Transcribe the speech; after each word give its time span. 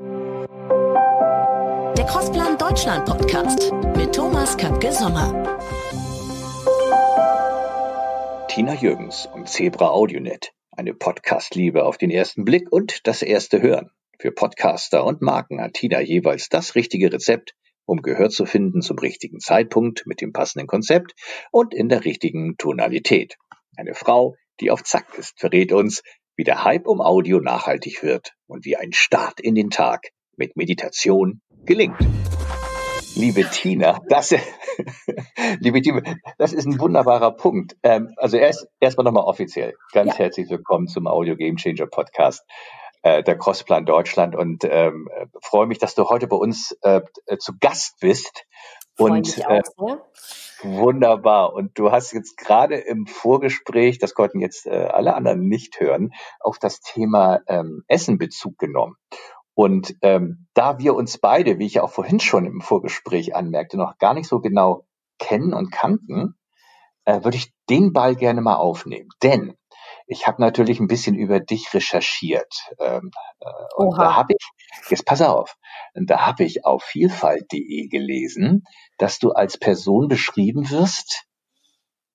Der 0.00 0.46
Crossplan 2.08 2.56
Deutschland 2.56 3.04
Podcast 3.04 3.72
mit 3.96 4.14
Thomas 4.14 4.56
Köpke 4.56 4.92
Sommer. 4.92 5.58
Tina 8.48 8.74
Jürgens 8.74 9.26
und 9.26 9.48
Zebra 9.48 9.88
AudioNet. 9.88 10.52
Eine 10.70 10.94
Podcast-Liebe 10.94 11.84
auf 11.84 11.98
den 11.98 12.12
ersten 12.12 12.44
Blick 12.44 12.70
und 12.70 13.08
das 13.08 13.22
erste 13.22 13.60
Hören. 13.60 13.90
Für 14.20 14.30
Podcaster 14.30 15.04
und 15.04 15.20
Marken 15.20 15.60
hat 15.60 15.72
Tina 15.72 16.00
jeweils 16.00 16.48
das 16.48 16.76
richtige 16.76 17.12
Rezept, 17.12 17.56
um 17.84 18.00
Gehör 18.00 18.30
zu 18.30 18.46
finden 18.46 18.82
zum 18.82 19.00
richtigen 19.00 19.40
Zeitpunkt 19.40 20.06
mit 20.06 20.20
dem 20.20 20.32
passenden 20.32 20.68
Konzept 20.68 21.14
und 21.50 21.74
in 21.74 21.88
der 21.88 22.04
richtigen 22.04 22.56
Tonalität. 22.56 23.36
Eine 23.76 23.96
Frau, 23.96 24.36
die 24.60 24.70
auf 24.70 24.84
Zack 24.84 25.18
ist, 25.18 25.40
verrät 25.40 25.72
uns, 25.72 26.04
wie 26.38 26.44
der 26.44 26.62
Hype 26.62 26.86
um 26.86 27.00
Audio 27.00 27.40
nachhaltig 27.40 28.04
wird 28.04 28.34
und 28.46 28.64
wie 28.64 28.76
ein 28.76 28.92
Start 28.92 29.40
in 29.40 29.56
den 29.56 29.70
Tag 29.70 30.10
mit 30.36 30.56
Meditation 30.56 31.40
gelingt. 31.64 31.98
Liebe 33.16 33.42
Tina, 33.42 34.00
das, 34.08 34.30
liebe 35.58 35.82
Tina, 35.82 36.00
das 36.38 36.52
ist 36.52 36.64
ein 36.64 36.78
wunderbarer 36.78 37.32
Punkt. 37.32 37.76
Ähm, 37.82 38.14
also 38.16 38.36
erst 38.36 38.68
erstmal 38.78 39.04
nochmal 39.04 39.24
offiziell. 39.24 39.74
Ganz 39.92 40.12
ja. 40.12 40.18
herzlich 40.20 40.48
willkommen 40.48 40.86
zum 40.86 41.08
Audio 41.08 41.34
Game 41.34 41.56
Changer 41.56 41.88
Podcast 41.88 42.46
äh, 43.02 43.24
der 43.24 43.36
Crossplan 43.36 43.84
Deutschland 43.84 44.36
und 44.36 44.62
ähm, 44.62 45.08
freue 45.42 45.66
mich, 45.66 45.78
dass 45.78 45.96
du 45.96 46.08
heute 46.08 46.28
bei 46.28 46.36
uns 46.36 46.70
äh, 46.82 47.00
zu 47.40 47.54
Gast 47.58 47.96
bist. 47.98 48.44
Und 48.96 49.38
äh, 49.38 49.62
wunderbar. 50.62 51.52
Und 51.54 51.78
du 51.78 51.90
hast 51.90 52.12
jetzt 52.12 52.36
gerade 52.36 52.76
im 52.76 53.06
Vorgespräch, 53.06 53.98
das 53.98 54.14
konnten 54.14 54.40
jetzt 54.40 54.66
äh, 54.66 54.88
alle 54.90 55.14
anderen 55.14 55.48
nicht 55.48 55.80
hören, 55.80 56.12
auf 56.40 56.58
das 56.58 56.80
Thema 56.80 57.40
ähm, 57.46 57.84
Essen 57.88 58.18
Bezug 58.18 58.58
genommen. 58.58 58.96
Und 59.54 59.96
ähm, 60.02 60.46
da 60.54 60.78
wir 60.78 60.94
uns 60.94 61.18
beide, 61.18 61.58
wie 61.58 61.66
ich 61.66 61.74
ja 61.74 61.82
auch 61.82 61.90
vorhin 61.90 62.20
schon 62.20 62.44
im 62.44 62.60
Vorgespräch 62.60 63.34
anmerkte, 63.34 63.76
noch 63.76 63.98
gar 63.98 64.14
nicht 64.14 64.28
so 64.28 64.40
genau 64.40 64.86
kennen 65.18 65.52
und 65.52 65.72
kannten, 65.72 66.36
äh, 67.04 67.24
würde 67.24 67.36
ich 67.36 67.52
den 67.68 67.92
Ball 67.92 68.14
gerne 68.14 68.40
mal 68.40 68.56
aufnehmen. 68.56 69.08
Denn 69.22 69.54
ich 70.08 70.26
habe 70.26 70.40
natürlich 70.42 70.80
ein 70.80 70.88
bisschen 70.88 71.14
über 71.14 71.40
dich 71.40 71.72
recherchiert. 71.72 72.52
Ähm, 72.80 73.10
äh, 73.40 73.46
und 73.76 73.88
Oha. 73.88 74.04
da 74.04 74.16
habe 74.16 74.34
ich, 74.36 74.90
jetzt 74.90 75.06
pass 75.06 75.22
auf, 75.22 75.56
da 75.94 76.26
habe 76.26 76.44
ich 76.44 76.64
auf 76.64 76.82
vielfalt.de 76.82 77.88
gelesen, 77.88 78.64
dass 78.98 79.18
du 79.18 79.30
als 79.30 79.58
Person 79.58 80.08
beschrieben 80.08 80.70
wirst, 80.70 81.24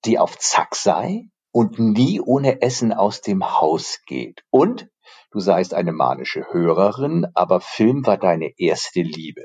die 0.04 0.18
auf 0.18 0.38
Zack 0.38 0.74
sei 0.74 1.28
und 1.52 1.78
nie 1.78 2.20
ohne 2.20 2.60
Essen 2.60 2.92
aus 2.92 3.20
dem 3.20 3.44
Haus 3.60 4.00
geht. 4.06 4.42
Und 4.50 4.88
Du 5.34 5.40
seist 5.40 5.74
eine 5.74 5.90
manische 5.90 6.46
Hörerin, 6.52 7.26
aber 7.34 7.60
Film 7.60 8.06
war 8.06 8.16
deine 8.16 8.52
erste 8.56 9.02
Liebe. 9.02 9.42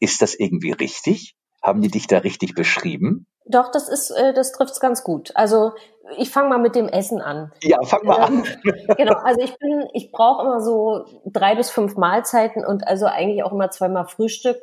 Ist 0.00 0.22
das 0.22 0.34
irgendwie 0.34 0.72
richtig? 0.72 1.36
Haben 1.62 1.82
die 1.82 1.88
dich 1.88 2.08
da 2.08 2.18
richtig 2.18 2.56
beschrieben? 2.56 3.28
Doch, 3.46 3.70
das 3.70 3.88
ist, 3.88 4.10
äh, 4.10 4.34
das 4.34 4.50
trifft's 4.50 4.80
ganz 4.80 5.04
gut. 5.04 5.30
Also 5.36 5.70
ich 6.16 6.30
fange 6.30 6.48
mal 6.48 6.58
mit 6.58 6.74
dem 6.74 6.88
Essen 6.88 7.20
an. 7.20 7.52
Ja, 7.62 7.78
fang 7.82 8.04
mal 8.04 8.28
ähm, 8.28 8.44
an. 8.44 8.96
genau, 8.96 9.14
also 9.14 9.40
ich 9.40 9.56
bin, 9.58 9.88
ich 9.92 10.12
brauche 10.12 10.42
immer 10.42 10.60
so 10.60 11.04
drei 11.26 11.54
bis 11.54 11.70
fünf 11.70 11.96
Mahlzeiten 11.96 12.64
und 12.64 12.86
also 12.86 13.06
eigentlich 13.06 13.42
auch 13.42 13.52
immer 13.52 13.70
zweimal 13.70 14.06
Frühstück, 14.06 14.58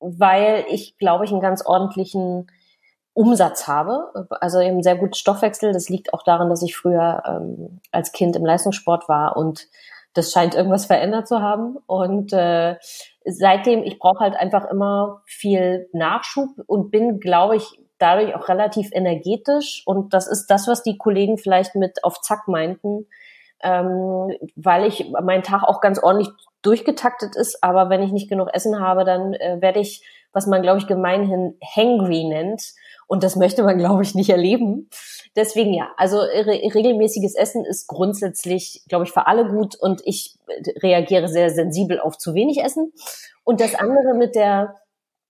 weil 0.00 0.64
ich, 0.68 0.98
glaube 0.98 1.24
ich, 1.24 1.32
einen 1.32 1.40
ganz 1.40 1.64
ordentlichen 1.64 2.50
Umsatz 3.14 3.68
habe, 3.68 4.28
also 4.40 4.60
eben 4.60 4.82
sehr 4.82 4.96
gut 4.96 5.16
Stoffwechsel. 5.16 5.72
Das 5.72 5.88
liegt 5.88 6.14
auch 6.14 6.22
daran, 6.22 6.48
dass 6.48 6.62
ich 6.62 6.76
früher 6.76 7.22
ähm, 7.26 7.80
als 7.90 8.12
Kind 8.12 8.36
im 8.36 8.46
Leistungssport 8.46 9.08
war 9.08 9.36
und 9.36 9.68
das 10.14 10.32
scheint 10.32 10.54
irgendwas 10.54 10.86
verändert 10.86 11.26
zu 11.26 11.40
haben. 11.40 11.78
Und 11.86 12.32
äh, 12.32 12.76
seitdem, 13.24 13.82
ich 13.82 13.98
brauche 13.98 14.20
halt 14.20 14.34
einfach 14.34 14.66
immer 14.70 15.22
viel 15.26 15.88
Nachschub 15.92 16.50
und 16.66 16.90
bin, 16.90 17.20
glaube 17.20 17.56
ich, 17.56 17.81
dadurch 18.02 18.34
auch 18.34 18.48
relativ 18.48 18.90
energetisch. 18.92 19.82
Und 19.86 20.12
das 20.12 20.26
ist 20.26 20.46
das, 20.46 20.66
was 20.66 20.82
die 20.82 20.98
Kollegen 20.98 21.38
vielleicht 21.38 21.74
mit 21.74 22.04
auf 22.04 22.20
Zack 22.20 22.48
meinten, 22.48 23.06
ähm, 23.62 24.36
weil 24.56 24.86
ich 24.86 25.12
mein 25.22 25.42
Tag 25.42 25.62
auch 25.62 25.80
ganz 25.80 26.02
ordentlich 26.02 26.28
durchgetaktet 26.62 27.36
ist. 27.36 27.62
Aber 27.62 27.90
wenn 27.90 28.02
ich 28.02 28.12
nicht 28.12 28.28
genug 28.28 28.48
Essen 28.52 28.80
habe, 28.80 29.04
dann 29.04 29.34
äh, 29.34 29.58
werde 29.60 29.80
ich, 29.80 30.04
was 30.32 30.46
man, 30.46 30.62
glaube 30.62 30.78
ich, 30.78 30.86
gemeinhin 30.86 31.56
hangry 31.62 32.24
nennt. 32.24 32.72
Und 33.06 33.22
das 33.22 33.36
möchte 33.36 33.62
man, 33.62 33.78
glaube 33.78 34.02
ich, 34.02 34.14
nicht 34.14 34.30
erleben. 34.30 34.88
Deswegen 35.36 35.72
ja, 35.72 35.90
also 35.96 36.18
re 36.18 36.60
regelmäßiges 36.74 37.34
Essen 37.34 37.64
ist 37.64 37.86
grundsätzlich, 37.86 38.82
glaube 38.88 39.04
ich, 39.04 39.12
für 39.12 39.26
alle 39.26 39.48
gut 39.48 39.76
und 39.76 40.02
ich 40.04 40.38
reagiere 40.82 41.28
sehr 41.28 41.50
sensibel 41.50 42.00
auf 42.00 42.18
zu 42.18 42.34
wenig 42.34 42.62
Essen. 42.62 42.92
Und 43.44 43.60
das 43.60 43.74
andere 43.74 44.14
mit 44.14 44.34
der, 44.34 44.76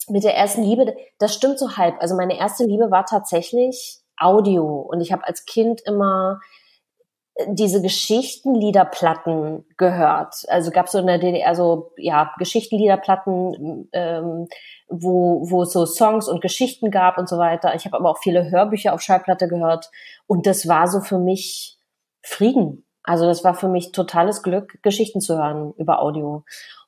mit 0.09 0.25
der 0.25 0.37
ersten 0.37 0.63
Liebe, 0.63 0.95
das 1.19 1.35
stimmt 1.35 1.59
so 1.59 1.77
halb. 1.77 1.97
Also 2.01 2.15
meine 2.15 2.39
erste 2.39 2.65
Liebe 2.65 2.91
war 2.91 3.07
tatsächlich 3.07 3.99
Audio 4.19 4.81
und 4.81 5.01
ich 5.01 5.13
habe 5.13 5.27
als 5.27 5.45
Kind 5.47 5.81
immer 5.83 6.41
diese 7.47 7.81
Geschichtenliederplatten 7.81 9.65
gehört. 9.79 10.45
Also 10.49 10.71
gab 10.71 10.87
es 10.87 10.93
so 10.93 10.99
in 10.99 11.07
der 11.07 11.19
DDR 11.19 11.55
so 11.55 11.93
ja 11.97 12.33
Geschichtenliederplatten, 12.39 13.89
ähm, 13.93 14.49
wo 14.89 15.51
wo 15.51 15.63
es 15.63 15.73
so 15.73 15.87
Songs 15.87 16.29
und 16.29 16.43
Geschichten 16.43 16.91
gab 16.91 17.17
und 17.19 17.29
so 17.29 17.39
weiter. 17.39 17.75
Ich 17.75 17.87
habe 17.87 17.97
aber 17.97 18.11
auch 18.11 18.19
viele 18.19 18.51
Hörbücher 18.51 18.93
auf 18.93 19.01
Schallplatte 19.01 19.49
gehört 19.49 19.91
und 20.27 20.47
das 20.47 20.69
war 20.69 20.89
so 20.89 21.01
für 21.01 21.19
mich 21.19 21.79
Frieden. 22.23 22.85
Also 23.03 23.27
das 23.27 23.43
war 23.45 23.55
für 23.55 23.69
mich 23.69 23.93
totales 23.93 24.43
Glück, 24.43 24.81
Geschichten 24.83 25.21
zu 25.21 25.37
hören 25.37 25.73
über 25.77 26.03
Audio. 26.03 26.45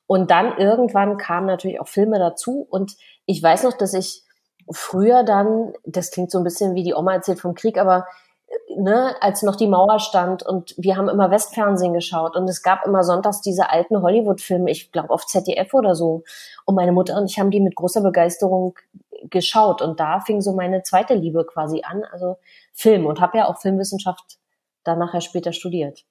Und 0.07 0.29
dann 0.31 0.57
irgendwann 0.57 1.17
kamen 1.17 1.47
natürlich 1.47 1.79
auch 1.79 1.87
Filme 1.87 2.19
dazu 2.19 2.67
und 2.69 2.95
ich 3.25 3.41
weiß 3.41 3.63
noch, 3.63 3.73
dass 3.73 3.93
ich 3.93 4.23
früher 4.71 5.23
dann, 5.23 5.73
das 5.83 6.11
klingt 6.11 6.31
so 6.31 6.37
ein 6.37 6.43
bisschen 6.43 6.75
wie 6.75 6.83
die 6.83 6.93
Oma 6.93 7.13
erzählt 7.13 7.39
vom 7.39 7.55
Krieg, 7.55 7.77
aber 7.77 8.05
ne, 8.75 9.15
als 9.21 9.41
noch 9.41 9.55
die 9.55 9.67
Mauer 9.67 9.99
stand 9.99 10.43
und 10.43 10.75
wir 10.77 10.97
haben 10.97 11.09
immer 11.09 11.31
Westfernsehen 11.31 11.93
geschaut 11.93 12.35
und 12.35 12.47
es 12.47 12.61
gab 12.61 12.85
immer 12.85 13.03
sonntags 13.03 13.41
diese 13.41 13.69
alten 13.69 14.01
Hollywood-Filme, 14.01 14.69
ich 14.69 14.91
glaube 14.91 15.09
auf 15.09 15.25
ZDF 15.25 15.73
oder 15.73 15.95
so. 15.95 16.23
Und 16.65 16.75
meine 16.75 16.91
Mutter 16.91 17.17
und 17.17 17.29
ich 17.29 17.39
haben 17.39 17.51
die 17.51 17.59
mit 17.59 17.75
großer 17.75 18.01
Begeisterung 18.01 18.75
geschaut 19.23 19.81
und 19.81 19.99
da 19.99 20.19
fing 20.19 20.41
so 20.41 20.53
meine 20.53 20.83
zweite 20.83 21.15
Liebe 21.15 21.45
quasi 21.45 21.81
an, 21.83 22.03
also 22.11 22.37
Film 22.73 23.05
und 23.05 23.21
habe 23.21 23.37
ja 23.39 23.47
auch 23.47 23.57
Filmwissenschaft 23.57 24.37
dann 24.83 24.99
nachher 24.99 25.21
später 25.21 25.51
studiert. 25.51 26.05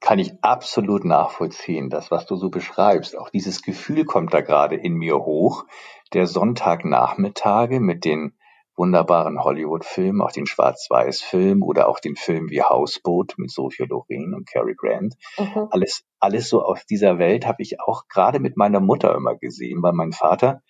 Kann 0.00 0.18
ich 0.18 0.32
absolut 0.42 1.04
nachvollziehen, 1.04 1.90
das, 1.90 2.10
was 2.10 2.26
du 2.26 2.36
so 2.36 2.48
beschreibst. 2.48 3.16
Auch 3.18 3.28
dieses 3.28 3.62
Gefühl 3.62 4.04
kommt 4.04 4.32
da 4.32 4.40
gerade 4.40 4.74
in 4.74 4.94
mir 4.94 5.18
hoch, 5.18 5.66
der 6.14 6.26
Sonntagnachmittage 6.26 7.80
mit 7.80 8.04
den 8.04 8.34
wunderbaren 8.76 9.44
Hollywood-Filmen, 9.44 10.22
auch 10.22 10.32
den 10.32 10.46
Schwarz-Weiß-Film 10.46 11.62
oder 11.62 11.86
auch 11.86 12.00
den 12.00 12.16
Film 12.16 12.48
wie 12.48 12.62
Hausboot 12.62 13.34
mit 13.36 13.50
Sophia 13.50 13.84
Loren 13.86 14.34
und 14.34 14.48
Cary 14.48 14.74
Grant. 14.74 15.16
Mhm. 15.38 15.68
Alles, 15.70 16.02
alles 16.18 16.48
so 16.48 16.62
aus 16.62 16.86
dieser 16.86 17.18
Welt 17.18 17.46
habe 17.46 17.62
ich 17.62 17.78
auch 17.78 18.08
gerade 18.08 18.40
mit 18.40 18.56
meiner 18.56 18.80
Mutter 18.80 19.14
immer 19.14 19.36
gesehen, 19.36 19.82
weil 19.82 19.92
mein 19.92 20.12
Vater, 20.12 20.62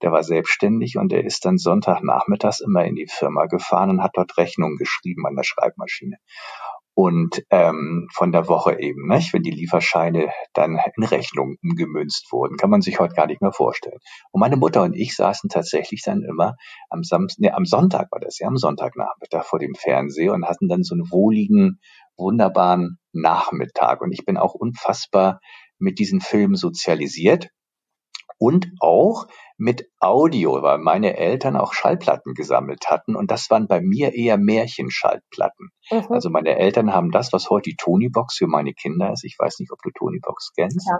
der 0.00 0.12
war 0.12 0.22
selbstständig 0.22 0.96
und 0.96 1.12
der 1.12 1.24
ist 1.24 1.44
dann 1.44 1.58
Sonntagnachmittags 1.58 2.60
immer 2.60 2.86
in 2.86 2.94
die 2.94 3.06
Firma 3.06 3.44
gefahren 3.44 3.90
und 3.90 4.02
hat 4.02 4.12
dort 4.14 4.38
Rechnungen 4.38 4.78
geschrieben 4.78 5.26
an 5.26 5.36
der 5.36 5.44
Schreibmaschine 5.44 6.16
und 6.98 7.44
ähm, 7.50 8.08
von 8.12 8.32
der 8.32 8.48
Woche 8.48 8.80
eben, 8.80 9.06
nicht? 9.06 9.32
wenn 9.32 9.44
die 9.44 9.52
Lieferscheine 9.52 10.32
dann 10.52 10.80
in 10.96 11.04
Rechnung 11.04 11.54
umgemünzt 11.62 12.32
wurden, 12.32 12.56
kann 12.56 12.70
man 12.70 12.80
sich 12.80 12.98
heute 12.98 13.14
gar 13.14 13.28
nicht 13.28 13.40
mehr 13.40 13.52
vorstellen. 13.52 14.00
Und 14.32 14.40
meine 14.40 14.56
Mutter 14.56 14.82
und 14.82 14.94
ich 14.94 15.14
saßen 15.14 15.48
tatsächlich 15.48 16.02
dann 16.02 16.24
immer 16.24 16.56
am 16.90 17.04
Samstag, 17.04 17.38
nee, 17.38 17.50
am 17.52 17.66
Sonntag 17.66 18.10
war 18.10 18.18
das 18.18 18.40
ja, 18.40 18.48
am 18.48 18.56
Sonntagnachmittag 18.56 19.44
vor 19.44 19.60
dem 19.60 19.76
Fernseher 19.76 20.32
und 20.32 20.48
hatten 20.48 20.66
dann 20.66 20.82
so 20.82 20.96
einen 20.96 21.08
wohligen, 21.08 21.78
wunderbaren 22.16 22.98
Nachmittag. 23.12 24.00
Und 24.00 24.10
ich 24.10 24.24
bin 24.24 24.36
auch 24.36 24.54
unfassbar 24.54 25.38
mit 25.78 26.00
diesen 26.00 26.20
Filmen 26.20 26.56
sozialisiert 26.56 27.48
und 28.38 28.70
auch 28.80 29.26
mit 29.56 29.90
Audio, 29.98 30.62
weil 30.62 30.78
meine 30.78 31.16
Eltern 31.16 31.56
auch 31.56 31.72
Schallplatten 31.72 32.34
gesammelt 32.34 32.86
hatten 32.88 33.16
und 33.16 33.30
das 33.30 33.50
waren 33.50 33.66
bei 33.66 33.80
mir 33.80 34.14
eher 34.14 34.38
Märchenschallplatten. 34.38 35.70
Mhm. 35.90 36.06
Also 36.10 36.30
meine 36.30 36.56
Eltern 36.56 36.92
haben 36.92 37.10
das, 37.10 37.32
was 37.32 37.50
heute 37.50 37.70
die 37.70 37.76
Tonybox 37.76 38.36
für 38.36 38.46
meine 38.46 38.72
Kinder 38.72 39.12
ist. 39.12 39.24
Ich 39.24 39.36
weiß 39.38 39.58
nicht, 39.58 39.72
ob 39.72 39.82
du 39.82 39.90
Tonybox 39.90 40.52
kennst. 40.56 40.86
Ja. 40.86 40.98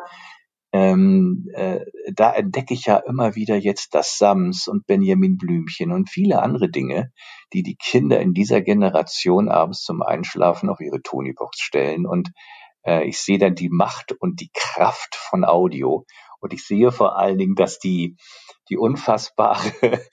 Ähm, 0.70 1.48
äh, 1.54 1.80
da 2.12 2.34
entdecke 2.34 2.74
ich 2.74 2.84
ja 2.84 2.98
immer 2.98 3.34
wieder 3.34 3.56
jetzt 3.56 3.94
das 3.94 4.18
Sams 4.18 4.68
und 4.68 4.86
Benjamin 4.86 5.38
Blümchen 5.38 5.92
und 5.92 6.10
viele 6.10 6.42
andere 6.42 6.68
Dinge, 6.68 7.10
die 7.54 7.62
die 7.62 7.76
Kinder 7.76 8.20
in 8.20 8.34
dieser 8.34 8.60
Generation 8.60 9.48
abends 9.48 9.82
zum 9.82 10.02
Einschlafen 10.02 10.68
auf 10.68 10.80
ihre 10.80 11.00
Tonybox 11.00 11.60
stellen 11.60 12.06
und 12.06 12.32
äh, 12.82 13.04
ich 13.08 13.18
sehe 13.18 13.38
dann 13.38 13.54
die 13.54 13.70
Macht 13.70 14.12
und 14.12 14.40
die 14.40 14.50
Kraft 14.52 15.16
von 15.16 15.44
Audio 15.44 16.04
und 16.40 16.52
ich 16.52 16.64
sehe 16.64 16.92
vor 16.92 17.18
allen 17.18 17.38
Dingen, 17.38 17.54
dass 17.54 17.78
die, 17.78 18.16
die 18.68 18.76
unfassbare 18.76 19.72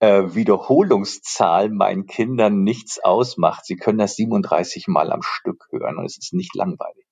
äh, 0.00 0.22
Wiederholungszahl 0.34 1.70
meinen 1.70 2.06
Kindern 2.06 2.62
nichts 2.62 3.02
ausmacht. 3.02 3.64
Sie 3.64 3.76
können 3.76 3.98
das 3.98 4.16
37 4.16 4.88
Mal 4.88 5.12
am 5.12 5.22
Stück 5.22 5.66
hören 5.70 5.98
und 5.98 6.04
es 6.04 6.18
ist 6.18 6.32
nicht 6.32 6.54
langweilig. 6.54 7.06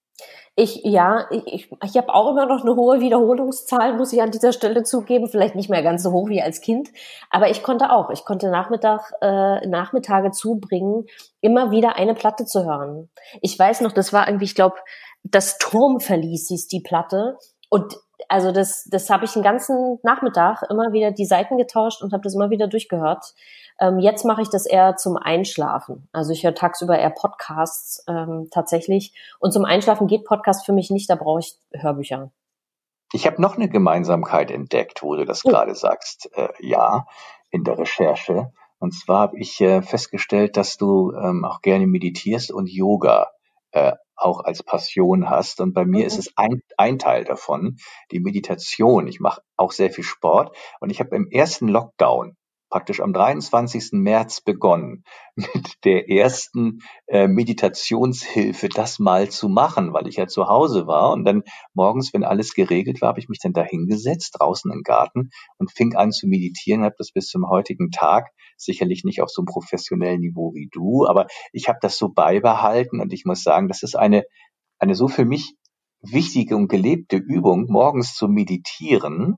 Ich, 0.57 0.81
ja, 0.83 1.29
ich, 1.31 1.71
ich 1.85 1.97
habe 1.97 2.13
auch 2.13 2.33
immer 2.33 2.47
noch 2.47 2.63
eine 2.63 2.75
hohe 2.75 3.01
Wiederholungszahl, 3.01 3.97
muss 3.97 4.13
ich 4.13 4.21
an 4.21 4.33
dieser 4.33 4.53
Stelle 4.53 4.83
zugeben. 4.83 5.29
Vielleicht 5.29 5.55
nicht 5.55 5.71
mehr 5.71 5.85
ganz 5.85 6.03
so 6.03 6.11
hoch 6.11 6.29
wie 6.29 6.43
als 6.43 6.61
Kind. 6.61 6.89
Aber 7.31 7.49
ich 7.49 7.63
konnte 7.63 7.93
auch. 7.93 8.11
Ich 8.11 8.25
konnte 8.25 8.51
Nachmittag, 8.51 9.13
äh, 9.21 9.65
Nachmittage 9.69 10.33
zubringen, 10.33 11.07
immer 11.41 11.71
wieder 11.71 11.95
eine 11.95 12.15
Platte 12.15 12.45
zu 12.45 12.65
hören. 12.65 13.09
Ich 13.41 13.57
weiß 13.57 13.83
noch, 13.83 13.93
das 13.93 14.13
war 14.13 14.27
irgendwie, 14.27 14.47
ich 14.47 14.57
glaube, 14.57 14.75
das 15.23 15.59
Turmverlies 15.59 16.49
hieß 16.49 16.67
die 16.67 16.81
Platte. 16.81 17.37
Und 17.69 17.97
also 18.29 18.53
das, 18.53 18.85
das 18.85 19.09
habe 19.11 19.25
ich 19.25 19.33
den 19.33 19.43
ganzen 19.43 19.99
Nachmittag 20.03 20.63
immer 20.69 20.93
wieder 20.93 21.13
die 21.13 21.25
Seiten 21.25 21.57
getauscht 21.57 22.03
und 22.03 22.13
habe 22.13 22.23
das 22.23 22.35
immer 22.35 22.51
wieder 22.51 22.67
durchgehört. 22.67 23.35
Ähm, 23.81 23.99
jetzt 23.99 24.25
mache 24.25 24.43
ich 24.43 24.51
das 24.51 24.67
eher 24.67 24.97
zum 24.97 25.17
Einschlafen. 25.17 26.09
Also 26.13 26.33
ich 26.33 26.45
höre 26.45 26.55
tagsüber 26.55 26.99
eher 26.99 27.11
Podcasts 27.11 28.05
ähm, 28.09 28.49
tatsächlich. 28.51 29.15
Und 29.39 29.53
zum 29.53 29.65
Einschlafen 29.65 30.09
geht 30.09 30.25
Podcast 30.25 30.67
für 30.67 30.73
mich 30.73 30.91
nicht, 30.91 31.09
da 31.09 31.15
brauche 31.15 31.41
ich 31.41 31.57
Hörbücher. 31.73 32.33
Ich 33.13 33.27
habe 33.27 33.41
noch 33.41 33.57
eine 33.57 33.69
Gemeinsamkeit 33.69 34.51
entdeckt, 34.51 35.03
wo 35.03 35.15
du 35.15 35.25
das 35.25 35.45
oh. 35.45 35.49
gerade 35.49 35.75
sagst. 35.75 36.29
Äh, 36.35 36.49
ja, 36.59 37.07
in 37.51 37.65
der 37.65 37.79
Recherche. 37.79 38.53
Und 38.79 38.93
zwar 38.93 39.21
habe 39.21 39.39
ich 39.39 39.61
äh, 39.61 39.83
festgestellt, 39.83 40.57
dass 40.57 40.77
du 40.77 41.13
ähm, 41.13 41.45
auch 41.45 41.63
gerne 41.63 41.87
meditierst 41.87 42.53
und 42.53 42.69
Yoga 42.69 43.31
äh, 43.79 43.93
auch 44.17 44.41
als 44.41 44.63
Passion 44.63 45.31
hast. 45.31 45.61
Und 45.61 45.73
bei 45.75 45.85
mir 45.85 46.01
mhm. 46.01 46.07
ist 46.07 46.19
es 46.19 46.33
ein, 46.37 46.63
ein 46.77 46.99
Teil 46.99 47.25
davon, 47.25 47.77
die 48.11 48.21
Meditation. 48.21 49.07
Ich 49.07 49.21
mache 49.21 49.43
auch 49.57 49.73
sehr 49.73 49.91
viel 49.91 50.05
Sport 50.05 50.57
und 50.81 50.91
ich 50.91 51.01
habe 51.01 51.15
im 51.15 51.29
ersten 51.31 51.69
Lockdown 51.69 52.37
praktisch 52.71 53.01
am 53.01 53.13
23. 53.13 53.93
März 53.93 54.41
begonnen, 54.41 55.05
mit 55.37 55.85
der 55.85 56.09
ersten 56.11 56.81
äh, 57.07 57.29
Meditationshilfe 57.29 58.69
das 58.69 58.99
mal 58.99 59.29
zu 59.31 59.49
machen, 59.49 59.93
weil 59.93 60.07
ich 60.07 60.17
ja 60.17 60.27
zu 60.27 60.49
Hause 60.49 60.87
war. 60.87 61.13
Und 61.13 61.25
dann 61.25 61.43
morgens, 61.75 62.13
wenn 62.13 62.25
alles 62.25 62.55
geregelt 62.55 63.01
war, 63.01 63.09
habe 63.09 63.21
ich 63.21 63.29
mich 63.29 63.39
dann 63.41 63.53
da 63.53 63.63
hingesetzt, 63.63 64.37
draußen 64.39 64.71
im 64.73 64.83
Garten 64.83 65.31
und 65.59 65.73
fing 65.73 65.95
an 65.95 66.13
zu 66.13 66.27
meditieren, 66.27 66.83
habe 66.85 66.97
das 66.99 67.13
bis 67.13 67.29
zum 67.29 67.49
heutigen 67.49 67.91
Tag, 67.91 68.31
sicherlich 68.57 69.05
nicht 69.05 69.23
auf 69.23 69.31
so 69.31 69.43
einem 69.43 69.47
professionellen 69.47 70.21
Niveau 70.21 70.53
wie 70.55 70.69
du, 70.71 71.07
aber 71.07 71.27
ich 71.53 71.69
habe 71.69 71.79
das 71.81 71.97
so 71.97 72.09
beibehalten 72.09 73.01
und 73.01 73.13
ich 73.13 73.25
muss 73.25 73.43
sagen, 73.43 73.69
das 73.69 73.83
ist 73.83 73.97
eine, 73.97 74.25
eine 74.79 74.95
so 74.95 75.09
für 75.09 75.25
mich 75.25 75.55
wichtige 76.01 76.57
und 76.57 76.69
gelebte 76.69 77.17
Übung, 77.17 77.67
morgens 77.69 78.15
zu 78.15 78.29
meditieren, 78.29 79.37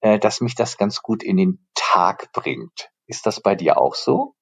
äh, 0.00 0.18
dass 0.18 0.40
mich 0.40 0.54
das 0.54 0.76
ganz 0.76 1.02
gut 1.02 1.22
in 1.22 1.36
den 1.36 1.66
Tag 1.74 2.32
bringt. 2.32 2.90
Ist 3.06 3.26
das 3.26 3.40
bei 3.40 3.54
dir 3.54 3.80
auch 3.80 3.94
so? 3.94 4.34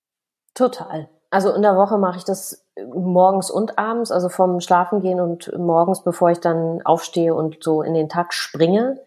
Total. 0.55 1.09
Also 1.31 1.53
in 1.55 1.63
der 1.63 1.77
Woche 1.77 1.97
mache 1.97 2.19
ich 2.19 2.25
das 2.25 2.67
morgens 2.93 3.51
und 3.51 3.79
abends, 3.79 4.11
also 4.11 4.29
vom 4.29 4.61
Schlafengehen 4.61 5.21
und 5.21 5.53
morgens, 5.57 6.03
bevor 6.03 6.31
ich 6.31 6.41
dann 6.41 6.83
aufstehe 6.83 7.35
und 7.35 7.63
so 7.63 7.83
in 7.83 7.95
den 7.95 8.09
Tag 8.09 8.35
springe. 8.35 9.01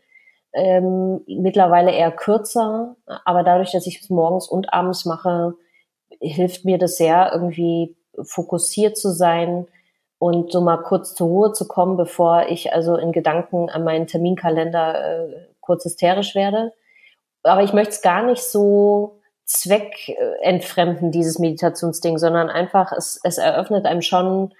Ähm, 0.54 1.21
mittlerweile 1.27 1.92
eher 1.92 2.12
kürzer, 2.12 2.95
aber 3.25 3.44
dadurch, 3.44 3.71
dass 3.71 3.88
ich 3.88 4.01
es 4.01 4.09
morgens 4.09 4.48
und 4.48 4.71
abends 4.71 5.04
mache, 5.04 5.56
hilft 6.21 6.63
mir 6.63 6.77
das 6.77 6.95
sehr, 6.95 7.31
irgendwie 7.33 7.98
fokussiert 8.21 8.95
zu 8.95 9.09
sein 9.09 9.68
und 10.23 10.53
so 10.53 10.61
mal 10.61 10.77
kurz 10.77 11.15
zur 11.15 11.27
Ruhe 11.27 11.51
zu 11.51 11.67
kommen, 11.67 11.97
bevor 11.97 12.47
ich 12.47 12.71
also 12.71 12.95
in 12.95 13.11
Gedanken 13.11 13.69
an 13.69 13.83
meinen 13.83 14.07
Terminkalender 14.07 15.27
äh, 15.27 15.47
kurz 15.59 15.83
hysterisch 15.83 16.33
werde. 16.33 16.71
Aber 17.43 17.61
ich 17.61 17.73
möchte 17.73 17.89
es 17.89 18.01
gar 18.01 18.25
nicht 18.25 18.41
so 18.41 19.19
zweckentfremden, 19.43 21.11
dieses 21.11 21.39
Meditationsding, 21.39 22.17
sondern 22.19 22.49
einfach, 22.49 22.93
es, 22.93 23.19
es 23.25 23.37
eröffnet 23.37 23.85
einem 23.85 24.01
schon, 24.01 24.53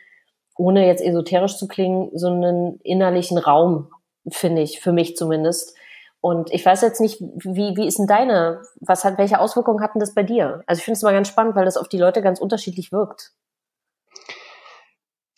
ohne 0.58 0.86
jetzt 0.86 1.02
esoterisch 1.02 1.56
zu 1.56 1.70
klingen, 1.70 2.10
so 2.14 2.28
einen 2.28 2.82
innerlichen 2.82 3.38
Raum, 3.38 3.90
finde 4.28 4.64
ich, 4.64 4.82
für 4.82 4.92
mich 4.92 5.16
zumindest. 5.16 5.78
Und 6.20 6.52
ich 6.52 6.66
weiß 6.66 6.82
jetzt 6.82 7.00
nicht, 7.00 7.22
wie, 7.22 7.78
wie 7.78 7.88
ist 7.88 8.00
denn 8.00 8.08
deine, 8.08 8.64
was 8.82 9.06
hat, 9.06 9.18
welche 9.18 9.40
Auswirkungen 9.40 9.82
hatten 9.82 10.02
das 10.02 10.14
bei 10.14 10.24
dir? 10.24 10.62
Also 10.68 10.80
ich 10.80 10.84
finde 10.84 10.98
es 10.98 11.04
mal 11.04 11.14
ganz 11.14 11.30
spannend, 11.30 11.56
weil 11.56 11.64
das 11.64 11.78
auf 11.78 11.88
die 11.88 12.00
Leute 12.00 12.22
ganz 12.22 12.42
unterschiedlich 12.42 12.92
wirkt. 12.92 13.32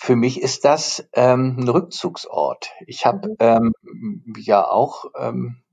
Für 0.05 0.15
mich 0.15 0.39
ist 0.39 0.65
das 0.65 1.09
ähm, 1.13 1.55
ein 1.57 1.67
Rückzugsort. 1.67 2.73
Ich 2.85 3.07
habe 3.07 3.29
mhm. 3.29 3.35
ähm, 3.39 4.35
ja 4.37 4.63
auch, 4.63 5.05
ähm, 5.17 5.63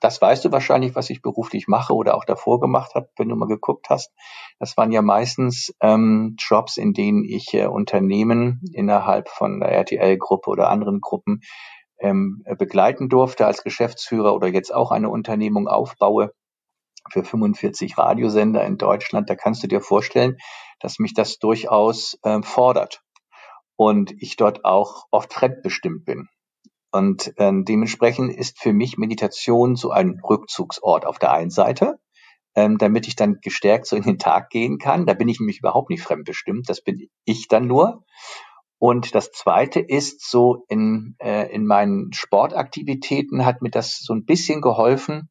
das 0.00 0.20
weißt 0.20 0.44
du 0.44 0.52
wahrscheinlich, 0.52 0.94
was 0.94 1.08
ich 1.08 1.22
beruflich 1.22 1.66
mache 1.66 1.94
oder 1.94 2.14
auch 2.14 2.26
davor 2.26 2.60
gemacht 2.60 2.94
habe, 2.94 3.08
wenn 3.16 3.30
du 3.30 3.36
mal 3.36 3.48
geguckt 3.48 3.86
hast. 3.88 4.12
Das 4.58 4.76
waren 4.76 4.92
ja 4.92 5.00
meistens 5.00 5.74
ähm, 5.80 6.36
Jobs, 6.38 6.76
in 6.76 6.92
denen 6.92 7.24
ich 7.24 7.54
äh, 7.54 7.64
Unternehmen 7.64 8.60
innerhalb 8.74 9.30
von 9.30 9.60
der 9.60 9.70
RTL-Gruppe 9.70 10.50
oder 10.50 10.68
anderen 10.68 11.00
Gruppen 11.00 11.40
ähm, 12.00 12.44
begleiten 12.58 13.08
durfte 13.08 13.46
als 13.46 13.64
Geschäftsführer 13.64 14.34
oder 14.34 14.48
jetzt 14.48 14.74
auch 14.74 14.90
eine 14.90 15.08
Unternehmung 15.08 15.68
aufbaue 15.68 16.34
für 17.10 17.24
45 17.24 17.96
Radiosender 17.96 18.62
in 18.66 18.76
Deutschland. 18.76 19.30
Da 19.30 19.36
kannst 19.36 19.62
du 19.62 19.68
dir 19.68 19.80
vorstellen, 19.80 20.36
dass 20.80 20.98
mich 20.98 21.14
das 21.14 21.38
durchaus 21.38 22.18
äh, 22.24 22.42
fordert 22.42 23.00
und 23.78 24.12
ich 24.20 24.36
dort 24.36 24.64
auch 24.64 25.06
oft 25.12 25.32
fremdbestimmt 25.32 26.04
bin. 26.04 26.28
Und 26.90 27.32
äh, 27.36 27.52
dementsprechend 27.62 28.34
ist 28.34 28.58
für 28.58 28.72
mich 28.72 28.98
Meditation 28.98 29.76
so 29.76 29.92
ein 29.92 30.20
Rückzugsort 30.28 31.06
auf 31.06 31.20
der 31.20 31.32
einen 31.32 31.50
Seite, 31.50 32.00
ähm, 32.56 32.78
damit 32.78 33.06
ich 33.06 33.14
dann 33.14 33.38
gestärkt 33.40 33.86
so 33.86 33.94
in 33.94 34.02
den 34.02 34.18
Tag 34.18 34.50
gehen 34.50 34.78
kann. 34.78 35.06
Da 35.06 35.14
bin 35.14 35.28
ich 35.28 35.38
nämlich 35.38 35.60
überhaupt 35.60 35.90
nicht 35.90 36.02
fremdbestimmt, 36.02 36.68
das 36.68 36.82
bin 36.82 37.08
ich 37.24 37.46
dann 37.46 37.68
nur. 37.68 38.04
Und 38.78 39.14
das 39.14 39.30
Zweite 39.30 39.78
ist 39.78 40.28
so 40.28 40.64
in, 40.68 41.14
äh, 41.20 41.52
in 41.52 41.64
meinen 41.64 42.12
Sportaktivitäten 42.12 43.44
hat 43.44 43.62
mir 43.62 43.70
das 43.70 43.98
so 44.00 44.12
ein 44.12 44.24
bisschen 44.24 44.60
geholfen. 44.60 45.30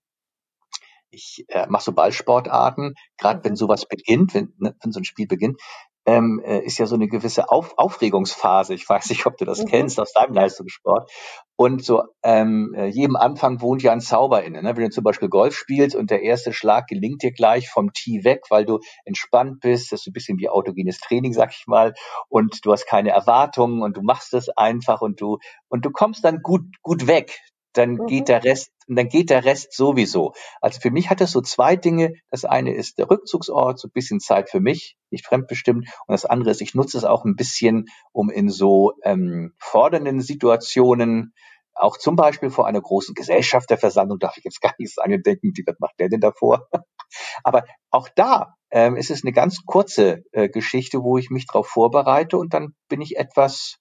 Ich 1.09 1.43
äh, 1.49 1.67
mache 1.67 1.83
so 1.83 1.91
Ballsportarten, 1.91 2.93
gerade 3.17 3.43
wenn 3.43 3.55
sowas 3.57 3.87
beginnt, 3.87 4.33
wenn, 4.33 4.53
ne, 4.57 4.75
wenn 4.81 4.91
so 4.93 5.01
ein 5.01 5.05
Spiel 5.05 5.27
beginnt, 5.27 5.59
ähm, 6.07 6.41
äh, 6.43 6.59
ist 6.59 6.79
ja 6.79 6.85
so 6.85 6.95
eine 6.95 7.09
gewisse 7.09 7.51
Auf 7.51 7.77
Aufregungsphase. 7.77 8.73
Ich 8.73 8.87
weiß 8.87 9.09
nicht, 9.09 9.25
ob 9.25 9.37
du 9.37 9.43
das 9.43 9.59
mhm. 9.59 9.67
kennst 9.67 9.99
aus 9.99 10.13
deinem 10.13 10.33
Leistungssport. 10.33 11.11
Und 11.57 11.83
so 11.83 12.03
ähm, 12.23 12.73
äh, 12.75 12.85
jedem 12.85 13.17
Anfang 13.17 13.61
wohnt 13.61 13.83
ja 13.83 13.91
ein 13.91 13.99
Zauber 13.99 14.43
inne. 14.43 14.63
Ne? 14.63 14.77
Wenn 14.77 14.85
du 14.85 14.89
zum 14.89 15.03
Beispiel 15.03 15.27
Golf 15.27 15.55
spielst 15.55 15.95
und 15.95 16.09
der 16.09 16.21
erste 16.21 16.53
Schlag 16.53 16.87
gelingt 16.87 17.23
dir 17.23 17.31
gleich 17.31 17.69
vom 17.69 17.91
Tee 17.91 18.23
weg, 18.23 18.43
weil 18.49 18.63
du 18.63 18.79
entspannt 19.03 19.59
bist, 19.59 19.91
das 19.91 20.01
ist 20.01 20.07
ein 20.07 20.13
bisschen 20.13 20.39
wie 20.39 20.47
autogenes 20.49 20.99
Training, 20.99 21.33
sag 21.33 21.51
ich 21.51 21.67
mal, 21.67 21.93
und 22.29 22.65
du 22.65 22.71
hast 22.71 22.87
keine 22.87 23.09
Erwartungen 23.09 23.81
und 23.81 23.97
du 23.97 24.01
machst 24.01 24.33
es 24.33 24.49
einfach 24.49 25.01
und 25.01 25.19
du 25.19 25.39
und 25.67 25.85
du 25.85 25.91
kommst 25.91 26.23
dann 26.23 26.41
gut 26.41 26.63
gut 26.83 27.07
weg 27.07 27.37
dann 27.77 27.93
mhm. 27.93 28.05
geht 28.07 28.27
der 28.29 28.43
Rest, 28.43 28.71
dann 28.87 29.09
geht 29.09 29.29
der 29.29 29.45
Rest 29.45 29.73
sowieso. 29.73 30.33
Also 30.61 30.79
für 30.79 30.91
mich 30.91 31.09
hat 31.09 31.21
es 31.21 31.31
so 31.31 31.41
zwei 31.41 31.75
Dinge. 31.75 32.13
Das 32.29 32.45
eine 32.45 32.73
ist 32.73 32.97
der 32.97 33.09
Rückzugsort, 33.09 33.79
so 33.79 33.87
ein 33.87 33.91
bisschen 33.91 34.19
Zeit 34.19 34.49
für 34.49 34.59
mich, 34.59 34.97
nicht 35.09 35.25
fremdbestimmt. 35.25 35.87
Und 36.07 36.13
das 36.13 36.25
andere 36.25 36.51
ist, 36.51 36.61
ich 36.61 36.73
nutze 36.73 36.97
es 36.97 37.03
auch 37.03 37.25
ein 37.25 37.35
bisschen, 37.35 37.85
um 38.11 38.29
in 38.29 38.49
so 38.49 38.93
ähm, 39.03 39.53
fordernden 39.57 40.21
Situationen, 40.21 41.33
auch 41.77 41.97
zum 41.97 42.15
Beispiel 42.15 42.49
vor 42.49 42.65
einer 42.65 42.81
großen 42.81 43.13
Gesellschafterversammlung, 43.13 44.19
darf 44.19 44.37
ich 44.37 44.43
jetzt 44.43 44.61
gar 44.61 44.73
nicht 44.79 44.93
sagen, 44.93 45.21
denken, 45.21 45.51
wie, 45.55 45.63
was 45.65 45.79
macht 45.79 45.99
der 45.99 46.09
denn 46.09 46.21
davor? 46.21 46.67
Aber 47.43 47.65
auch 47.91 48.09
da 48.15 48.55
ähm, 48.71 48.95
ist 48.95 49.11
es 49.11 49.23
eine 49.23 49.31
ganz 49.31 49.63
kurze 49.65 50.23
äh, 50.31 50.49
Geschichte, 50.49 51.03
wo 51.03 51.17
ich 51.17 51.29
mich 51.29 51.45
darauf 51.45 51.67
vorbereite 51.67 52.37
und 52.37 52.53
dann 52.53 52.73
bin 52.89 53.01
ich 53.01 53.17
etwas 53.17 53.77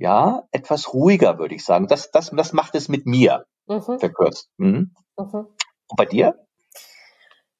ja, 0.00 0.44
etwas 0.50 0.94
ruhiger, 0.94 1.38
würde 1.38 1.54
ich 1.54 1.64
sagen. 1.64 1.86
Das, 1.86 2.10
das, 2.10 2.30
das 2.30 2.54
macht 2.54 2.74
es 2.74 2.88
mit 2.88 3.04
mir, 3.04 3.44
mhm. 3.66 3.98
verkürzt. 3.98 4.48
Mhm. 4.56 4.94
Mhm. 5.18 5.34
Und 5.88 5.96
bei 5.96 6.06
dir? 6.06 6.34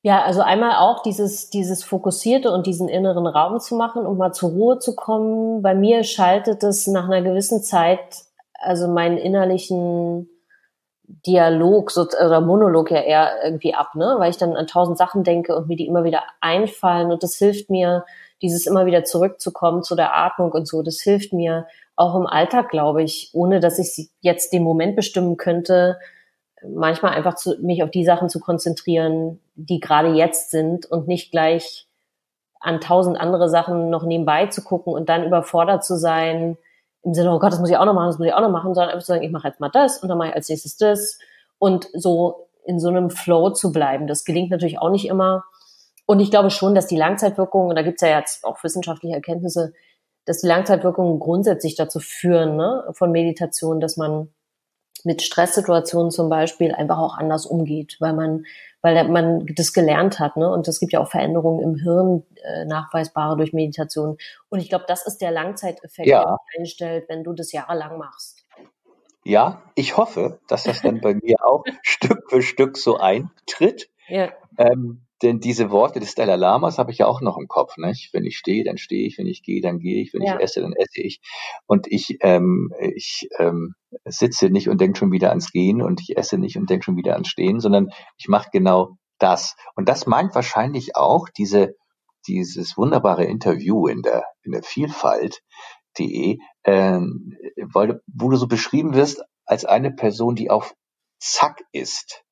Ja, 0.02 0.22
also 0.22 0.40
einmal 0.40 0.76
auch 0.76 1.02
dieses, 1.02 1.50
dieses 1.50 1.84
Fokussierte 1.84 2.50
und 2.50 2.66
diesen 2.66 2.88
inneren 2.88 3.26
Raum 3.26 3.60
zu 3.60 3.76
machen, 3.76 4.06
um 4.06 4.16
mal 4.16 4.32
zur 4.32 4.50
Ruhe 4.50 4.78
zu 4.78 4.96
kommen. 4.96 5.60
Bei 5.60 5.74
mir 5.74 6.02
schaltet 6.02 6.62
es 6.62 6.86
nach 6.86 7.04
einer 7.04 7.20
gewissen 7.20 7.62
Zeit, 7.62 8.22
also 8.54 8.88
meinen 8.88 9.18
innerlichen 9.18 10.30
Dialog 11.26 11.90
so, 11.90 12.06
oder 12.24 12.40
Monolog 12.40 12.90
ja 12.90 13.00
eher 13.00 13.44
irgendwie 13.44 13.74
ab, 13.74 13.94
ne? 13.94 14.14
Weil 14.18 14.30
ich 14.30 14.38
dann 14.38 14.56
an 14.56 14.66
tausend 14.66 14.96
Sachen 14.96 15.24
denke 15.24 15.54
und 15.54 15.68
mir 15.68 15.76
die 15.76 15.86
immer 15.86 16.04
wieder 16.04 16.22
einfallen 16.40 17.12
und 17.12 17.22
das 17.22 17.36
hilft 17.36 17.68
mir, 17.68 18.06
dieses 18.40 18.66
immer 18.66 18.86
wieder 18.86 19.04
zurückzukommen 19.04 19.82
zu 19.82 19.94
der 19.96 20.16
Atmung 20.16 20.52
und 20.52 20.66
so. 20.66 20.82
Das 20.82 21.00
hilft 21.02 21.34
mir, 21.34 21.66
auch 22.00 22.14
im 22.14 22.26
Alltag, 22.26 22.70
glaube 22.70 23.02
ich, 23.02 23.28
ohne 23.34 23.60
dass 23.60 23.78
ich 23.78 24.08
jetzt 24.22 24.54
den 24.54 24.62
Moment 24.62 24.96
bestimmen 24.96 25.36
könnte, 25.36 25.98
manchmal 26.66 27.12
einfach 27.12 27.34
zu, 27.34 27.56
mich 27.60 27.82
auf 27.82 27.90
die 27.90 28.06
Sachen 28.06 28.30
zu 28.30 28.40
konzentrieren, 28.40 29.38
die 29.54 29.80
gerade 29.80 30.14
jetzt 30.14 30.50
sind 30.50 30.86
und 30.86 31.08
nicht 31.08 31.30
gleich 31.30 31.86
an 32.58 32.80
tausend 32.80 33.20
andere 33.20 33.50
Sachen 33.50 33.90
noch 33.90 34.04
nebenbei 34.04 34.46
zu 34.46 34.62
gucken 34.64 34.94
und 34.94 35.10
dann 35.10 35.26
überfordert 35.26 35.84
zu 35.84 35.96
sein, 35.96 36.56
im 37.02 37.12
Sinne, 37.12 37.34
oh 37.34 37.38
Gott, 37.38 37.52
das 37.52 37.60
muss 37.60 37.70
ich 37.70 37.76
auch 37.76 37.84
noch 37.84 37.94
machen, 37.94 38.08
das 38.08 38.18
muss 38.18 38.28
ich 38.28 38.34
auch 38.34 38.40
noch 38.40 38.50
machen, 38.50 38.74
sondern 38.74 38.90
einfach 38.90 39.04
zu 39.04 39.12
sagen, 39.12 39.24
ich 39.24 39.30
mache 39.30 39.48
jetzt 39.48 39.60
mal 39.60 39.68
das 39.68 40.02
und 40.02 40.08
dann 40.08 40.16
mache 40.16 40.30
ich 40.30 40.34
als 40.34 40.48
nächstes 40.48 40.78
das 40.78 41.18
und 41.58 41.88
so 41.92 42.48
in 42.64 42.80
so 42.80 42.88
einem 42.88 43.10
Flow 43.10 43.50
zu 43.50 43.72
bleiben. 43.72 44.06
Das 44.06 44.24
gelingt 44.24 44.50
natürlich 44.50 44.78
auch 44.78 44.90
nicht 44.90 45.06
immer. 45.06 45.44
Und 46.06 46.20
ich 46.20 46.30
glaube 46.30 46.50
schon, 46.50 46.74
dass 46.74 46.86
die 46.86 46.96
Langzeitwirkungen, 46.96 47.68
und 47.68 47.76
da 47.76 47.82
gibt 47.82 48.00
es 48.02 48.08
ja 48.08 48.18
jetzt 48.18 48.44
auch 48.44 48.62
wissenschaftliche 48.64 49.14
Erkenntnisse, 49.14 49.72
dass 50.30 50.42
die 50.42 50.46
Langzeitwirkungen 50.46 51.18
grundsätzlich 51.18 51.74
dazu 51.74 51.98
führen, 51.98 52.54
ne, 52.54 52.84
von 52.92 53.10
Meditation, 53.10 53.80
dass 53.80 53.96
man 53.96 54.32
mit 55.02 55.22
Stresssituationen 55.22 56.12
zum 56.12 56.28
Beispiel 56.28 56.72
einfach 56.72 56.98
auch 56.98 57.18
anders 57.18 57.46
umgeht, 57.46 57.96
weil 57.98 58.12
man, 58.12 58.44
weil 58.80 59.08
man 59.08 59.44
das 59.56 59.72
gelernt 59.72 60.20
hat, 60.20 60.36
ne? 60.36 60.48
Und 60.48 60.68
es 60.68 60.78
gibt 60.78 60.92
ja 60.92 61.00
auch 61.00 61.10
Veränderungen 61.10 61.60
im 61.60 61.74
Hirn 61.74 62.22
äh, 62.44 62.64
nachweisbare 62.64 63.36
durch 63.36 63.52
Meditation. 63.52 64.18
Und 64.50 64.60
ich 64.60 64.68
glaube, 64.68 64.84
das 64.86 65.04
ist 65.04 65.18
der 65.18 65.32
Langzeiteffekt, 65.32 66.06
ja. 66.06 66.22
der 66.22 66.36
sich 66.36 66.60
einstellt, 66.60 67.08
wenn 67.08 67.24
du 67.24 67.32
das 67.32 67.50
jahrelang 67.50 67.98
machst. 67.98 68.44
Ja, 69.24 69.62
ich 69.74 69.96
hoffe, 69.96 70.38
dass 70.46 70.62
das 70.62 70.80
dann 70.80 71.00
bei 71.00 71.14
mir 71.14 71.44
auch 71.44 71.64
Stück 71.82 72.30
für 72.30 72.40
Stück 72.40 72.76
so 72.76 72.98
eintritt. 72.98 73.90
Ja. 74.06 74.30
Ähm, 74.58 75.02
denn 75.22 75.40
diese 75.40 75.70
Worte 75.70 76.00
des 76.00 76.14
Dalai 76.14 76.36
Lamas 76.36 76.78
habe 76.78 76.92
ich 76.92 76.98
ja 76.98 77.06
auch 77.06 77.20
noch 77.20 77.36
im 77.36 77.46
Kopf. 77.46 77.76
Nicht? 77.76 78.12
Wenn 78.12 78.24
ich 78.24 78.38
stehe, 78.38 78.64
dann 78.64 78.78
stehe 78.78 79.06
ich. 79.06 79.18
Wenn 79.18 79.26
ich 79.26 79.42
gehe, 79.42 79.60
dann 79.60 79.78
gehe 79.78 80.00
ich. 80.00 80.14
Wenn 80.14 80.22
ja. 80.22 80.36
ich 80.36 80.42
esse, 80.42 80.62
dann 80.62 80.72
esse 80.72 81.02
ich. 81.02 81.20
Und 81.66 81.86
ich, 81.88 82.18
ähm, 82.22 82.72
ich 82.80 83.28
ähm, 83.38 83.74
sitze 84.06 84.48
nicht 84.48 84.68
und 84.68 84.80
denke 84.80 84.98
schon 84.98 85.12
wieder 85.12 85.30
ans 85.30 85.52
Gehen 85.52 85.82
und 85.82 86.00
ich 86.00 86.16
esse 86.16 86.38
nicht 86.38 86.56
und 86.56 86.70
denke 86.70 86.84
schon 86.84 86.96
wieder 86.96 87.14
ans 87.14 87.28
Stehen, 87.28 87.60
sondern 87.60 87.90
ich 88.16 88.28
mache 88.28 88.48
genau 88.52 88.96
das. 89.18 89.56
Und 89.74 89.88
das 89.88 90.06
meint 90.06 90.34
wahrscheinlich 90.34 90.96
auch 90.96 91.28
diese, 91.28 91.74
dieses 92.26 92.76
wunderbare 92.76 93.24
Interview 93.24 93.86
in 93.86 94.02
der, 94.02 94.24
in 94.42 94.52
der 94.52 94.62
Vielfalt.de, 94.62 96.38
ähm, 96.64 97.36
weil, 97.72 98.00
wo 98.06 98.30
du 98.30 98.36
so 98.36 98.46
beschrieben 98.48 98.94
wirst 98.94 99.22
als 99.44 99.64
eine 99.64 99.90
Person, 99.90 100.34
die 100.34 100.50
auf 100.50 100.74
Zack 101.18 101.62
ist. 101.72 102.24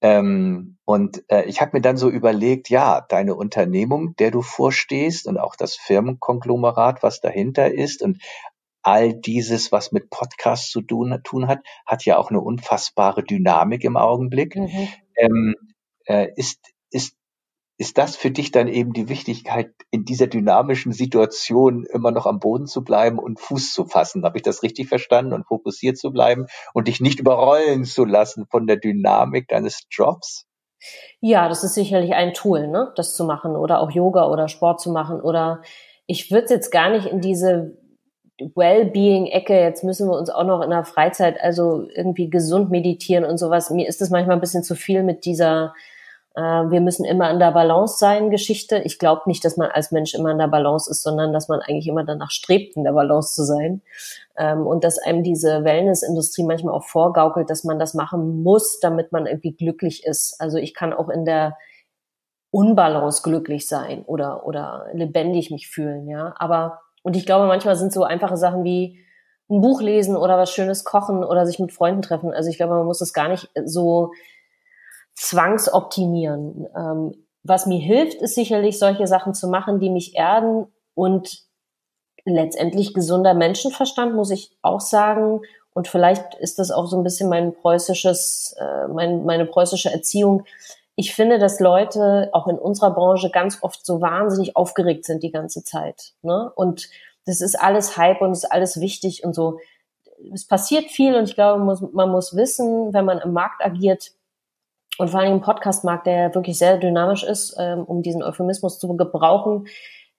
Ähm, 0.00 0.76
und 0.84 1.24
äh, 1.28 1.44
ich 1.44 1.60
habe 1.60 1.72
mir 1.74 1.80
dann 1.80 1.96
so 1.96 2.10
überlegt, 2.10 2.68
ja, 2.68 3.00
deine 3.08 3.34
Unternehmung, 3.34 4.14
der 4.16 4.30
du 4.30 4.42
vorstehst 4.42 5.26
und 5.26 5.38
auch 5.38 5.56
das 5.56 5.76
Firmenkonglomerat, 5.76 7.02
was 7.02 7.20
dahinter 7.20 7.72
ist 7.72 8.02
und 8.02 8.22
all 8.82 9.14
dieses, 9.14 9.72
was 9.72 9.90
mit 9.90 10.10
Podcasts 10.10 10.70
zu 10.70 10.80
tun, 10.80 11.20
tun 11.24 11.48
hat, 11.48 11.60
hat 11.86 12.04
ja 12.04 12.18
auch 12.18 12.30
eine 12.30 12.40
unfassbare 12.40 13.24
Dynamik 13.24 13.82
im 13.82 13.96
Augenblick. 13.96 14.54
Mhm. 14.54 14.88
Ähm, 15.16 15.54
äh, 16.04 16.28
ist, 16.36 16.60
ist 16.90 17.16
ist 17.78 17.98
das 17.98 18.16
für 18.16 18.30
dich 18.30 18.50
dann 18.50 18.68
eben 18.68 18.92
die 18.92 19.08
Wichtigkeit, 19.08 19.70
in 19.90 20.04
dieser 20.04 20.26
dynamischen 20.26 20.92
Situation 20.92 21.84
immer 21.84 22.10
noch 22.10 22.26
am 22.26 22.40
Boden 22.40 22.66
zu 22.66 22.82
bleiben 22.82 23.18
und 23.18 23.38
Fuß 23.38 23.72
zu 23.72 23.84
fassen? 23.84 24.24
Habe 24.24 24.38
ich 24.38 24.42
das 24.42 24.62
richtig 24.62 24.88
verstanden 24.88 25.32
und 25.34 25.46
fokussiert 25.46 25.98
zu 25.98 26.10
bleiben 26.10 26.46
und 26.72 26.88
dich 26.88 27.00
nicht 27.00 27.20
überrollen 27.20 27.84
zu 27.84 28.04
lassen 28.04 28.46
von 28.50 28.66
der 28.66 28.76
Dynamik 28.76 29.48
deines 29.48 29.82
Jobs? 29.90 30.46
Ja, 31.20 31.48
das 31.48 31.64
ist 31.64 31.74
sicherlich 31.74 32.14
ein 32.14 32.32
Tool, 32.32 32.68
ne, 32.68 32.92
das 32.96 33.14
zu 33.14 33.24
machen 33.24 33.56
oder 33.56 33.80
auch 33.80 33.90
Yoga 33.90 34.28
oder 34.28 34.48
Sport 34.48 34.80
zu 34.80 34.90
machen 34.90 35.20
oder 35.20 35.62
ich 36.06 36.30
würde 36.30 36.54
jetzt 36.54 36.70
gar 36.70 36.90
nicht 36.90 37.06
in 37.06 37.20
diese 37.20 37.76
Wellbeing-Ecke, 38.38 39.58
jetzt 39.58 39.82
müssen 39.82 40.08
wir 40.08 40.16
uns 40.16 40.30
auch 40.30 40.44
noch 40.44 40.62
in 40.62 40.70
der 40.70 40.84
Freizeit 40.84 41.40
also 41.40 41.88
irgendwie 41.94 42.28
gesund 42.28 42.70
meditieren 42.70 43.24
und 43.24 43.38
sowas. 43.38 43.70
Mir 43.70 43.88
ist 43.88 44.00
das 44.00 44.10
manchmal 44.10 44.36
ein 44.36 44.40
bisschen 44.40 44.62
zu 44.62 44.74
viel 44.74 45.02
mit 45.02 45.24
dieser 45.24 45.74
wir 46.40 46.80
müssen 46.82 47.06
immer 47.06 47.30
in 47.30 47.38
der 47.38 47.52
Balance 47.52 47.96
sein, 47.98 48.30
Geschichte. 48.30 48.78
Ich 48.84 48.98
glaube 48.98 49.22
nicht, 49.26 49.42
dass 49.44 49.56
man 49.56 49.70
als 49.70 49.90
Mensch 49.90 50.14
immer 50.14 50.30
in 50.32 50.38
der 50.38 50.48
Balance 50.48 50.90
ist, 50.90 51.02
sondern 51.02 51.32
dass 51.32 51.48
man 51.48 51.60
eigentlich 51.60 51.88
immer 51.88 52.04
danach 52.04 52.30
strebt, 52.30 52.76
in 52.76 52.84
der 52.84 52.92
Balance 52.92 53.34
zu 53.34 53.44
sein. 53.44 53.80
Ähm, 54.36 54.66
und 54.66 54.84
dass 54.84 54.98
einem 54.98 55.22
diese 55.22 55.64
Wellness-Industrie 55.64 56.44
manchmal 56.44 56.74
auch 56.74 56.84
vorgaukelt, 56.84 57.48
dass 57.48 57.64
man 57.64 57.78
das 57.78 57.94
machen 57.94 58.42
muss, 58.42 58.80
damit 58.80 59.12
man 59.12 59.26
irgendwie 59.26 59.52
glücklich 59.52 60.04
ist. 60.04 60.36
Also 60.38 60.58
ich 60.58 60.74
kann 60.74 60.92
auch 60.92 61.08
in 61.08 61.24
der 61.24 61.56
Unbalance 62.50 63.22
glücklich 63.22 63.66
sein 63.66 64.04
oder, 64.04 64.46
oder 64.46 64.86
lebendig 64.92 65.50
mich 65.50 65.68
fühlen, 65.68 66.06
ja. 66.06 66.34
Aber, 66.36 66.80
und 67.02 67.16
ich 67.16 67.24
glaube, 67.24 67.46
manchmal 67.46 67.76
sind 67.76 67.94
so 67.94 68.04
einfache 68.04 68.36
Sachen 68.36 68.62
wie, 68.62 68.98
ein 69.48 69.60
Buch 69.60 69.80
lesen 69.80 70.16
oder 70.16 70.38
was 70.38 70.50
Schönes 70.50 70.84
kochen 70.84 71.22
oder 71.22 71.46
sich 71.46 71.58
mit 71.58 71.72
Freunden 71.72 72.02
treffen. 72.02 72.32
Also 72.32 72.50
ich 72.50 72.56
glaube, 72.56 72.74
man 72.74 72.86
muss 72.86 72.98
das 72.98 73.12
gar 73.12 73.28
nicht 73.28 73.48
so 73.64 74.10
zwangsoptimieren. 75.16 76.68
Ähm, 76.76 77.26
was 77.42 77.66
mir 77.66 77.78
hilft, 77.78 78.20
ist 78.22 78.34
sicherlich 78.34 78.78
solche 78.78 79.06
Sachen 79.06 79.34
zu 79.34 79.48
machen, 79.48 79.80
die 79.80 79.90
mich 79.90 80.14
erden 80.14 80.66
und 80.94 81.42
letztendlich 82.24 82.92
gesunder 82.92 83.34
Menschenverstand, 83.34 84.14
muss 84.14 84.30
ich 84.30 84.56
auch 84.62 84.80
sagen. 84.80 85.40
Und 85.72 85.88
vielleicht 85.88 86.34
ist 86.34 86.58
das 86.58 86.70
auch 86.70 86.86
so 86.86 86.96
ein 86.96 87.02
bisschen 87.02 87.28
mein 87.28 87.54
preußisches, 87.54 88.56
äh, 88.58 88.88
mein, 88.88 89.24
meine 89.24 89.46
preußische 89.46 89.92
Erziehung. 89.92 90.44
Ich 90.96 91.14
finde, 91.14 91.38
dass 91.38 91.60
Leute 91.60 92.30
auch 92.32 92.48
in 92.48 92.58
unserer 92.58 92.90
Branche 92.90 93.30
ganz 93.30 93.58
oft 93.62 93.84
so 93.84 94.00
wahnsinnig 94.00 94.56
aufgeregt 94.56 95.04
sind 95.04 95.22
die 95.22 95.30
ganze 95.30 95.62
Zeit. 95.62 96.14
Ne? 96.22 96.50
Und 96.54 96.88
das 97.26 97.40
ist 97.40 97.60
alles 97.60 97.96
Hype 97.96 98.22
und 98.22 98.32
ist 98.32 98.50
alles 98.50 98.80
wichtig 98.80 99.22
und 99.24 99.34
so. 99.34 99.58
Es 100.32 100.46
passiert 100.46 100.90
viel 100.90 101.14
und 101.14 101.28
ich 101.28 101.34
glaube, 101.34 101.58
man 101.58 101.66
muss, 101.66 101.92
man 101.92 102.10
muss 102.10 102.34
wissen, 102.34 102.92
wenn 102.94 103.04
man 103.04 103.18
im 103.18 103.32
Markt 103.32 103.62
agiert, 103.62 104.12
und 104.98 105.10
vor 105.10 105.20
allem 105.20 105.34
im 105.34 105.40
Podcast-Markt, 105.40 106.06
der 106.06 106.34
wirklich 106.34 106.58
sehr 106.58 106.78
dynamisch 106.78 107.22
ist, 107.22 107.56
ähm, 107.58 107.84
um 107.84 108.02
diesen 108.02 108.22
Euphemismus 108.22 108.78
zu 108.78 108.96
gebrauchen, 108.96 109.66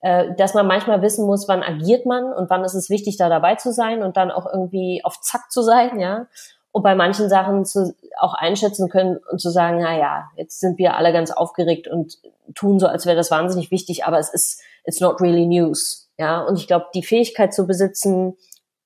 äh, 0.01 0.35
dass 0.35 0.53
man 0.53 0.67
manchmal 0.67 1.01
wissen 1.01 1.25
muss, 1.25 1.47
wann 1.47 1.63
agiert 1.63 2.05
man 2.05 2.31
und 2.31 2.49
wann 2.49 2.63
ist 2.63 2.75
es 2.75 2.89
wichtig, 2.89 3.17
da 3.17 3.29
dabei 3.29 3.55
zu 3.55 3.73
sein 3.73 4.03
und 4.03 4.17
dann 4.17 4.31
auch 4.31 4.45
irgendwie 4.45 5.01
auf 5.03 5.19
Zack 5.21 5.51
zu 5.51 5.61
sein, 5.61 5.99
ja. 5.99 6.27
Und 6.71 6.83
bei 6.83 6.93
manchen 6.93 7.29
Sachen 7.29 7.65
zu, 7.65 7.95
auch 8.19 8.35
einschätzen 8.35 8.89
können 8.89 9.17
und 9.31 9.41
zu 9.41 9.49
sagen, 9.49 9.79
na 9.81 9.97
ja, 9.97 10.25
jetzt 10.35 10.59
sind 10.59 10.77
wir 10.77 10.95
alle 10.95 11.11
ganz 11.11 11.31
aufgeregt 11.31 11.87
und 11.87 12.17
tun 12.53 12.79
so, 12.79 12.85
als 12.85 13.07
wäre 13.07 13.15
das 13.15 13.31
wahnsinnig 13.31 13.71
wichtig, 13.71 14.05
aber 14.05 14.19
es 14.19 14.31
ist, 14.31 14.61
it's 14.85 14.99
not 14.99 15.19
really 15.21 15.47
news, 15.47 16.11
ja. 16.17 16.41
Und 16.41 16.59
ich 16.59 16.67
glaube, 16.67 16.85
die 16.93 17.03
Fähigkeit 17.03 17.53
zu 17.53 17.65
besitzen, 17.65 18.37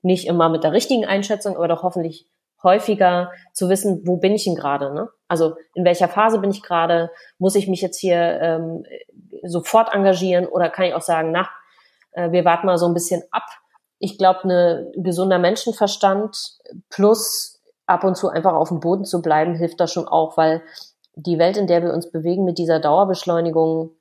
nicht 0.04 0.28
immer 0.28 0.50
mit 0.50 0.64
der 0.64 0.72
richtigen 0.72 1.06
Einschätzung, 1.06 1.58
aber 1.58 1.68
doch 1.68 1.84
hoffentlich 1.84 2.28
häufiger 2.64 3.32
zu 3.54 3.70
wissen, 3.70 4.02
wo 4.06 4.18
bin 4.18 4.34
ich 4.34 4.46
denn 4.46 4.56
gerade, 4.56 4.94
ne? 4.94 5.10
Also 5.32 5.56
in 5.76 5.86
welcher 5.86 6.10
Phase 6.10 6.40
bin 6.40 6.52
ich 6.52 6.62
gerade? 6.62 7.10
Muss 7.38 7.56
ich 7.56 7.70
mich 7.70 7.80
jetzt 7.80 7.98
hier 7.98 8.18
ähm, 8.42 8.84
sofort 9.44 9.94
engagieren 9.96 10.46
oder 10.46 10.70
kann 10.70 10.84
ich 10.84 10.94
auch 10.94 11.02
sagen, 11.02 11.32
na, 11.32 11.48
äh, 12.12 12.34
wir 12.34 12.44
warten 12.44 12.68
mal 12.68 12.78
so 12.78 12.86
ein 12.86 12.94
bisschen 12.94 13.24
ab. 13.32 13.46
Ich 13.98 14.18
glaube, 14.18 14.46
ne 14.46 14.92
gesunder 14.98 15.40
Menschenverstand 15.40 16.58
plus 16.90 17.62
ab 17.86 18.04
und 18.04 18.18
zu 18.18 18.28
einfach 18.28 18.52
auf 18.52 18.68
dem 18.68 18.82
Boden 18.82 19.06
zu 19.06 19.22
bleiben, 19.22 19.56
hilft 19.56 19.80
da 19.80 19.88
schon 19.88 20.06
auch, 20.06 20.36
weil 20.36 20.64
die 21.16 21.40
Welt, 21.40 21.56
in 21.56 21.68
der 21.68 21.82
wir 21.82 21.94
uns 21.94 22.12
bewegen 22.12 22.44
mit 22.44 22.58
dieser 22.58 22.82
Dauerbeschleunigung, 22.82 23.92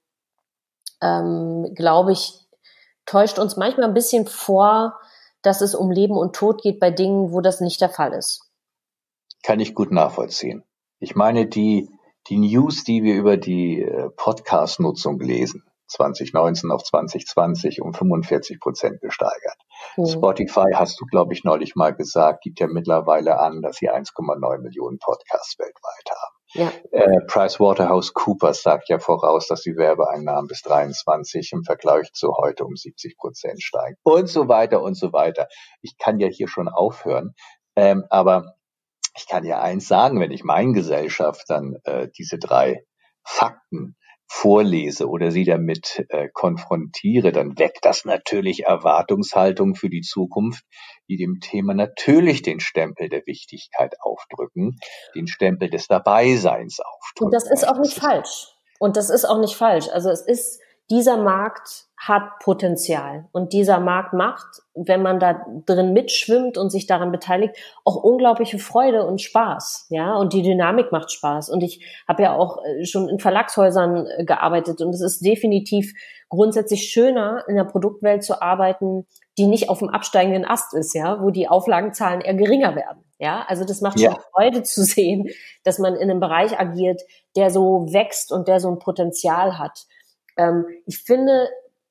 ähm, 1.01 1.73
glaube 1.77 2.11
ich, 2.11 2.41
täuscht 3.07 3.39
uns 3.39 3.57
manchmal 3.57 3.87
ein 3.87 3.95
bisschen 3.95 4.27
vor, 4.27 4.99
dass 5.43 5.61
es 5.61 5.77
um 5.77 5.93
Leben 5.93 6.17
und 6.17 6.35
Tod 6.35 6.61
geht 6.61 6.81
bei 6.81 6.91
Dingen, 6.91 7.33
wo 7.33 7.41
das 7.41 7.61
nicht 7.61 7.81
der 7.81 7.89
Fall 7.89 8.15
ist. 8.15 8.51
Kann 9.45 9.61
ich 9.61 9.77
gut 9.77 9.93
nachvollziehen. 9.93 10.65
Ich 11.01 11.17
meine, 11.17 11.47
die, 11.47 11.89
die 12.29 12.39
News, 12.39 12.85
die 12.85 13.03
wir 13.03 13.15
über 13.15 13.39
die 13.39 13.81
äh, 13.81 14.11
Podcast-Nutzung 14.11 15.19
lesen, 15.19 15.65
2019 15.89 16.71
auf 16.71 16.85
2020 16.85 17.81
um 17.81 17.95
45 17.95 18.61
Prozent 18.61 19.01
gesteigert. 19.01 19.57
Mhm. 19.97 20.07
Spotify, 20.07 20.73
hast 20.75 21.01
du, 21.01 21.07
glaube 21.07 21.33
ich, 21.33 21.43
neulich 21.43 21.75
mal 21.75 21.95
gesagt, 21.95 22.43
gibt 22.43 22.61
ja 22.61 22.69
mittlerweile 22.69 23.41
an, 23.41 23.63
dass 23.63 23.77
sie 23.77 23.91
1,9 23.91 24.59
Millionen 24.59 24.99
Podcasts 24.99 25.59
weltweit 25.59 26.11
haben. 26.11 26.37
Ja. 26.53 26.73
Äh, 26.93 27.21
PricewaterhouseCoopers 27.27 28.63
sagt 28.63 28.89
ja 28.89 28.99
voraus, 28.99 29.47
dass 29.47 29.63
die 29.63 29.77
Werbeeinnahmen 29.77 30.49
bis 30.49 30.63
23 30.63 31.53
im 31.53 31.65
Vergleich 31.65 32.13
zu 32.13 32.37
heute 32.37 32.65
um 32.65 32.77
70 32.77 33.17
Prozent 33.17 33.63
steigen 33.63 33.97
und 34.03 34.29
so 34.29 34.49
weiter 34.49 34.83
und 34.83 34.95
so 34.95 35.13
weiter. 35.13 35.49
Ich 35.81 35.97
kann 35.97 36.19
ja 36.19 36.29
hier 36.29 36.49
schon 36.49 36.69
aufhören, 36.69 37.35
ähm, 37.77 38.05
aber 38.11 38.57
ich 39.17 39.27
kann 39.27 39.45
ja 39.45 39.61
eins 39.61 39.89
sagen, 39.89 40.21
wenn 40.21 40.31
ich 40.31 40.45
meinen 40.45 40.73
Gesellschaftern 40.73 41.77
äh, 41.85 42.09
diese 42.17 42.39
drei 42.39 42.85
Fakten 43.25 43.97
vorlese 44.33 45.09
oder 45.09 45.33
sie 45.33 45.45
damit 45.45 46.07
äh, 46.09 46.29
konfrontiere, 46.33 47.33
dann 47.33 47.59
weckt 47.59 47.85
das 47.85 48.05
natürlich 48.05 48.65
Erwartungshaltung 48.65 49.75
für 49.75 49.91
die 49.91 50.03
Zukunft, 50.03 50.65
die 51.09 51.17
dem 51.17 51.41
Thema 51.41 51.75
natürlich 51.75 52.43
den 52.43 52.61
Stempel 52.61 53.09
der 53.09 53.27
Wichtigkeit 53.27 53.97
aufdrücken, 54.01 54.79
den 55.17 55.27
Stempel 55.27 55.69
des 55.69 55.89
Dabeiseins 55.89 56.79
aufdrücken. 56.79 57.27
Und 57.27 57.35
das 57.35 57.51
ist 57.51 57.69
auch 57.69 57.79
nicht 57.79 57.99
falsch. 57.99 58.55
Und 58.79 58.97
das 58.97 59.11
ist 59.11 59.25
auch 59.25 59.41
nicht 59.41 59.57
falsch. 59.57 59.89
Also 59.89 60.11
es 60.11 60.23
ist 60.23 60.61
dieser 60.91 61.17
Markt 61.17 61.87
hat 61.97 62.41
Potenzial. 62.43 63.29
Und 63.31 63.53
dieser 63.53 63.79
Markt 63.79 64.13
macht, 64.13 64.63
wenn 64.75 65.03
man 65.03 65.21
da 65.21 65.45
drin 65.67 65.93
mitschwimmt 65.93 66.59
und 66.59 66.71
sich 66.71 66.87
daran 66.87 67.13
beteiligt, 67.13 67.55
auch 67.85 67.97
unglaubliche 67.97 68.59
Freude 68.59 69.07
und 69.07 69.21
Spaß. 69.21 69.87
Ja, 69.91 70.17
und 70.17 70.33
die 70.33 70.43
Dynamik 70.43 70.91
macht 70.91 71.13
Spaß. 71.13 71.51
Und 71.51 71.63
ich 71.63 71.85
habe 72.09 72.23
ja 72.23 72.35
auch 72.35 72.65
äh, 72.65 72.85
schon 72.85 73.09
in 73.09 73.21
Verlagshäusern 73.21 74.07
äh, 74.07 74.25
gearbeitet 74.25 74.81
und 74.81 74.95
es 74.95 75.01
ist 75.01 75.25
definitiv 75.25 75.93
grundsätzlich 76.29 76.89
schöner, 76.91 77.45
in 77.49 77.57
der 77.57 77.65
Produktwelt 77.65 78.25
zu 78.25 78.41
arbeiten, 78.41 79.07
die 79.37 79.47
nicht 79.47 79.69
auf 79.69 79.81
dem 79.81 79.91
absteigenden 79.91 80.45
Ast 80.45 80.75
ist, 80.75 80.95
ja, 80.95 81.23
wo 81.23 81.31
die 81.31 81.49
Auflagenzahlen 81.49 82.21
eher 82.21 82.35
geringer 82.35 82.75
werden. 82.75 83.05
Ja, 83.19 83.45
also 83.47 83.65
das 83.65 83.83
macht 83.83 84.01
ja. 84.01 84.13
schon 84.13 84.21
Freude 84.33 84.63
zu 84.63 84.83
sehen, 84.83 85.29
dass 85.63 85.79
man 85.79 85.95
in 85.95 86.11
einem 86.11 86.21
Bereich 86.21 86.59
agiert, 86.59 87.03
der 87.37 87.51
so 87.51 87.87
wächst 87.93 88.33
und 88.33 88.49
der 88.49 88.61
so 88.61 88.71
ein 88.71 88.79
Potenzial 88.79 89.59
hat. 89.59 89.87
Ähm, 90.37 90.67
ich 90.87 90.99
finde, 90.99 91.49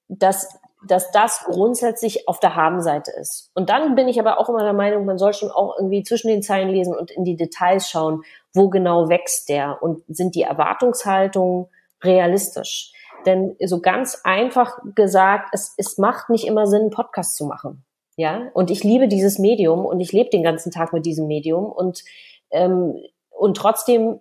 dass 0.07 0.59
dass 0.87 1.11
das 1.11 1.43
grundsätzlich 1.45 2.27
auf 2.27 2.39
der 2.39 2.55
Habenseite 2.55 3.11
ist. 3.11 3.51
Und 3.53 3.69
dann 3.69 3.95
bin 3.95 4.07
ich 4.07 4.19
aber 4.19 4.39
auch 4.39 4.47
immer 4.47 4.63
der 4.63 4.73
Meinung, 4.73 5.05
man 5.05 5.17
soll 5.17 5.33
schon 5.33 5.51
auch 5.51 5.75
irgendwie 5.77 6.03
zwischen 6.03 6.29
den 6.29 6.41
Zeilen 6.41 6.69
lesen 6.69 6.95
und 6.95 7.11
in 7.11 7.25
die 7.25 7.35
Details 7.35 7.89
schauen, 7.89 8.23
wo 8.53 8.69
genau 8.69 9.09
wächst 9.09 9.49
der 9.49 9.83
und 9.83 10.03
sind 10.07 10.35
die 10.35 10.43
Erwartungshaltungen 10.43 11.67
realistisch. 12.01 12.93
Denn 13.25 13.57
so 13.65 13.81
ganz 13.81 14.21
einfach 14.23 14.79
gesagt, 14.95 15.49
es, 15.51 15.73
es 15.77 15.97
macht 15.97 16.29
nicht 16.29 16.47
immer 16.47 16.65
Sinn, 16.65 16.83
einen 16.83 16.89
Podcast 16.91 17.35
zu 17.35 17.45
machen. 17.45 17.83
Ja, 18.15 18.49
und 18.53 18.71
ich 18.71 18.83
liebe 18.83 19.07
dieses 19.07 19.39
Medium 19.39 19.85
und 19.85 19.99
ich 19.99 20.11
lebe 20.11 20.29
den 20.29 20.43
ganzen 20.43 20.71
Tag 20.71 20.93
mit 20.93 21.05
diesem 21.05 21.27
Medium 21.27 21.65
und 21.65 22.03
ähm, 22.51 22.95
und 23.29 23.55
trotzdem, 23.55 24.19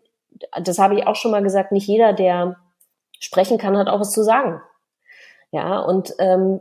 das 0.63 0.79
habe 0.79 0.97
ich 0.97 1.07
auch 1.07 1.17
schon 1.17 1.33
mal 1.33 1.43
gesagt, 1.43 1.73
nicht 1.73 1.89
jeder, 1.89 2.13
der 2.13 2.57
sprechen 3.19 3.59
kann, 3.59 3.77
hat 3.77 3.89
auch 3.89 4.01
was 4.01 4.13
zu 4.13 4.23
sagen. 4.23 4.61
Ja, 5.51 5.81
und, 5.81 6.15
ähm, 6.19 6.61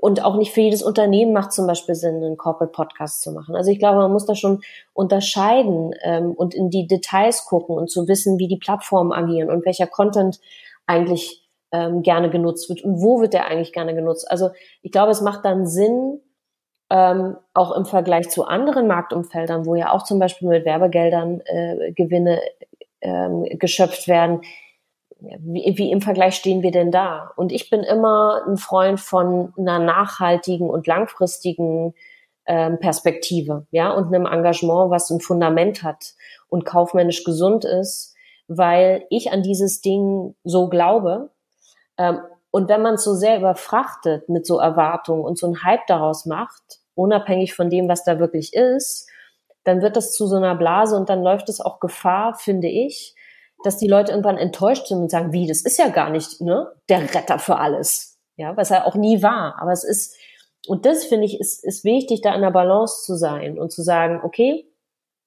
und 0.00 0.24
auch 0.24 0.36
nicht 0.36 0.52
für 0.52 0.60
jedes 0.60 0.82
Unternehmen 0.82 1.32
macht 1.32 1.52
zum 1.52 1.66
Beispiel 1.66 1.94
Sinn, 1.94 2.16
einen 2.16 2.36
Corporate 2.36 2.72
Podcast 2.72 3.22
zu 3.22 3.32
machen. 3.32 3.54
Also 3.54 3.70
ich 3.70 3.78
glaube, 3.78 3.98
man 3.98 4.12
muss 4.12 4.26
da 4.26 4.34
schon 4.34 4.60
unterscheiden 4.92 5.94
ähm, 6.02 6.32
und 6.32 6.54
in 6.54 6.70
die 6.70 6.86
Details 6.86 7.44
gucken 7.46 7.76
und 7.76 7.90
zu 7.90 8.08
wissen, 8.08 8.38
wie 8.38 8.48
die 8.48 8.58
Plattformen 8.58 9.12
agieren 9.12 9.50
und 9.50 9.64
welcher 9.64 9.86
Content 9.86 10.40
eigentlich 10.86 11.48
ähm, 11.72 12.02
gerne 12.02 12.30
genutzt 12.30 12.68
wird 12.68 12.82
und 12.82 13.00
wo 13.00 13.20
wird 13.20 13.32
der 13.32 13.46
eigentlich 13.46 13.72
gerne 13.72 13.94
genutzt. 13.94 14.30
Also 14.30 14.50
ich 14.82 14.92
glaube, 14.92 15.12
es 15.12 15.20
macht 15.20 15.44
dann 15.44 15.66
Sinn, 15.66 16.20
ähm, 16.90 17.36
auch 17.52 17.74
im 17.74 17.84
Vergleich 17.84 18.28
zu 18.28 18.44
anderen 18.44 18.86
Marktumfeldern, 18.86 19.66
wo 19.66 19.74
ja 19.74 19.92
auch 19.92 20.04
zum 20.04 20.18
Beispiel 20.18 20.48
mit 20.48 20.64
Werbegeldern 20.64 21.40
äh, 21.44 21.92
Gewinne 21.92 22.40
ähm, 23.00 23.44
geschöpft 23.58 24.08
werden, 24.08 24.42
wie, 25.40 25.74
wie 25.76 25.90
im 25.90 26.00
Vergleich 26.00 26.36
stehen 26.36 26.62
wir 26.62 26.70
denn 26.70 26.90
da? 26.90 27.32
Und 27.36 27.52
ich 27.52 27.70
bin 27.70 27.82
immer 27.82 28.42
ein 28.46 28.56
Freund 28.56 29.00
von 29.00 29.52
einer 29.58 29.78
nachhaltigen 29.78 30.70
und 30.70 30.86
langfristigen 30.86 31.94
ähm, 32.46 32.78
Perspektive, 32.78 33.66
ja, 33.70 33.90
und 33.90 34.06
einem 34.06 34.26
Engagement, 34.26 34.90
was 34.90 35.10
ein 35.10 35.20
Fundament 35.20 35.82
hat 35.82 36.14
und 36.48 36.64
kaufmännisch 36.64 37.24
gesund 37.24 37.64
ist, 37.64 38.14
weil 38.46 39.04
ich 39.10 39.32
an 39.32 39.42
dieses 39.42 39.80
Ding 39.80 40.36
so 40.44 40.68
glaube. 40.68 41.30
Ähm, 41.98 42.20
und 42.52 42.68
wenn 42.68 42.82
man 42.82 42.94
es 42.94 43.04
so 43.04 43.14
sehr 43.14 43.38
überfrachtet 43.38 44.28
mit 44.28 44.46
so 44.46 44.58
Erwartungen 44.58 45.24
und 45.24 45.38
so 45.38 45.46
einen 45.46 45.64
Hype 45.64 45.86
daraus 45.88 46.24
macht, 46.24 46.80
unabhängig 46.94 47.54
von 47.54 47.68
dem, 47.68 47.88
was 47.88 48.04
da 48.04 48.18
wirklich 48.20 48.54
ist, 48.54 49.08
dann 49.64 49.82
wird 49.82 49.96
das 49.96 50.12
zu 50.12 50.28
so 50.28 50.36
einer 50.36 50.54
Blase 50.54 50.96
und 50.96 51.08
dann 51.08 51.24
läuft 51.24 51.48
es 51.48 51.60
auch 51.60 51.80
Gefahr, 51.80 52.34
finde 52.34 52.68
ich, 52.68 53.15
dass 53.64 53.78
die 53.78 53.88
Leute 53.88 54.12
irgendwann 54.12 54.38
enttäuscht 54.38 54.86
sind 54.86 54.98
und 54.98 55.10
sagen, 55.10 55.32
wie, 55.32 55.46
das 55.46 55.62
ist 55.62 55.78
ja 55.78 55.88
gar 55.88 56.10
nicht 56.10 56.40
ne, 56.40 56.72
der 56.88 57.02
Retter 57.14 57.38
für 57.38 57.56
alles. 57.56 58.18
Ja, 58.36 58.56
was 58.56 58.70
er 58.70 58.86
auch 58.86 58.94
nie 58.94 59.22
war. 59.22 59.56
Aber 59.60 59.72
es 59.72 59.82
ist, 59.82 60.14
und 60.66 60.84
das 60.84 61.04
finde 61.04 61.24
ich, 61.24 61.40
ist, 61.40 61.64
ist 61.64 61.84
wichtig, 61.84 62.20
da 62.20 62.34
in 62.34 62.42
der 62.42 62.50
Balance 62.50 63.04
zu 63.04 63.16
sein 63.16 63.58
und 63.58 63.72
zu 63.72 63.82
sagen, 63.82 64.20
okay, 64.22 64.66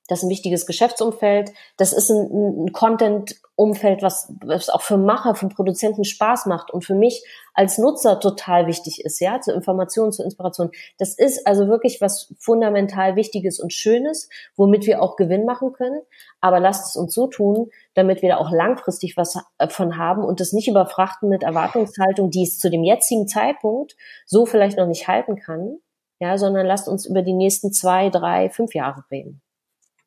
das 0.10 0.20
ist 0.20 0.24
ein 0.24 0.30
wichtiges 0.32 0.66
Geschäftsumfeld. 0.66 1.52
Das 1.78 1.94
ist 1.94 2.10
ein, 2.10 2.66
ein 2.66 2.74
Content-Umfeld, 2.74 4.02
was, 4.02 4.34
was 4.44 4.70
auch 4.70 4.82
für 4.82 4.98
Macher, 4.98 5.36
für 5.36 5.50
Produzenten 5.50 6.04
Spaß 6.04 6.48
macht 6.48 6.72
und 6.72 6.84
für 6.84 6.96
mich 6.96 7.24
als 7.54 7.78
Nutzer 7.78 8.20
total 8.20 8.66
wichtig 8.66 9.06
ist, 9.06 9.20
ja, 9.20 9.40
zur 9.40 9.54
Information, 9.54 10.12
zur 10.12 10.26
Inspiration. 10.26 10.72
Das 10.98 11.14
ist 11.14 11.46
also 11.46 11.68
wirklich 11.68 12.02
was 12.02 12.34
fundamental 12.40 13.16
Wichtiges 13.16 13.60
und 13.60 13.72
Schönes, 13.72 14.30
womit 14.56 14.88
wir 14.88 15.04
auch 15.04 15.16
Gewinn 15.16 15.46
machen 15.46 15.74
können. 15.74 16.02
Aber 16.42 16.60
lasst 16.60 16.88
es 16.88 16.96
uns 16.96 17.14
so 17.14 17.28
tun, 17.28 17.70
damit 17.94 18.24
wir 18.24 18.30
da 18.30 18.38
auch 18.38 18.52
langfristig 18.52 19.16
was 19.16 19.38
von 19.70 19.96
haben 19.96 20.24
und 20.24 20.40
das 20.40 20.54
nicht 20.54 20.68
überfrachten 20.68 21.30
mit 21.30 21.44
Erwartungshaltung, 21.44 22.32
die 22.32 22.44
es 22.44 22.58
zu 22.58 22.72
dem 22.72 22.84
jetzigen 22.84 23.28
Zeitpunkt 23.28 23.96
so 24.26 24.48
vielleicht 24.48 24.80
noch 24.80 24.88
nicht 24.88 25.08
halten 25.08 25.36
kann. 25.36 25.78
Ja, 26.20 26.38
sondern 26.38 26.66
lasst 26.66 26.88
uns 26.88 27.06
über 27.06 27.22
die 27.22 27.34
nächsten 27.34 27.72
zwei, 27.72 28.10
drei, 28.10 28.50
fünf 28.50 28.74
Jahre 28.74 29.06
reden. 29.12 29.42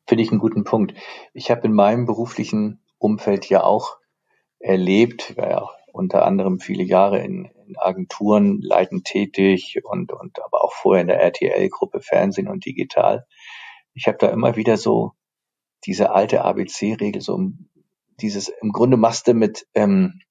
Finde 0.05 0.23
ich 0.23 0.31
einen 0.31 0.39
guten 0.39 0.63
Punkt. 0.63 0.93
Ich 1.33 1.51
habe 1.51 1.61
in 1.67 1.73
meinem 1.73 2.05
beruflichen 2.05 2.83
Umfeld 2.97 3.47
ja 3.49 3.63
auch 3.63 3.97
erlebt, 4.59 5.35
war 5.37 5.49
ja 5.49 5.69
unter 5.91 6.25
anderem 6.25 6.59
viele 6.59 6.83
Jahre 6.83 7.19
in, 7.19 7.45
in 7.67 7.77
Agenturen 7.77 8.61
leitend 8.61 9.05
tätig 9.05 9.79
und, 9.83 10.11
und 10.11 10.43
aber 10.43 10.63
auch 10.63 10.73
vorher 10.73 11.01
in 11.01 11.07
der 11.07 11.21
RTL-Gruppe 11.21 12.01
Fernsehen 12.01 12.47
und 12.47 12.65
Digital. 12.65 13.27
Ich 13.93 14.07
habe 14.07 14.17
da 14.17 14.29
immer 14.29 14.55
wieder 14.55 14.77
so 14.77 15.13
diese 15.85 16.11
alte 16.11 16.43
ABC-Regel, 16.43 17.21
so 17.21 17.51
dieses, 18.19 18.49
im 18.49 18.71
Grunde 18.71 18.97
machst 18.97 19.27
du 19.27 19.33
mit 19.33 19.67
ähm, 19.75 20.21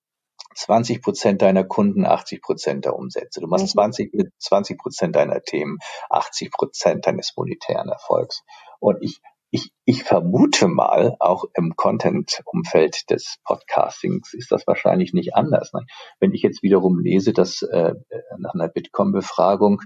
20 0.55 1.03
Prozent 1.03 1.43
deiner 1.43 1.65
Kunden 1.65 2.05
80 2.05 2.43
Prozent 2.43 2.85
der 2.85 2.97
Umsätze. 2.97 3.41
Du 3.41 3.47
machst 3.47 3.69
20 3.69 4.13
mhm. 4.13 4.19
mit 4.19 4.33
20 4.39 4.79
Prozent 4.79 5.17
deiner 5.17 5.43
Themen 5.43 5.79
80 6.11 6.51
Prozent 6.51 7.07
deines 7.07 7.35
monetären 7.37 7.89
Erfolgs. 7.89 8.43
Und 8.81 8.99
ich 9.01 9.21
ich, 9.53 9.71
ich 9.85 10.03
vermute 10.03 10.67
mal, 10.67 11.15
auch 11.21 11.45
im 11.55 11.77
Content-Umfeld 11.77 13.11
des 13.11 13.37
Podcastings 13.45 14.33
ist 14.33 14.51
das 14.51 14.67
wahrscheinlich 14.67 15.13
nicht 15.13 15.35
anders. 15.35 15.75
Ne? 15.75 15.85
Wenn 16.19 16.33
ich 16.33 16.41
jetzt 16.41 16.63
wiederum 16.63 16.99
lese, 16.99 17.35
dass 17.35 17.61
äh, 17.61 17.93
nach 18.39 18.55
einer 18.55 18.69
Bitkom-Befragung 18.69 19.83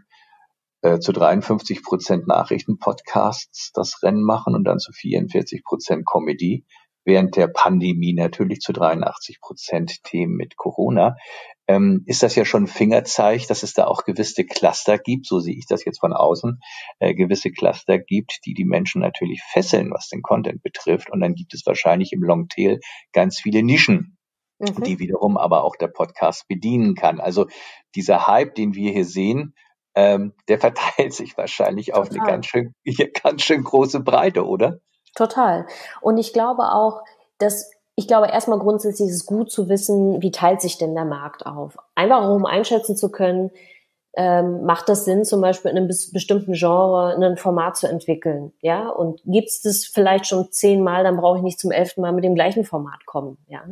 äh, 0.83 1.01
zu 1.01 1.11
53 1.11 1.83
Prozent 1.83 2.29
Nachrichten-Podcasts 2.29 3.73
das 3.75 4.05
Rennen 4.05 4.23
machen 4.23 4.55
und 4.55 4.63
dann 4.63 4.79
zu 4.79 4.93
44 4.93 5.65
Prozent 5.65 6.07
Comedy, 6.07 6.65
während 7.07 7.37
der 7.37 7.47
Pandemie 7.47 8.13
natürlich 8.13 8.61
zu 8.61 8.73
83 8.73 9.41
Prozent 9.41 10.03
Themen 10.03 10.35
mit 10.35 10.57
Corona 10.57 11.17
ähm, 11.69 12.03
ist 12.07 12.23
das 12.23 12.37
ja 12.37 12.45
schon 12.45 12.65
ein 12.65 12.69
Fingerzeig, 12.69 13.47
dass 13.49 13.63
es 13.63 13.75
da 13.75 13.87
auch 13.87 14.05
gewisse 14.05 14.45
Cluster 14.45 14.99
gibt, 14.99 15.27
so 15.27 15.41
sehe 15.41 15.57
ich 15.57 15.67
das 15.67 15.85
jetzt 15.85 16.01
von 16.01 16.13
außen, 16.13 16.61
äh, 16.99 17.15
gewisse 17.15 17.51
Cluster 17.51 17.99
gibt, 17.99 18.41
die 18.45 18.55
die 18.55 18.65
Menschen 18.65 19.01
natürlich 19.01 19.43
fesseln, 19.43 19.91
was 19.91 20.09
den 20.09 20.23
Content 20.23 20.63
betrifft. 20.63 21.11
Und 21.11 21.21
dann 21.21 21.35
gibt 21.35 21.55
es 21.55 21.67
wahrscheinlich 21.67 22.13
im 22.13 22.23
Longtail 22.23 22.81
ganz 23.13 23.41
viele 23.41 23.63
Nischen, 23.63 24.17
mhm. 24.59 24.83
die 24.85 24.99
wiederum 24.99 25.37
aber 25.37 25.65
auch 25.65 25.77
der 25.77 25.89
Podcast 25.89 26.47
bedienen 26.49 26.95
kann. 26.95 27.21
Also 27.21 27.47
dieser 27.95 28.27
Hype, 28.27 28.55
den 28.55 28.75
wir 28.75 28.93
hier 28.93 29.05
sehen, 29.05 29.55
ähm, 29.97 30.35
der 30.49 30.59
verteilt 30.61 31.15
sich 31.15 31.37
wahrscheinlich 31.37 31.87
Total. 31.87 32.03
auf 32.03 32.11
eine 32.11 32.21
ganz 32.21 32.47
schön, 32.47 32.75
ganz 33.23 33.43
schön 33.43 33.65
große 33.65 34.01
Breite, 34.01 34.47
oder? 34.47 34.79
Total. 35.17 35.67
Und 36.01 36.19
ich 36.19 36.33
glaube 36.33 36.63
auch, 36.73 37.03
dass 37.39 37.71
ich 37.99 38.07
glaube, 38.07 38.29
erstmal 38.29 38.59
grundsätzlich 38.59 39.09
ist 39.09 39.17
es 39.17 39.27
gut 39.27 39.51
zu 39.51 39.71
wissen, 39.71 40.21
wie 40.21 40.31
teilt 40.31 40.61
sich 40.61 40.77
denn 40.77 40.95
der 40.95 41.07
Markt 41.07 41.47
auf. 41.47 41.79
Einfach 41.95 42.29
um 42.29 42.45
einschätzen 42.45 42.95
zu 42.95 43.11
können, 43.11 43.51
ähm, 44.19 44.65
macht 44.65 44.89
das 44.91 45.07
Sinn, 45.07 45.25
zum 45.25 45.41
Beispiel 45.41 45.71
in 45.71 45.79
einem 45.79 45.89
bestimmten 45.89 46.53
Genre 46.53 47.17
ein 47.17 47.37
Format 47.39 47.77
zu 47.79 47.87
entwickeln, 47.87 48.53
ja? 48.61 48.89
Und 48.89 49.23
gibt 49.25 49.49
es 49.49 49.63
das 49.63 49.87
vielleicht 49.87 50.27
schon 50.27 50.53
zehnmal, 50.53 51.05
dann 51.05 51.17
brauche 51.17 51.39
ich 51.39 51.43
nicht 51.43 51.59
zum 51.59 51.71
elften 51.71 52.03
Mal 52.03 52.13
mit 52.13 52.25
dem 52.25 52.35
gleichen 52.35 52.65
Format 52.65 53.05
kommen, 53.07 53.39
ja? 53.49 53.63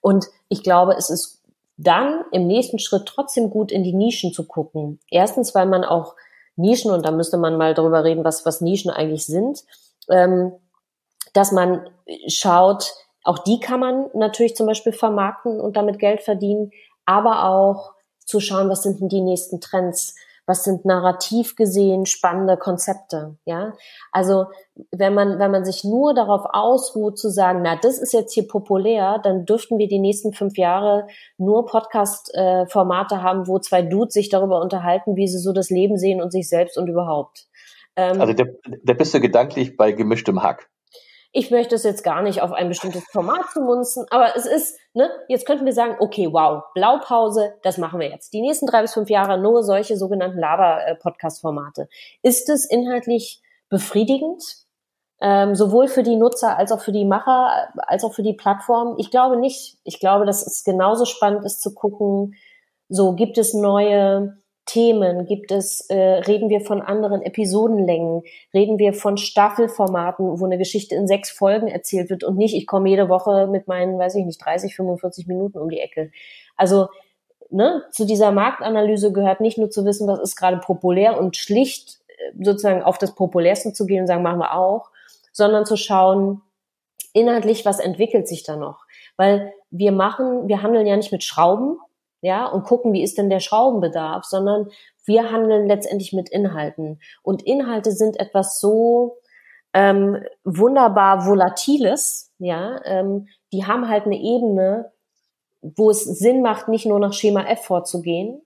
Und 0.00 0.26
ich 0.48 0.62
glaube, 0.62 0.94
es 0.94 1.10
ist 1.10 1.42
dann 1.76 2.24
im 2.30 2.46
nächsten 2.46 2.78
Schritt 2.78 3.06
trotzdem 3.06 3.50
gut, 3.50 3.72
in 3.72 3.82
die 3.82 3.92
Nischen 3.92 4.32
zu 4.32 4.46
gucken. 4.46 5.00
Erstens, 5.10 5.54
weil 5.54 5.66
man 5.66 5.84
auch 5.84 6.14
Nischen, 6.54 6.90
und 6.92 7.04
da 7.04 7.10
müsste 7.10 7.36
man 7.36 7.56
mal 7.56 7.74
darüber 7.74 8.04
reden, 8.04 8.24
was, 8.24 8.46
was 8.46 8.60
Nischen 8.60 8.90
eigentlich 8.90 9.26
sind, 9.26 9.64
ähm, 10.08 10.52
dass 11.36 11.52
man 11.52 11.88
schaut, 12.28 12.94
auch 13.22 13.38
die 13.40 13.60
kann 13.60 13.80
man 13.80 14.06
natürlich 14.14 14.56
zum 14.56 14.66
Beispiel 14.66 14.92
vermarkten 14.92 15.60
und 15.60 15.76
damit 15.76 15.98
Geld 15.98 16.22
verdienen, 16.22 16.70
aber 17.04 17.44
auch 17.44 17.92
zu 18.24 18.40
schauen, 18.40 18.70
was 18.70 18.82
sind 18.82 19.00
denn 19.00 19.08
die 19.08 19.20
nächsten 19.20 19.60
Trends? 19.60 20.14
Was 20.48 20.62
sind 20.62 20.84
narrativ 20.84 21.56
gesehen 21.56 22.06
spannende 22.06 22.56
Konzepte? 22.56 23.36
Ja, 23.46 23.72
also 24.12 24.46
wenn 24.92 25.12
man 25.12 25.40
wenn 25.40 25.50
man 25.50 25.64
sich 25.64 25.82
nur 25.82 26.14
darauf 26.14 26.42
ausruht 26.48 27.18
zu 27.18 27.30
sagen, 27.30 27.62
na 27.62 27.74
das 27.74 27.98
ist 27.98 28.12
jetzt 28.12 28.32
hier 28.32 28.46
populär, 28.46 29.18
dann 29.24 29.44
dürften 29.44 29.76
wir 29.78 29.88
die 29.88 29.98
nächsten 29.98 30.32
fünf 30.32 30.56
Jahre 30.56 31.08
nur 31.36 31.66
Podcast-Formate 31.66 33.22
haben, 33.22 33.48
wo 33.48 33.58
zwei 33.58 33.82
Dudes 33.82 34.14
sich 34.14 34.28
darüber 34.28 34.60
unterhalten, 34.60 35.16
wie 35.16 35.26
sie 35.26 35.38
so 35.38 35.52
das 35.52 35.68
Leben 35.68 35.98
sehen 35.98 36.22
und 36.22 36.30
sich 36.30 36.48
selbst 36.48 36.78
und 36.78 36.86
überhaupt. 36.86 37.48
Ähm, 37.96 38.20
also 38.20 38.32
da, 38.32 38.44
da 38.84 38.92
bist 38.92 39.12
du 39.14 39.20
gedanklich 39.20 39.76
bei 39.76 39.90
gemischtem 39.90 40.44
Hack 40.44 40.68
ich 41.36 41.50
möchte 41.50 41.74
es 41.74 41.82
jetzt 41.82 42.02
gar 42.02 42.22
nicht 42.22 42.40
auf 42.40 42.50
ein 42.52 42.68
bestimmtes 42.68 43.04
Format 43.12 43.50
zu 43.52 43.60
munzen, 43.60 44.06
aber 44.08 44.34
es 44.36 44.46
ist, 44.46 44.78
ne, 44.94 45.10
jetzt 45.28 45.44
könnten 45.44 45.66
wir 45.66 45.74
sagen, 45.74 45.96
okay, 45.98 46.28
wow, 46.32 46.62
Blaupause, 46.74 47.52
das 47.62 47.76
machen 47.76 48.00
wir 48.00 48.08
jetzt. 48.08 48.32
Die 48.32 48.40
nächsten 48.40 48.66
drei 48.66 48.80
bis 48.80 48.94
fünf 48.94 49.10
Jahre 49.10 49.38
nur 49.38 49.62
solche 49.62 49.98
sogenannten 49.98 50.38
Laber-Podcast-Formate. 50.38 51.88
Ist 52.22 52.48
es 52.48 52.64
inhaltlich 52.64 53.42
befriedigend? 53.68 54.42
Ähm, 55.20 55.54
sowohl 55.54 55.88
für 55.88 56.02
die 56.02 56.16
Nutzer 56.16 56.56
als 56.56 56.72
auch 56.72 56.80
für 56.80 56.92
die 56.92 57.04
Macher, 57.04 57.68
als 57.86 58.02
auch 58.02 58.14
für 58.14 58.22
die 58.22 58.34
Plattform? 58.34 58.94
Ich 58.96 59.10
glaube 59.10 59.36
nicht. 59.36 59.76
Ich 59.84 60.00
glaube, 60.00 60.24
dass 60.24 60.46
es 60.46 60.64
genauso 60.64 61.04
spannend 61.04 61.44
ist 61.44 61.60
zu 61.60 61.74
gucken, 61.74 62.34
so 62.88 63.14
gibt 63.14 63.36
es 63.36 63.52
neue 63.52 64.38
Themen? 64.66 65.24
Gibt 65.26 65.52
es, 65.52 65.88
äh, 65.88 65.96
reden 65.96 66.50
wir 66.50 66.60
von 66.60 66.82
anderen 66.82 67.22
Episodenlängen? 67.22 68.22
Reden 68.52 68.78
wir 68.78 68.92
von 68.92 69.16
Staffelformaten, 69.16 70.38
wo 70.38 70.44
eine 70.44 70.58
Geschichte 70.58 70.94
in 70.94 71.06
sechs 71.06 71.30
Folgen 71.30 71.68
erzählt 71.68 72.10
wird 72.10 72.24
und 72.24 72.36
nicht, 72.36 72.54
ich 72.54 72.66
komme 72.66 72.90
jede 72.90 73.08
Woche 73.08 73.46
mit 73.46 73.68
meinen, 73.68 73.98
weiß 73.98 74.16
ich 74.16 74.26
nicht, 74.26 74.44
30, 74.44 74.76
45 74.76 75.26
Minuten 75.26 75.58
um 75.58 75.70
die 75.70 75.80
Ecke. 75.80 76.10
Also 76.56 76.88
ne, 77.50 77.84
zu 77.90 78.04
dieser 78.04 78.32
Marktanalyse 78.32 79.12
gehört 79.12 79.40
nicht 79.40 79.56
nur 79.56 79.70
zu 79.70 79.84
wissen, 79.84 80.08
was 80.08 80.20
ist 80.20 80.36
gerade 80.36 80.58
populär 80.58 81.18
und 81.18 81.36
schlicht 81.36 82.00
äh, 82.08 82.44
sozusagen 82.44 82.82
auf 82.82 82.98
das 82.98 83.14
Populärste 83.14 83.72
zu 83.72 83.86
gehen 83.86 84.02
und 84.02 84.06
sagen, 84.06 84.22
machen 84.22 84.40
wir 84.40 84.54
auch, 84.54 84.90
sondern 85.32 85.64
zu 85.64 85.76
schauen, 85.76 86.42
inhaltlich, 87.12 87.64
was 87.64 87.78
entwickelt 87.78 88.28
sich 88.28 88.42
da 88.42 88.56
noch? 88.56 88.84
Weil 89.16 89.52
wir 89.70 89.92
machen, 89.92 90.48
wir 90.48 90.62
handeln 90.62 90.86
ja 90.86 90.96
nicht 90.96 91.12
mit 91.12 91.24
Schrauben, 91.24 91.78
ja, 92.26 92.44
und 92.44 92.64
gucken, 92.64 92.92
wie 92.92 93.04
ist 93.04 93.18
denn 93.18 93.30
der 93.30 93.38
Schraubenbedarf, 93.38 94.24
sondern 94.24 94.68
wir 95.04 95.30
handeln 95.30 95.68
letztendlich 95.68 96.12
mit 96.12 96.28
Inhalten. 96.28 97.00
Und 97.22 97.46
Inhalte 97.46 97.92
sind 97.92 98.18
etwas 98.18 98.58
so 98.58 99.18
ähm, 99.72 100.24
wunderbar 100.42 101.24
Volatiles, 101.24 102.32
ja, 102.38 102.80
ähm, 102.84 103.28
die 103.52 103.64
haben 103.64 103.88
halt 103.88 104.06
eine 104.06 104.20
Ebene, 104.20 104.90
wo 105.62 105.88
es 105.88 106.02
Sinn 106.02 106.42
macht, 106.42 106.66
nicht 106.66 106.84
nur 106.84 106.98
nach 106.98 107.12
Schema 107.12 107.44
F 107.46 107.62
vorzugehen, 107.62 108.42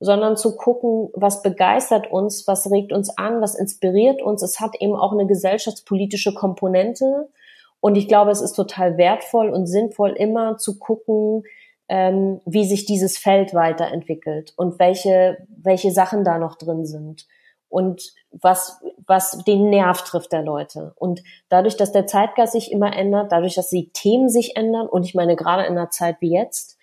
sondern 0.00 0.38
zu 0.38 0.56
gucken, 0.56 1.10
was 1.12 1.42
begeistert 1.42 2.10
uns, 2.10 2.48
was 2.48 2.70
regt 2.70 2.92
uns 2.92 3.10
an, 3.18 3.42
was 3.42 3.54
inspiriert 3.54 4.22
uns. 4.22 4.42
Es 4.42 4.58
hat 4.58 4.80
eben 4.80 4.96
auch 4.96 5.12
eine 5.12 5.26
gesellschaftspolitische 5.26 6.32
Komponente. 6.32 7.28
Und 7.80 7.96
ich 7.96 8.08
glaube, 8.08 8.30
es 8.30 8.40
ist 8.40 8.54
total 8.54 8.96
wertvoll 8.96 9.50
und 9.50 9.66
sinnvoll, 9.66 10.12
immer 10.12 10.56
zu 10.56 10.78
gucken, 10.78 11.44
ähm, 11.88 12.40
wie 12.44 12.64
sich 12.64 12.84
dieses 12.84 13.18
Feld 13.18 13.54
weiterentwickelt 13.54 14.52
und 14.56 14.78
welche, 14.78 15.38
welche 15.48 15.90
Sachen 15.90 16.24
da 16.24 16.38
noch 16.38 16.56
drin 16.56 16.84
sind 16.84 17.26
und 17.68 18.12
was, 18.30 18.80
was 19.06 19.42
den 19.44 19.70
Nerv 19.70 20.02
trifft 20.02 20.32
der 20.32 20.42
Leute. 20.42 20.92
Und 20.96 21.22
dadurch, 21.48 21.76
dass 21.76 21.92
der 21.92 22.06
Zeitgeist 22.06 22.52
sich 22.52 22.72
immer 22.72 22.94
ändert, 22.94 23.32
dadurch, 23.32 23.54
dass 23.54 23.68
die 23.68 23.90
Themen 23.90 24.28
sich 24.28 24.56
ändern, 24.56 24.86
und 24.86 25.04
ich 25.04 25.14
meine 25.14 25.36
gerade 25.36 25.64
in 25.64 25.72
einer 25.72 25.90
Zeit 25.90 26.16
wie 26.20 26.32
jetzt, 26.32 26.78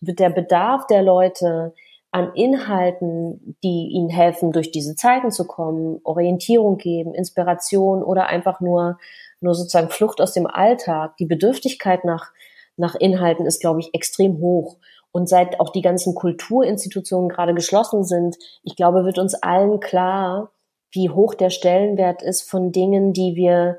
wird 0.00 0.18
der 0.18 0.30
Bedarf 0.30 0.86
der 0.86 1.02
Leute 1.02 1.74
an 2.10 2.32
Inhalten, 2.34 3.56
die 3.62 3.88
ihnen 3.92 4.08
helfen, 4.08 4.52
durch 4.52 4.72
diese 4.72 4.96
Zeiten 4.96 5.30
zu 5.30 5.46
kommen, 5.46 6.00
Orientierung 6.02 6.76
geben, 6.76 7.14
Inspiration 7.14 8.02
oder 8.02 8.26
einfach 8.26 8.60
nur, 8.60 8.98
nur 9.40 9.54
sozusagen 9.54 9.90
Flucht 9.90 10.20
aus 10.20 10.32
dem 10.32 10.46
Alltag, 10.46 11.16
die 11.18 11.26
Bedürftigkeit 11.26 12.04
nach, 12.04 12.32
nach 12.80 12.94
Inhalten 12.94 13.46
ist, 13.46 13.60
glaube 13.60 13.80
ich, 13.80 13.94
extrem 13.94 14.38
hoch. 14.38 14.78
Und 15.12 15.28
seit 15.28 15.60
auch 15.60 15.70
die 15.70 15.82
ganzen 15.82 16.14
Kulturinstitutionen 16.14 17.28
gerade 17.28 17.54
geschlossen 17.54 18.04
sind, 18.04 18.36
ich 18.62 18.76
glaube, 18.76 19.04
wird 19.04 19.18
uns 19.18 19.34
allen 19.34 19.80
klar, 19.80 20.52
wie 20.92 21.10
hoch 21.10 21.34
der 21.34 21.50
Stellenwert 21.50 22.22
ist 22.22 22.42
von 22.48 22.72
Dingen, 22.72 23.12
die 23.12 23.34
wir, 23.36 23.78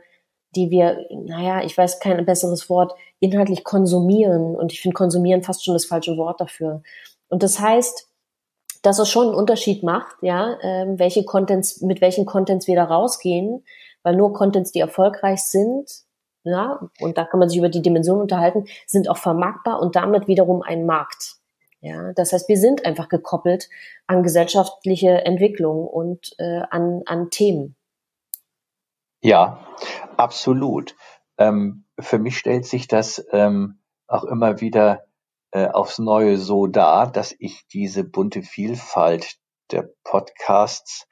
die 0.55 0.69
wir, 0.69 1.05
naja, 1.11 1.63
ich 1.63 1.77
weiß 1.77 1.99
kein 1.99 2.25
besseres 2.25 2.69
Wort, 2.69 2.93
inhaltlich 3.19 3.63
konsumieren. 3.63 4.55
Und 4.55 4.71
ich 4.71 4.81
finde 4.81 4.95
konsumieren 4.95 5.43
fast 5.43 5.65
schon 5.65 5.73
das 5.73 5.85
falsche 5.85 6.17
Wort 6.17 6.39
dafür. 6.39 6.83
Und 7.29 7.43
das 7.43 7.59
heißt, 7.59 8.07
dass 8.81 8.99
es 8.99 9.09
schon 9.09 9.27
einen 9.27 9.35
Unterschied 9.35 9.83
macht, 9.83 10.15
ja, 10.21 10.57
ähm, 10.61 10.99
welche 10.99 11.23
Contents, 11.23 11.81
mit 11.81 12.01
welchen 12.01 12.25
Contents 12.25 12.67
wir 12.67 12.75
da 12.75 12.85
rausgehen, 12.85 13.63
weil 14.03 14.15
nur 14.15 14.33
Contents, 14.33 14.71
die 14.71 14.79
erfolgreich 14.79 15.43
sind, 15.43 15.89
ja, 16.43 16.79
und 16.99 17.17
da 17.17 17.25
kann 17.25 17.39
man 17.39 17.49
sich 17.49 17.57
über 17.57 17.69
die 17.69 17.81
Dimension 17.81 18.19
unterhalten, 18.19 18.65
sind 18.87 19.09
auch 19.09 19.17
vermarktbar 19.17 19.79
und 19.79 19.95
damit 19.95 20.27
wiederum 20.27 20.61
ein 20.61 20.85
Markt. 20.85 21.35
Ja, 21.81 22.13
das 22.13 22.31
heißt, 22.31 22.47
wir 22.47 22.57
sind 22.57 22.85
einfach 22.85 23.09
gekoppelt 23.09 23.69
an 24.05 24.21
gesellschaftliche 24.21 25.25
Entwicklung 25.25 25.87
und 25.87 26.33
äh, 26.37 26.61
an, 26.69 27.01
an 27.05 27.31
Themen. 27.31 27.75
Ja, 29.21 29.65
absolut. 30.17 30.95
Ähm, 31.37 31.85
für 31.99 32.19
mich 32.19 32.37
stellt 32.37 32.65
sich 32.65 32.87
das 32.87 33.25
ähm, 33.31 33.79
auch 34.07 34.23
immer 34.23 34.61
wieder 34.61 35.05
äh, 35.51 35.67
aufs 35.67 35.99
Neue 35.99 36.37
so 36.37 36.67
dar, 36.67 37.11
dass 37.11 37.35
ich 37.37 37.67
diese 37.67 38.03
bunte 38.03 38.41
Vielfalt 38.41 39.37
der 39.71 39.89
Podcasts 40.03 41.07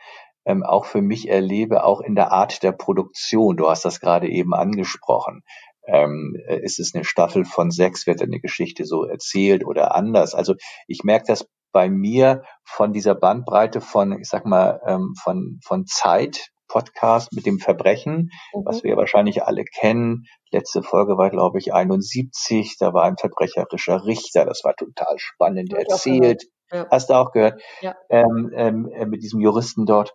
ähm, 0.50 0.64
auch 0.64 0.86
für 0.86 1.02
mich 1.02 1.30
erlebe, 1.30 1.84
auch 1.84 2.02
in 2.02 2.16
der 2.16 2.32
Art 2.32 2.64
der 2.64 2.72
Produktion. 2.72 3.56
Du 3.56 3.70
hast 3.70 3.86
das 3.86 4.00
gerade 4.00 4.28
eben 4.28 4.56
angesprochen. 4.56 5.44
Ähm, 5.86 6.36
äh, 6.48 6.60
ist 6.60 6.80
es 6.80 6.96
eine 6.96 7.06
Staffel 7.06 7.46
von 7.46 7.70
sechs, 7.70 8.08
wird 8.08 8.22
eine 8.24 8.40
Geschichte 8.40 8.86
so 8.86 9.04
erzählt 9.04 9.64
oder 9.64 9.94
anders? 9.94 10.34
Also 10.34 10.56
ich 10.88 11.04
merke 11.04 11.26
das 11.28 11.48
bei 11.72 11.88
mir 11.88 12.42
von 12.64 12.94
dieser 12.94 13.14
Bandbreite 13.14 13.80
von, 13.80 14.20
ich 14.20 14.28
sag 14.28 14.48
mal, 14.48 14.82
ähm, 14.88 15.14
von, 15.22 15.60
von 15.64 15.86
Zeit, 15.86 16.50
Podcast 16.68 17.32
mit 17.34 17.46
dem 17.46 17.60
Verbrechen, 17.60 18.32
mhm. 18.54 18.62
was 18.66 18.84
wir 18.84 18.98
wahrscheinlich 18.98 19.44
alle 19.44 19.64
kennen. 19.66 20.26
Letzte 20.52 20.82
Folge 20.82 21.18
war, 21.18 21.30
glaube 21.30 21.60
ich, 21.60 21.74
71. 21.74 22.78
Da 22.80 22.94
war 22.94 23.04
ein 23.04 23.18
verbrecherischer 23.18 24.06
Richter. 24.06 24.46
Das 24.46 24.64
war 24.64 24.76
total 24.76 25.16
spannend 25.18 25.74
erzählt. 25.74 26.46
Ja. 26.72 26.88
Hast 26.90 27.10
du 27.10 27.14
auch 27.14 27.32
gehört? 27.32 27.62
Ja. 27.82 27.96
Ähm, 28.10 28.52
ähm, 28.56 28.90
äh, 28.94 29.06
mit 29.06 29.24
diesem 29.24 29.42
Juristen 29.42 29.86
dort. 29.86 30.14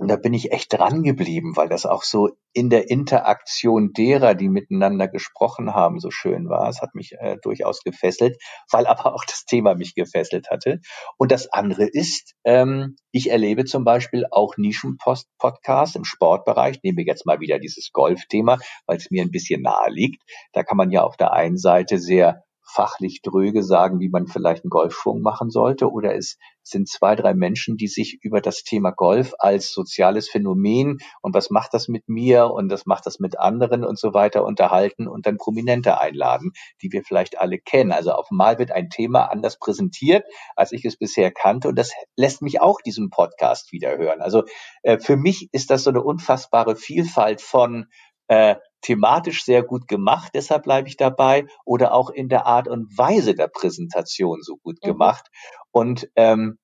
Und 0.00 0.08
da 0.08 0.16
bin 0.16 0.32
ich 0.32 0.50
echt 0.50 0.72
dran 0.72 1.02
geblieben, 1.02 1.56
weil 1.56 1.68
das 1.68 1.84
auch 1.84 2.04
so 2.04 2.30
in 2.54 2.70
der 2.70 2.88
Interaktion 2.88 3.92
derer, 3.92 4.34
die 4.34 4.48
miteinander 4.48 5.08
gesprochen 5.08 5.74
haben, 5.74 6.00
so 6.00 6.10
schön 6.10 6.48
war. 6.48 6.70
Es 6.70 6.80
hat 6.80 6.94
mich 6.94 7.12
äh, 7.18 7.36
durchaus 7.42 7.82
gefesselt, 7.82 8.42
weil 8.72 8.86
aber 8.86 9.14
auch 9.14 9.26
das 9.26 9.44
Thema 9.44 9.74
mich 9.74 9.94
gefesselt 9.94 10.48
hatte. 10.50 10.80
Und 11.18 11.30
das 11.32 11.52
andere 11.52 11.84
ist, 11.84 12.32
ähm, 12.44 12.96
ich 13.12 13.28
erlebe 13.30 13.66
zum 13.66 13.84
Beispiel 13.84 14.24
auch 14.30 14.56
Nischenpost-Podcasts 14.56 15.96
im 15.96 16.04
Sportbereich. 16.04 16.78
Nehmen 16.82 16.96
wir 16.96 17.04
jetzt 17.04 17.26
mal 17.26 17.40
wieder 17.40 17.58
dieses 17.58 17.90
Golf-Thema, 17.92 18.56
weil 18.86 18.96
es 18.96 19.10
mir 19.10 19.22
ein 19.22 19.30
bisschen 19.30 19.60
nahe 19.60 19.90
liegt. 19.90 20.22
Da 20.54 20.62
kann 20.62 20.78
man 20.78 20.90
ja 20.90 21.02
auf 21.02 21.18
der 21.18 21.34
einen 21.34 21.58
Seite 21.58 21.98
sehr 21.98 22.42
fachlich 22.72 23.22
dröge 23.22 23.62
sagen, 23.62 24.00
wie 24.00 24.08
man 24.08 24.26
vielleicht 24.26 24.64
einen 24.64 24.70
Golfschwung 24.70 25.22
machen 25.22 25.50
sollte, 25.50 25.90
oder 25.90 26.14
es 26.14 26.38
sind 26.62 26.88
zwei, 26.88 27.16
drei 27.16 27.34
Menschen, 27.34 27.76
die 27.76 27.88
sich 27.88 28.18
über 28.22 28.40
das 28.40 28.62
Thema 28.62 28.90
Golf 28.90 29.34
als 29.38 29.72
soziales 29.72 30.28
Phänomen 30.28 30.98
und 31.22 31.34
was 31.34 31.50
macht 31.50 31.74
das 31.74 31.88
mit 31.88 32.08
mir 32.08 32.50
und 32.50 32.70
was 32.70 32.86
macht 32.86 33.06
das 33.06 33.18
mit 33.18 33.38
anderen 33.38 33.84
und 33.84 33.98
so 33.98 34.14
weiter 34.14 34.44
unterhalten 34.44 35.08
und 35.08 35.26
dann 35.26 35.36
Prominente 35.36 36.00
einladen, 36.00 36.52
die 36.82 36.92
wir 36.92 37.02
vielleicht 37.02 37.40
alle 37.40 37.58
kennen. 37.58 37.92
Also 37.92 38.12
auf 38.12 38.28
einmal 38.30 38.58
wird 38.58 38.72
ein 38.72 38.88
Thema 38.90 39.30
anders 39.30 39.58
präsentiert, 39.58 40.24
als 40.54 40.72
ich 40.72 40.84
es 40.84 40.96
bisher 40.96 41.30
kannte 41.30 41.68
und 41.68 41.76
das 41.76 41.92
lässt 42.16 42.42
mich 42.42 42.60
auch 42.60 42.80
diesen 42.80 43.10
Podcast 43.10 43.72
wieder 43.72 43.96
hören. 43.96 44.20
Also 44.20 44.44
äh, 44.82 44.98
für 44.98 45.16
mich 45.16 45.48
ist 45.52 45.70
das 45.70 45.84
so 45.84 45.90
eine 45.90 46.02
unfassbare 46.02 46.76
Vielfalt 46.76 47.40
von 47.40 47.86
äh, 48.30 48.56
thematisch 48.80 49.44
sehr 49.44 49.62
gut 49.64 49.88
gemacht, 49.88 50.30
deshalb 50.34 50.62
bleibe 50.62 50.86
ich 50.86 50.96
dabei, 50.96 51.46
oder 51.64 51.92
auch 51.92 52.10
in 52.10 52.28
der 52.28 52.46
Art 52.46 52.68
und 52.68 52.96
Weise 52.96 53.34
der 53.34 53.48
Präsentation 53.48 54.40
so 54.40 54.56
gut 54.56 54.78
mhm. 54.82 54.86
gemacht. 54.86 55.26
Und 55.72 56.08
ähm, 56.14 56.56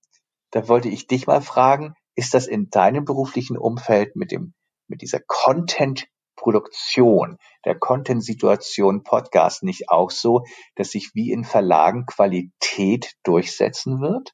da 0.52 0.68
wollte 0.68 0.88
ich 0.88 1.08
dich 1.08 1.26
mal 1.26 1.42
fragen, 1.42 1.94
ist 2.14 2.34
das 2.34 2.46
in 2.46 2.70
deinem 2.70 3.04
beruflichen 3.04 3.58
Umfeld 3.58 4.14
mit 4.14 4.30
dem 4.30 4.54
mit 4.86 5.02
dieser 5.02 5.18
Content-Produktion, 5.26 7.38
der 7.64 7.76
Content-Situation 7.76 9.02
Podcast 9.02 9.64
nicht 9.64 9.90
auch 9.90 10.12
so, 10.12 10.44
dass 10.76 10.92
sich 10.92 11.10
wie 11.14 11.32
in 11.32 11.42
Verlagen 11.42 12.06
Qualität 12.06 13.14
durchsetzen 13.24 14.00
wird? 14.00 14.30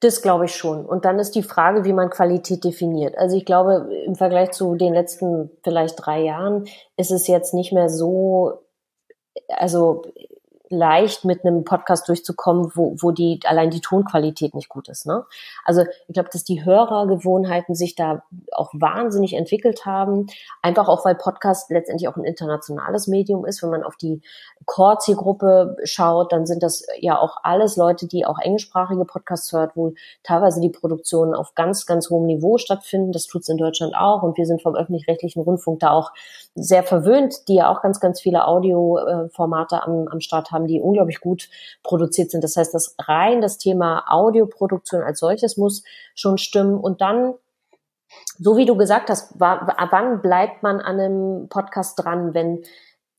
Das 0.00 0.20
glaube 0.20 0.44
ich 0.44 0.54
schon. 0.54 0.84
Und 0.84 1.04
dann 1.06 1.18
ist 1.18 1.34
die 1.34 1.42
Frage, 1.42 1.84
wie 1.84 1.92
man 1.94 2.10
Qualität 2.10 2.64
definiert. 2.64 3.16
Also 3.16 3.36
ich 3.36 3.46
glaube, 3.46 3.88
im 4.04 4.14
Vergleich 4.14 4.50
zu 4.52 4.74
den 4.74 4.92
letzten 4.92 5.50
vielleicht 5.64 5.94
drei 5.98 6.20
Jahren 6.22 6.66
ist 6.96 7.10
es 7.10 7.26
jetzt 7.26 7.54
nicht 7.54 7.72
mehr 7.72 7.88
so, 7.88 8.60
also 9.48 10.02
leicht 10.68 11.24
mit 11.24 11.44
einem 11.44 11.64
Podcast 11.64 12.08
durchzukommen, 12.08 12.72
wo, 12.74 12.96
wo 13.00 13.10
die 13.12 13.40
allein 13.44 13.70
die 13.70 13.80
Tonqualität 13.80 14.54
nicht 14.54 14.68
gut 14.68 14.88
ist. 14.88 15.06
Ne? 15.06 15.24
Also 15.64 15.82
ich 16.08 16.14
glaube, 16.14 16.30
dass 16.32 16.44
die 16.44 16.64
Hörergewohnheiten 16.64 17.74
sich 17.74 17.94
da 17.94 18.22
auch 18.52 18.70
wahnsinnig 18.72 19.34
entwickelt 19.34 19.86
haben. 19.86 20.26
Einfach 20.62 20.88
auch, 20.88 21.04
weil 21.04 21.14
Podcast 21.14 21.70
letztendlich 21.70 22.08
auch 22.08 22.16
ein 22.16 22.24
internationales 22.24 23.06
Medium 23.06 23.44
ist. 23.44 23.62
Wenn 23.62 23.70
man 23.70 23.84
auf 23.84 23.96
die 23.96 24.22
Core-Zielgruppe 24.64 25.76
schaut, 25.84 26.32
dann 26.32 26.46
sind 26.46 26.62
das 26.62 26.84
ja 26.98 27.20
auch 27.20 27.36
alles 27.42 27.76
Leute, 27.76 28.06
die 28.06 28.26
auch 28.26 28.38
englischsprachige 28.38 29.04
Podcasts 29.04 29.52
hört, 29.52 29.76
wo 29.76 29.94
teilweise 30.24 30.60
die 30.60 30.70
Produktionen 30.70 31.34
auf 31.34 31.54
ganz, 31.54 31.86
ganz 31.86 32.10
hohem 32.10 32.26
Niveau 32.26 32.58
stattfinden. 32.58 33.12
Das 33.12 33.26
tut 33.26 33.42
es 33.42 33.48
in 33.48 33.58
Deutschland 33.58 33.94
auch. 33.96 34.22
Und 34.22 34.36
wir 34.36 34.46
sind 34.46 34.62
vom 34.62 34.74
öffentlich-rechtlichen 34.74 35.42
Rundfunk 35.42 35.80
da 35.80 35.90
auch 35.90 36.10
sehr 36.56 36.82
verwöhnt, 36.82 37.48
die 37.48 37.56
ja 37.56 37.70
auch 37.70 37.82
ganz, 37.82 38.00
ganz 38.00 38.20
viele 38.20 38.46
Audioformate 38.46 39.82
am, 39.82 40.08
am 40.08 40.20
Start 40.20 40.50
haben, 40.50 40.55
die 40.64 40.80
unglaublich 40.80 41.20
gut 41.20 41.50
produziert 41.82 42.30
sind. 42.30 42.42
Das 42.42 42.56
heißt, 42.56 42.72
das 42.72 42.94
rein 42.98 43.42
das 43.42 43.58
Thema 43.58 44.04
Audioproduktion 44.08 45.02
als 45.02 45.20
solches 45.20 45.58
muss 45.58 45.82
schon 46.14 46.38
stimmen. 46.38 46.78
Und 46.78 47.02
dann, 47.02 47.34
so 48.38 48.56
wie 48.56 48.64
du 48.64 48.76
gesagt 48.76 49.10
hast, 49.10 49.34
wann 49.38 50.22
bleibt 50.22 50.62
man 50.62 50.80
an 50.80 50.98
einem 50.98 51.48
Podcast 51.48 52.02
dran, 52.02 52.32
wenn 52.32 52.64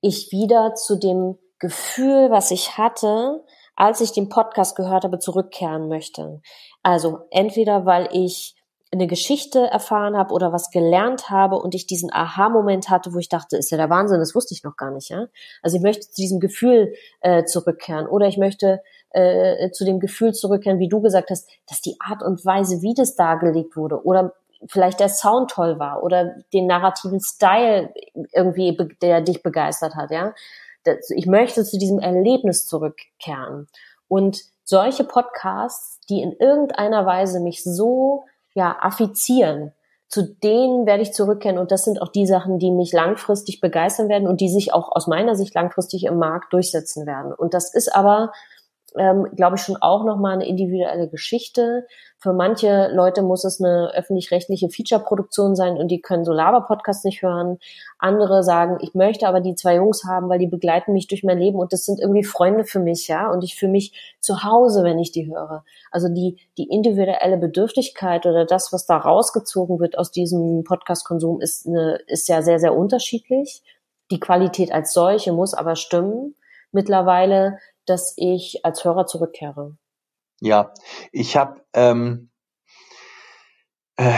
ich 0.02 0.32
wieder 0.32 0.74
zu 0.74 0.96
dem 0.96 1.38
Gefühl, 1.60 2.32
was 2.32 2.50
ich 2.52 2.78
hatte, 2.78 3.44
als 3.76 4.02
ich 4.02 4.12
den 4.12 4.30
Podcast 4.30 4.76
gehört 4.76 5.04
habe, 5.04 5.20
zurückkehren 5.20 5.88
möchte. 5.88 6.42
Also 6.82 7.20
entweder 7.30 7.86
weil 7.86 8.10
ich 8.12 8.56
eine 8.92 9.08
Geschichte 9.08 9.60
erfahren 9.68 10.16
habe 10.16 10.34
oder 10.34 10.54
was 10.54 10.72
gelernt 10.72 11.30
habe 11.30 11.58
und 11.58 11.76
ich 11.76 11.88
diesen 11.88 12.12
Aha-Moment 12.12 12.90
hatte, 12.90 13.14
wo 13.14 13.20
ich 13.20 13.30
dachte, 13.30 13.58
ist 13.58 13.70
ja 13.70 13.78
der 13.78 13.90
Wahnsinn, 13.90 14.20
das 14.20 14.34
wusste 14.34 14.54
ich 14.54 14.64
noch 14.64 14.78
gar 14.78 14.92
nicht. 14.92 15.10
Ja? 15.10 15.28
Also 15.62 15.78
ich 15.78 15.84
möchte 15.84 16.10
zu 16.10 16.22
diesem 16.22 16.40
Gefühl 16.40 16.94
äh, 17.22 17.44
zurückkehren 17.44 18.08
oder 18.08 18.28
ich 18.28 18.38
möchte 18.38 18.82
äh, 19.10 19.72
zu 19.72 19.84
dem 19.84 20.00
Gefühl 20.00 20.34
zurückkehren, 20.34 20.80
wie 20.80 20.88
du 20.88 21.02
gesagt 21.02 21.30
hast, 21.30 21.50
dass 21.68 21.82
die 21.82 21.98
Art 22.00 22.24
und 22.24 22.46
Weise, 22.46 22.82
wie 22.82 22.94
das 22.94 23.16
dargelegt 23.16 23.76
wurde 23.76 24.04
oder 24.06 24.34
vielleicht 24.70 25.00
der 25.00 25.10
Sound 25.10 25.52
toll 25.52 25.80
war 25.80 26.04
oder 26.04 26.36
den 26.54 26.68
narrativen 26.68 27.20
Style 27.20 27.94
irgendwie, 28.34 28.78
der 29.02 29.22
dich 29.22 29.44
begeistert 29.44 29.96
hat. 29.96 30.12
Ja, 30.12 30.34
ich 31.10 31.26
möchte 31.26 31.64
zu 31.66 31.78
diesem 31.78 32.00
Erlebnis 32.00 32.66
zurückkehren 32.66 33.68
und 34.08 34.42
solche 34.64 35.04
Podcasts, 35.04 36.00
die 36.10 36.22
in 36.22 36.34
irgendeiner 36.34 37.06
Weise 37.06 37.40
mich 37.40 37.64
so 37.64 38.26
ja, 38.58 38.76
affizieren. 38.82 39.72
Zu 40.10 40.24
denen 40.24 40.88
werde 40.88 41.04
ich 41.04 41.14
zurückkehren 41.14 41.60
und 41.60 41.72
das 41.72 41.84
sind 41.84 42.02
auch 42.02 42.08
die 42.08 42.26
Sachen, 42.26 42.58
die 42.58 42.72
mich 42.72 42.92
langfristig 42.92 43.62
begeistern 43.62 44.10
werden 44.10 44.28
und 44.28 44.42
die 44.42 44.50
sich 44.50 44.74
auch 44.74 44.90
aus 44.96 45.06
meiner 45.06 45.36
Sicht 45.36 45.54
langfristig 45.54 46.06
im 46.06 46.18
Markt 46.18 46.54
durchsetzen 46.54 47.06
werden. 47.06 47.34
Und 47.34 47.54
das 47.54 47.72
ist 47.72 47.94
aber 47.94 48.32
ähm, 48.96 49.28
glaube 49.36 49.58
ich, 49.58 49.62
schon 49.62 49.78
auch 49.78 50.06
nochmal 50.06 50.34
eine 50.34 50.48
individuelle 50.48 51.10
Geschichte. 51.10 51.86
Für 52.20 52.34
manche 52.34 52.90
Leute 52.94 53.22
muss 53.22 53.44
es 53.44 53.62
eine 53.62 53.92
öffentlich-rechtliche 53.94 54.70
Feature-Produktion 54.70 55.56
sein 55.56 55.78
und 55.78 55.90
die 55.90 56.02
können 56.02 56.26
so 56.26 56.32
Laber-Podcasts 56.32 57.04
nicht 57.04 57.22
hören. 57.22 57.60
Andere 58.00 58.44
sagen, 58.44 58.78
ich 58.82 58.96
möchte 58.96 59.28
aber 59.28 59.40
die 59.40 59.56
zwei 59.56 59.76
Jungs 59.76 60.04
haben, 60.06 60.30
weil 60.30 60.40
die 60.40 60.48
begleiten 60.48 60.94
mich 60.94 61.08
durch 61.08 61.24
mein 61.24 61.38
Leben 61.38 61.60
und 61.60 61.74
das 61.74 61.86
sind 61.86 62.00
irgendwie 62.00 62.24
Freunde 62.24 62.64
für 62.64 62.80
mich, 62.80 63.08
ja, 63.08 63.30
und 63.30 63.44
ich 63.44 63.56
fühle 63.56 63.72
mich 63.72 64.16
zu 64.20 64.44
Hause, 64.44 64.84
wenn 64.84 65.00
ich 65.00 65.12
die 65.12 65.28
höre. 65.28 65.64
Also 65.92 66.10
die, 66.10 66.38
die 66.58 66.70
individuelle 66.70 67.38
Bedürftigkeit 67.38 68.26
oder 68.26 68.46
das, 68.46 68.74
was 68.74 68.86
da 68.86 68.98
rausgezogen 68.98 69.80
wird 69.80 69.98
aus 69.98 70.12
diesem 70.12 70.64
Podcast-Konsum 70.64 71.40
ist, 71.42 71.68
ist 72.08 72.30
ja 72.30 72.42
sehr, 72.42 72.60
sehr 72.60 72.76
unterschiedlich. 72.76 73.62
Die 74.10 74.20
Qualität 74.20 74.72
als 74.72 74.94
solche 74.94 75.34
muss 75.34 75.54
aber 75.54 75.76
stimmen. 75.76 76.36
Mittlerweile 76.72 77.60
dass 77.88 78.14
ich 78.18 78.64
als 78.64 78.84
Hörer 78.84 79.08
zurückkehre. 79.08 79.78
Ja, 80.40 80.74
ich 81.12 81.36
habe 81.36 81.62
ähm, 81.74 82.30
äh, 83.96 84.14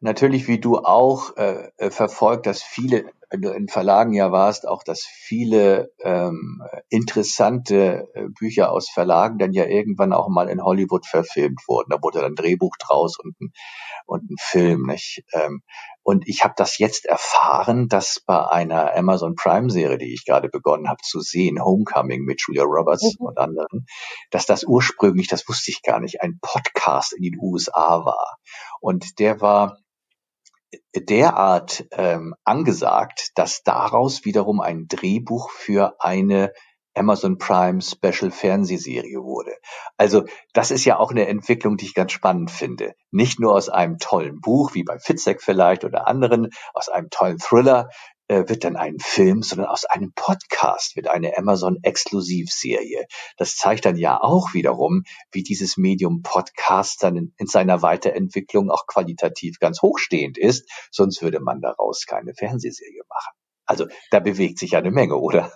natürlich 0.00 0.46
wie 0.48 0.60
du 0.60 0.78
auch 0.78 1.36
äh, 1.36 1.70
äh, 1.76 1.90
verfolgt, 1.90 2.46
dass 2.46 2.62
viele, 2.62 3.10
du 3.30 3.50
in 3.50 3.68
Verlagen 3.68 4.12
ja 4.12 4.32
warst, 4.32 4.66
auch 4.66 4.82
dass 4.82 5.02
viele 5.02 5.92
ähm, 6.02 6.62
interessante 6.88 8.08
äh, 8.14 8.26
Bücher 8.28 8.72
aus 8.72 8.90
Verlagen 8.90 9.38
dann 9.38 9.52
ja 9.52 9.66
irgendwann 9.66 10.12
auch 10.12 10.28
mal 10.28 10.48
in 10.48 10.62
Hollywood 10.62 11.06
verfilmt 11.06 11.60
wurden. 11.68 11.90
Da 11.90 12.02
wurde 12.02 12.18
dann 12.18 12.32
ein 12.32 12.34
Drehbuch 12.34 12.76
draus 12.78 13.18
und 13.18 13.40
ein, 13.40 13.52
und 14.06 14.30
ein 14.30 14.36
Film. 14.38 14.86
Nicht? 14.86 15.24
Ähm, 15.32 15.62
und 16.02 16.26
ich 16.26 16.42
habe 16.42 16.54
das 16.56 16.78
jetzt 16.78 17.06
erfahren, 17.06 17.88
dass 17.88 18.20
bei 18.26 18.48
einer 18.48 18.96
Amazon 18.96 19.36
Prime-Serie, 19.36 19.98
die 19.98 20.12
ich 20.12 20.24
gerade 20.24 20.48
begonnen 20.48 20.88
habe 20.88 21.00
zu 21.02 21.20
sehen, 21.20 21.62
Homecoming 21.62 22.24
mit 22.24 22.42
Julia 22.46 22.64
Roberts 22.64 23.16
mhm. 23.18 23.26
und 23.26 23.38
anderen, 23.38 23.86
dass 24.30 24.46
das 24.46 24.64
ursprünglich, 24.64 25.28
das 25.28 25.48
wusste 25.48 25.70
ich 25.70 25.82
gar 25.82 26.00
nicht, 26.00 26.20
ein 26.22 26.38
Podcast 26.40 27.12
in 27.12 27.22
den 27.22 27.38
USA 27.40 28.04
war. 28.04 28.38
Und 28.80 29.18
der 29.20 29.40
war 29.40 29.78
derart 30.94 31.86
ähm, 31.92 32.34
angesagt, 32.44 33.30
dass 33.34 33.62
daraus 33.62 34.24
wiederum 34.24 34.60
ein 34.60 34.86
Drehbuch 34.88 35.50
für 35.50 35.96
eine 35.98 36.52
Amazon 36.94 37.38
Prime 37.38 37.80
Special 37.80 38.30
Fernsehserie 38.30 39.22
wurde. 39.22 39.52
Also 39.96 40.24
das 40.52 40.70
ist 40.70 40.84
ja 40.84 40.98
auch 40.98 41.10
eine 41.10 41.28
Entwicklung, 41.28 41.76
die 41.76 41.86
ich 41.86 41.94
ganz 41.94 42.12
spannend 42.12 42.50
finde. 42.50 42.94
Nicht 43.10 43.38
nur 43.38 43.54
aus 43.54 43.68
einem 43.68 43.98
tollen 43.98 44.40
Buch, 44.40 44.74
wie 44.74 44.82
bei 44.82 44.98
Fitzek 44.98 45.40
vielleicht 45.42 45.84
oder 45.84 46.08
anderen, 46.08 46.50
aus 46.74 46.88
einem 46.88 47.10
tollen 47.10 47.38
Thriller 47.38 47.90
wird 48.30 48.64
dann 48.64 48.76
ein 48.76 48.98
Film, 49.00 49.42
sondern 49.42 49.68
aus 49.68 49.84
einem 49.84 50.12
Podcast 50.14 50.96
wird 50.96 51.08
eine 51.08 51.36
Amazon 51.36 51.78
Exklusivserie. 51.82 53.06
Das 53.36 53.56
zeigt 53.56 53.84
dann 53.84 53.96
ja 53.96 54.20
auch 54.20 54.54
wiederum, 54.54 55.02
wie 55.32 55.42
dieses 55.42 55.76
Medium 55.76 56.22
Podcast 56.22 57.02
dann 57.02 57.16
in, 57.16 57.34
in 57.38 57.46
seiner 57.46 57.82
Weiterentwicklung 57.82 58.70
auch 58.70 58.86
qualitativ 58.86 59.58
ganz 59.58 59.82
hochstehend 59.82 60.38
ist. 60.38 60.68
Sonst 60.90 61.22
würde 61.22 61.40
man 61.40 61.60
daraus 61.60 62.06
keine 62.06 62.34
Fernsehserie 62.34 63.02
machen. 63.08 63.34
Also 63.66 63.86
da 64.10 64.20
bewegt 64.20 64.58
sich 64.58 64.72
ja 64.72 64.78
eine 64.78 64.90
Menge, 64.90 65.16
oder? 65.16 65.52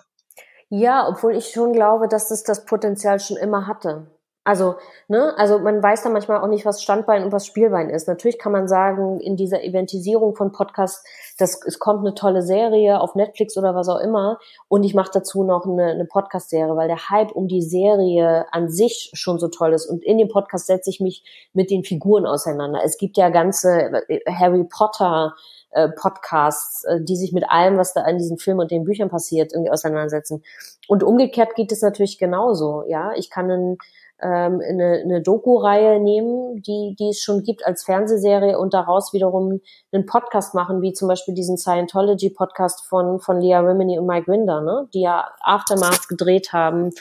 Ja, 0.69 1.07
obwohl 1.07 1.35
ich 1.35 1.51
schon 1.51 1.73
glaube, 1.73 2.07
dass 2.07 2.31
es 2.31 2.43
das 2.43 2.65
Potenzial 2.65 3.19
schon 3.19 3.37
immer 3.37 3.67
hatte. 3.67 4.14
Also, 4.45 4.75
ne, 5.07 5.33
also 5.37 5.57
man 5.57 5.81
weiß 5.81 6.03
da 6.03 6.09
manchmal 6.09 6.39
auch 6.39 6.47
nicht, 6.47 6.67
was 6.67 6.83
Standbein 6.83 7.23
und 7.23 7.31
was 7.31 7.47
Spielbein 7.47 7.89
ist. 7.89 8.07
Natürlich 8.07 8.37
kann 8.37 8.51
man 8.51 8.67
sagen, 8.67 9.19
in 9.19 9.35
dieser 9.35 9.63
Eventisierung 9.63 10.35
von 10.35 10.51
Podcasts, 10.51 11.03
dass 11.39 11.65
es 11.65 11.79
kommt 11.79 12.01
eine 12.01 12.13
tolle 12.13 12.43
Serie 12.43 13.01
auf 13.01 13.15
Netflix 13.15 13.57
oder 13.57 13.73
was 13.73 13.89
auch 13.89 13.99
immer 13.99 14.37
und 14.67 14.83
ich 14.83 14.93
mache 14.93 15.09
dazu 15.11 15.43
noch 15.43 15.65
eine, 15.65 15.85
eine 15.85 16.05
Podcast-Serie, 16.05 16.75
weil 16.75 16.87
der 16.87 17.09
Hype 17.09 17.31
um 17.31 17.47
die 17.47 17.63
Serie 17.63 18.45
an 18.51 18.69
sich 18.69 19.09
schon 19.13 19.39
so 19.39 19.47
toll 19.47 19.73
ist. 19.73 19.87
Und 19.87 20.03
in 20.03 20.19
dem 20.19 20.27
Podcast 20.27 20.67
setze 20.67 20.91
ich 20.91 20.99
mich 20.99 21.23
mit 21.53 21.71
den 21.71 21.83
Figuren 21.83 22.27
auseinander. 22.27 22.81
Es 22.85 22.99
gibt 22.99 23.17
ja 23.17 23.29
ganze 23.29 24.03
äh, 24.07 24.31
Harry 24.31 24.63
Potter 24.63 25.33
äh, 25.71 25.89
Podcasts, 25.89 26.83
äh, 26.85 27.01
die 27.01 27.15
sich 27.17 27.33
mit 27.33 27.49
allem, 27.49 27.77
was 27.77 27.93
da 27.93 28.05
in 28.07 28.17
diesen 28.17 28.37
Filmen 28.37 28.61
und 28.61 28.71
den 28.71 28.85
Büchern 28.85 29.09
passiert, 29.09 29.53
irgendwie 29.53 29.71
auseinandersetzen. 29.71 30.43
Und 30.87 31.03
umgekehrt 31.03 31.55
geht 31.55 31.71
es 31.71 31.81
natürlich 31.81 32.17
genauso. 32.17 32.83
Ja, 32.87 33.11
ich 33.15 33.29
kann 33.29 33.51
einen, 33.51 33.77
ähm, 34.21 34.61
eine, 34.67 35.01
eine 35.03 35.21
Doku-Reihe 35.21 35.99
nehmen, 35.99 36.61
die, 36.61 36.95
die 36.97 37.09
es 37.09 37.19
schon 37.19 37.43
gibt 37.43 37.65
als 37.65 37.83
Fernsehserie 37.83 38.57
und 38.57 38.73
daraus 38.73 39.13
wiederum 39.13 39.59
einen 39.91 40.05
Podcast 40.05 40.53
machen, 40.53 40.81
wie 40.81 40.93
zum 40.93 41.07
Beispiel 41.07 41.33
diesen 41.33 41.57
Scientology-Podcast 41.57 42.87
von, 42.87 43.19
von 43.19 43.41
Leah 43.41 43.59
Remini 43.59 43.99
und 43.99 44.07
Mike 44.07 44.31
Winder, 44.31 44.61
ne? 44.61 44.87
die 44.93 45.01
ja 45.01 45.27
Aftermath 45.41 46.07
gedreht 46.07 46.53
haben 46.53 46.91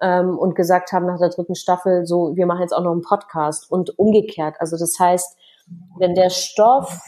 ähm, 0.00 0.38
und 0.38 0.54
gesagt 0.54 0.92
haben 0.92 1.06
nach 1.06 1.18
der 1.18 1.30
dritten 1.30 1.54
Staffel, 1.54 2.06
so, 2.06 2.34
wir 2.34 2.46
machen 2.46 2.62
jetzt 2.62 2.72
auch 2.72 2.82
noch 2.82 2.92
einen 2.92 3.02
Podcast 3.02 3.70
und 3.70 3.98
umgekehrt. 3.98 4.56
Also 4.58 4.78
das 4.78 4.98
heißt, 4.98 5.36
wenn 5.98 6.14
der 6.14 6.30
Stoff 6.30 6.98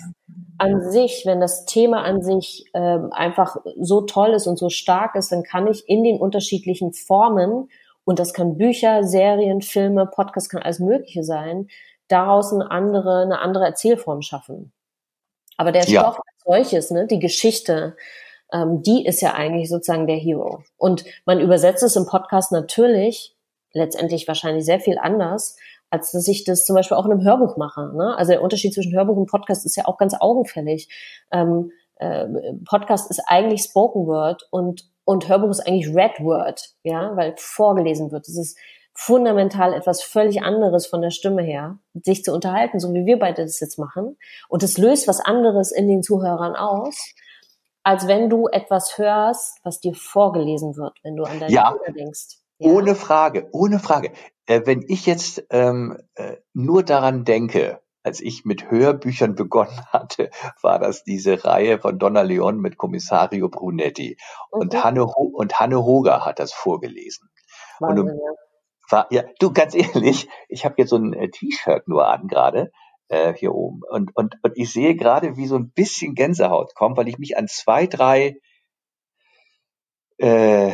an 0.59 0.91
sich, 0.91 1.25
wenn 1.27 1.41
das 1.41 1.67
Thema 1.67 2.03
an 2.03 2.23
sich 2.23 2.65
ähm, 2.75 3.11
einfach 3.13 3.57
so 3.79 4.03
toll 4.03 4.31
ist 4.31 4.47
und 4.47 4.59
so 4.59 4.71
stark 4.71 5.15
ist, 5.15 5.33
dann 5.33 5.43
kann 5.43 5.67
ich 5.67 5.89
in 5.89 6.03
den 6.03 6.19
unterschiedlichen 6.19 6.93
Formen, 6.93 7.69
und 8.07 8.21
das 8.21 8.33
kann 8.33 8.57
Bücher, 8.57 9.03
Serien, 9.03 9.63
Filme, 9.63 10.07
Podcasts, 10.07 10.49
kann 10.49 10.63
alles 10.63 10.79
Mögliche 10.79 11.25
sein, 11.25 11.67
daraus 12.07 12.53
eine 12.53 12.71
andere, 12.71 13.23
eine 13.23 13.41
andere 13.41 13.65
Erzählform 13.65 14.23
schaffen. 14.23 14.73
Aber 15.57 15.73
der 15.73 15.85
ja. 15.87 16.03
Stoff 16.03 16.19
als 16.19 16.45
solches, 16.45 16.91
ne, 16.93 17.09
die 17.09 17.19
Geschichte, 17.19 17.97
ähm, 18.53 18.81
die 18.83 19.05
ist 19.05 19.21
ja 19.23 19.35
eigentlich 19.35 19.69
sozusagen 19.69 20.07
der 20.07 20.17
Hero. 20.17 20.63
Und 20.77 21.05
man 21.25 21.41
übersetzt 21.41 21.83
es 21.83 21.97
im 21.97 22.07
Podcast 22.07 22.53
natürlich 22.53 23.37
letztendlich 23.73 24.29
wahrscheinlich 24.29 24.65
sehr 24.65 24.79
viel 24.79 24.99
anders, 24.99 25.57
als 25.91 26.13
dass 26.13 26.29
ich 26.29 26.45
das 26.45 26.65
zum 26.65 26.77
Beispiel 26.77 26.97
auch 26.97 27.07
in 27.07 27.11
einem 27.11 27.25
Hörbuch 27.25 27.57
mache. 27.57 27.93
Ne? 27.97 28.17
Also 28.17 28.31
der 28.31 28.43
Unterschied 28.43 28.73
zwischen 28.73 28.95
Hörbuch 28.95 29.17
und 29.17 29.27
Podcast 29.27 29.67
ist 29.67 29.75
ja 29.75 29.87
auch 29.87 29.99
ganz 29.99 30.15
augenfällig. 30.15 30.89
Ähm, 31.33 31.73
äh, 31.97 32.27
Podcast 32.65 33.11
ist 33.11 33.21
eigentlich 33.27 33.63
Spoken 33.63 34.07
Word 34.07 34.47
und, 34.53 34.89
und 35.07 35.29
Hörbuch 35.29 35.51
ist 35.51 35.67
eigentlich 35.67 35.95
Read 35.95 36.19
Word, 36.21 36.75
ja, 36.83 37.17
weil 37.17 37.35
vorgelesen 37.39 38.11
wird. 38.11 38.27
Das 38.27 38.37
ist 38.37 38.59
fundamental 38.93 39.73
etwas 39.73 40.03
völlig 40.03 40.43
anderes 40.43 40.87
von 40.87 41.01
der 41.01 41.11
Stimme 41.11 41.43
her, 41.43 41.79
sich 41.95 42.25
zu 42.25 42.33
unterhalten, 42.33 42.81
so 42.81 42.93
wie 42.93 43.07
wir 43.07 43.19
beide 43.19 43.43
das 43.43 43.61
jetzt 43.61 43.79
machen. 43.79 44.19
Und 44.49 44.63
es 44.65 44.79
löst 44.79 45.07
was 45.07 45.21
anderes 45.21 45.71
in 45.71 45.87
den 45.87 46.03
Zuhörern 46.03 46.57
aus, 46.57 47.15
als 47.85 48.09
wenn 48.09 48.29
du 48.29 48.49
etwas 48.49 48.99
hörst, 48.99 49.61
was 49.63 49.79
dir 49.79 49.95
vorgelesen 49.95 50.77
wird, 50.77 50.99
wenn 51.05 51.15
du 51.15 51.23
an 51.23 51.39
deine 51.39 51.53
ja. 51.53 51.77
denkst. 51.95 52.39
Ja. 52.59 52.73
Ohne 52.73 52.97
Frage, 52.97 53.49
ohne 53.53 53.79
Frage. 53.79 54.11
Äh, 54.47 54.63
wenn 54.65 54.83
ich 54.89 55.07
jetzt 55.07 55.47
ähm, 55.51 55.99
äh, 56.15 56.39
nur 56.53 56.83
daran 56.83 57.25
denke, 57.25 57.81
als 58.07 58.21
ich 58.21 58.45
mit 58.45 58.71
Hörbüchern 58.71 59.35
begonnen 59.35 59.85
hatte, 59.93 60.31
war 60.63 60.79
das 60.79 61.03
diese 61.03 61.45
Reihe 61.45 61.81
von 61.81 61.99
Donna 61.99 62.23
Leon 62.23 62.61
mit 62.61 62.79
Kommissario 62.79 63.49
Brunetti. 63.49 64.17
Mhm. 64.53 64.61
Und, 64.61 64.85
Hanne, 64.85 65.07
und 65.07 65.59
Hanne 65.59 65.85
Hoger 65.85 66.25
hat 66.25 66.39
das 66.39 66.53
vorgelesen. 66.53 67.29
Wahnsinn, 67.81 68.11
und. 68.11 68.21
War, 68.89 69.09
ja, 69.11 69.25
du, 69.41 69.53
ganz 69.53 69.75
ehrlich, 69.75 70.29
ich 70.49 70.65
habe 70.65 70.77
jetzt 70.79 70.91
so 70.91 70.97
ein 70.97 71.13
äh, 71.13 71.29
T-Shirt 71.29 71.89
nur 71.89 72.07
an 72.07 72.29
gerade 72.29 72.71
äh, 73.09 73.35
hier 73.35 73.53
oben. 73.53 73.81
Und, 73.91 74.15
und, 74.15 74.37
und 74.41 74.53
ich 74.55 74.73
sehe 74.73 74.95
gerade, 74.95 75.37
wie 75.37 75.49
so 75.49 75.57
ein 75.57 75.73
bisschen 75.73 76.15
Gänsehaut 76.15 76.77
kommt, 76.77 76.97
weil 76.97 77.09
ich 77.09 77.19
mich 77.19 77.37
an 77.37 77.49
zwei, 77.49 77.89
drei 77.89 78.37
äh, 80.19 80.71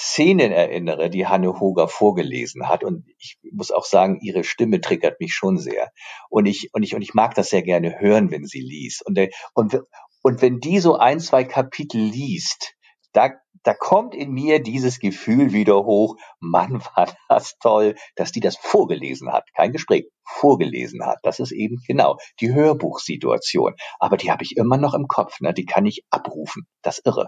Szenen 0.00 0.50
erinnere, 0.50 1.10
die 1.10 1.26
Hanne 1.26 1.60
Hoger 1.60 1.86
vorgelesen 1.86 2.68
hat. 2.68 2.84
Und 2.84 3.04
ich 3.18 3.38
muss 3.52 3.70
auch 3.70 3.84
sagen, 3.84 4.18
ihre 4.22 4.44
Stimme 4.44 4.80
triggert 4.80 5.20
mich 5.20 5.34
schon 5.34 5.58
sehr. 5.58 5.90
Und 6.30 6.46
ich, 6.46 6.70
und 6.72 6.82
ich, 6.82 6.94
und 6.94 7.02
ich 7.02 7.12
mag 7.12 7.34
das 7.34 7.50
sehr 7.50 7.62
gerne 7.62 8.00
hören, 8.00 8.30
wenn 8.30 8.46
sie 8.46 8.60
liest. 8.60 9.04
Und, 9.06 9.20
und, 9.52 9.78
und 10.22 10.42
wenn 10.42 10.58
die 10.60 10.78
so 10.78 10.96
ein, 10.96 11.20
zwei 11.20 11.44
Kapitel 11.44 12.00
liest, 12.00 12.74
da, 13.12 13.30
da 13.62 13.74
kommt 13.74 14.14
in 14.14 14.30
mir 14.30 14.62
dieses 14.62 15.00
Gefühl 15.00 15.52
wieder 15.52 15.84
hoch, 15.84 16.16
Mann, 16.38 16.80
war 16.94 17.14
das 17.28 17.58
toll, 17.58 17.94
dass 18.16 18.32
die 18.32 18.40
das 18.40 18.56
vorgelesen 18.56 19.30
hat. 19.30 19.52
Kein 19.54 19.72
Gespräch, 19.72 20.06
vorgelesen 20.24 21.04
hat. 21.04 21.18
Das 21.24 21.40
ist 21.40 21.52
eben 21.52 21.82
genau 21.86 22.16
die 22.40 22.54
Hörbuchsituation. 22.54 23.74
Aber 23.98 24.16
die 24.16 24.30
habe 24.30 24.44
ich 24.44 24.56
immer 24.56 24.78
noch 24.78 24.94
im 24.94 25.08
Kopf, 25.08 25.40
ne? 25.40 25.52
die 25.52 25.66
kann 25.66 25.84
ich 25.84 26.04
abrufen. 26.08 26.66
Das 26.80 27.02
irre. 27.04 27.26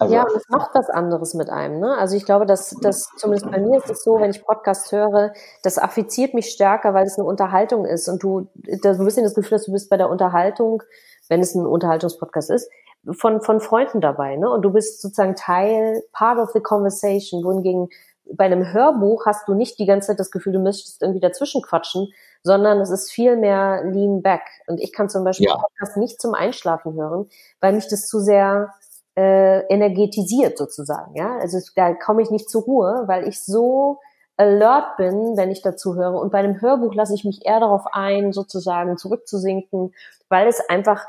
Also, 0.00 0.14
ja, 0.14 0.22
und 0.22 0.34
es 0.34 0.48
macht 0.48 0.70
was 0.72 0.88
anderes 0.88 1.34
mit 1.34 1.50
einem. 1.50 1.78
Ne? 1.78 1.96
Also 1.98 2.16
ich 2.16 2.24
glaube, 2.24 2.46
dass, 2.46 2.74
dass 2.80 3.10
zumindest 3.18 3.50
bei 3.50 3.60
mir 3.60 3.76
ist 3.76 3.90
es 3.90 4.02
so, 4.02 4.18
wenn 4.18 4.30
ich 4.30 4.42
Podcast 4.42 4.90
höre, 4.92 5.34
das 5.62 5.76
affiziert 5.76 6.32
mich 6.32 6.46
stärker, 6.46 6.94
weil 6.94 7.04
es 7.04 7.18
eine 7.18 7.28
Unterhaltung 7.28 7.84
ist. 7.84 8.08
Und 8.08 8.22
du, 8.22 8.48
du 8.54 8.88
hast 8.88 8.98
ein 8.98 9.04
bisschen 9.04 9.24
das 9.24 9.34
Gefühl, 9.34 9.58
dass 9.58 9.66
du 9.66 9.72
bist 9.72 9.90
bei 9.90 9.98
der 9.98 10.08
Unterhaltung, 10.08 10.82
wenn 11.28 11.40
es 11.40 11.54
ein 11.54 11.66
Unterhaltungspodcast 11.66 12.50
ist, 12.50 12.70
von, 13.12 13.42
von 13.42 13.60
Freunden 13.60 14.00
dabei. 14.00 14.36
Ne? 14.36 14.50
Und 14.50 14.62
du 14.62 14.72
bist 14.72 15.02
sozusagen 15.02 15.36
Teil, 15.36 16.02
part 16.12 16.38
of 16.38 16.50
the 16.52 16.60
conversation. 16.60 17.44
Wohingegen 17.44 17.90
bei 18.32 18.46
einem 18.46 18.72
Hörbuch 18.72 19.26
hast 19.26 19.48
du 19.48 19.54
nicht 19.54 19.78
die 19.78 19.86
ganze 19.86 20.08
Zeit 20.08 20.20
das 20.20 20.30
Gefühl, 20.30 20.54
du 20.54 20.60
müsstest 20.60 21.02
irgendwie 21.02 21.20
dazwischen 21.20 21.60
quatschen, 21.60 22.08
sondern 22.42 22.80
es 22.80 22.88
ist 22.90 23.10
viel 23.10 23.36
mehr 23.36 23.84
lean 23.84 24.22
back. 24.22 24.42
Und 24.66 24.80
ich 24.80 24.92
kann 24.94 25.10
zum 25.10 25.24
Beispiel 25.24 25.48
ja. 25.48 25.56
Podcast 25.56 25.98
nicht 25.98 26.20
zum 26.22 26.32
Einschlafen 26.32 26.94
hören, 26.94 27.28
weil 27.60 27.74
mich 27.74 27.88
das 27.88 28.06
zu 28.06 28.20
sehr 28.20 28.72
äh, 29.16 29.60
energetisiert 29.66 30.56
sozusagen. 30.56 31.14
Ja, 31.14 31.38
also 31.38 31.58
da 31.76 31.94
komme 31.94 32.22
ich 32.22 32.30
nicht 32.30 32.48
zur 32.48 32.62
Ruhe, 32.62 33.04
weil 33.06 33.26
ich 33.26 33.44
so 33.44 33.98
alert 34.36 34.96
bin, 34.96 35.36
wenn 35.36 35.50
ich 35.50 35.60
dazu 35.60 35.96
höre. 35.96 36.14
Und 36.14 36.32
bei 36.32 36.38
einem 36.38 36.60
Hörbuch 36.60 36.94
lasse 36.94 37.14
ich 37.14 37.24
mich 37.24 37.44
eher 37.44 37.60
darauf 37.60 37.84
ein, 37.92 38.32
sozusagen 38.32 38.96
zurückzusinken, 38.96 39.94
weil 40.28 40.48
es 40.48 40.60
einfach 40.68 41.04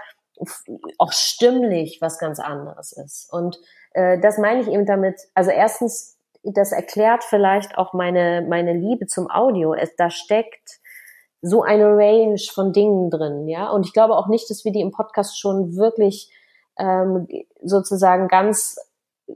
auch 0.97 1.11
stimmlich 1.11 2.01
was 2.01 2.17
ganz 2.17 2.39
anderes 2.39 2.91
ist. 2.91 3.31
Und 3.31 3.59
äh, 3.93 4.19
das 4.19 4.37
meine 4.37 4.61
ich 4.61 4.67
eben 4.67 4.85
damit. 4.85 5.21
Also 5.33 5.51
erstens, 5.51 6.17
das 6.43 6.71
erklärt 6.71 7.23
vielleicht 7.23 7.77
auch 7.77 7.93
meine 7.93 8.45
meine 8.49 8.73
Liebe 8.73 9.07
zum 9.07 9.29
Audio. 9.29 9.73
Es, 9.73 9.95
da 9.95 10.09
steckt 10.09 10.79
so 11.41 11.61
eine 11.63 11.85
Range 11.95 12.39
von 12.53 12.73
Dingen 12.73 13.09
drin, 13.09 13.47
ja. 13.47 13.69
Und 13.69 13.85
ich 13.85 13.93
glaube 13.93 14.15
auch 14.15 14.27
nicht, 14.27 14.49
dass 14.49 14.65
wir 14.65 14.71
die 14.71 14.81
im 14.81 14.91
Podcast 14.91 15.39
schon 15.39 15.75
wirklich 15.75 16.29
ähm, 16.77 17.27
sozusagen 17.61 18.27
ganz 18.27 18.77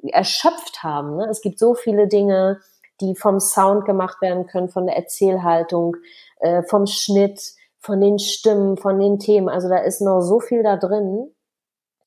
erschöpft 0.07 0.83
haben. 0.83 1.17
Ne? 1.17 1.27
Es 1.29 1.41
gibt 1.41 1.59
so 1.59 1.73
viele 1.73 2.07
Dinge, 2.07 2.59
die 3.01 3.15
vom 3.15 3.39
Sound 3.39 3.85
gemacht 3.85 4.21
werden 4.21 4.47
können, 4.47 4.69
von 4.69 4.85
der 4.85 4.95
Erzählhaltung, 4.95 5.97
äh, 6.39 6.63
vom 6.63 6.85
Schnitt, 6.85 7.41
von 7.79 8.01
den 8.01 8.19
Stimmen, 8.19 8.77
von 8.77 8.99
den 8.99 9.19
Themen. 9.19 9.49
Also 9.49 9.69
da 9.69 9.77
ist 9.77 10.01
noch 10.01 10.21
so 10.21 10.39
viel 10.39 10.63
da 10.63 10.77
drin. 10.77 11.31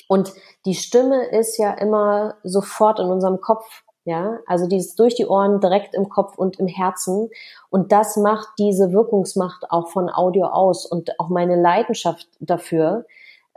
Und 0.09 0.33
die 0.65 0.75
Stimme 0.75 1.27
ist 1.27 1.59
ja 1.59 1.73
immer 1.73 2.37
sofort 2.43 2.99
in 2.99 3.07
unserem 3.07 3.41
Kopf. 3.41 3.83
Ja, 4.05 4.39
also 4.47 4.67
die 4.67 4.79
ist 4.79 4.99
durch 4.99 5.17
die 5.17 5.27
Ohren 5.27 5.61
direkt 5.61 5.95
im 5.95 6.09
Kopf 6.09 6.39
und 6.39 6.59
im 6.59 6.67
Herzen. 6.67 7.29
Und 7.69 7.93
das 7.93 8.17
macht 8.17 8.49
diese 8.59 8.91
Wirkungsmacht 8.91 9.71
auch 9.71 9.89
von 9.89 10.09
Audio 10.09 10.47
aus 10.47 10.87
und 10.87 11.21
auch 11.21 11.29
meine 11.29 11.61
Leidenschaft 11.61 12.27
dafür, 12.41 13.05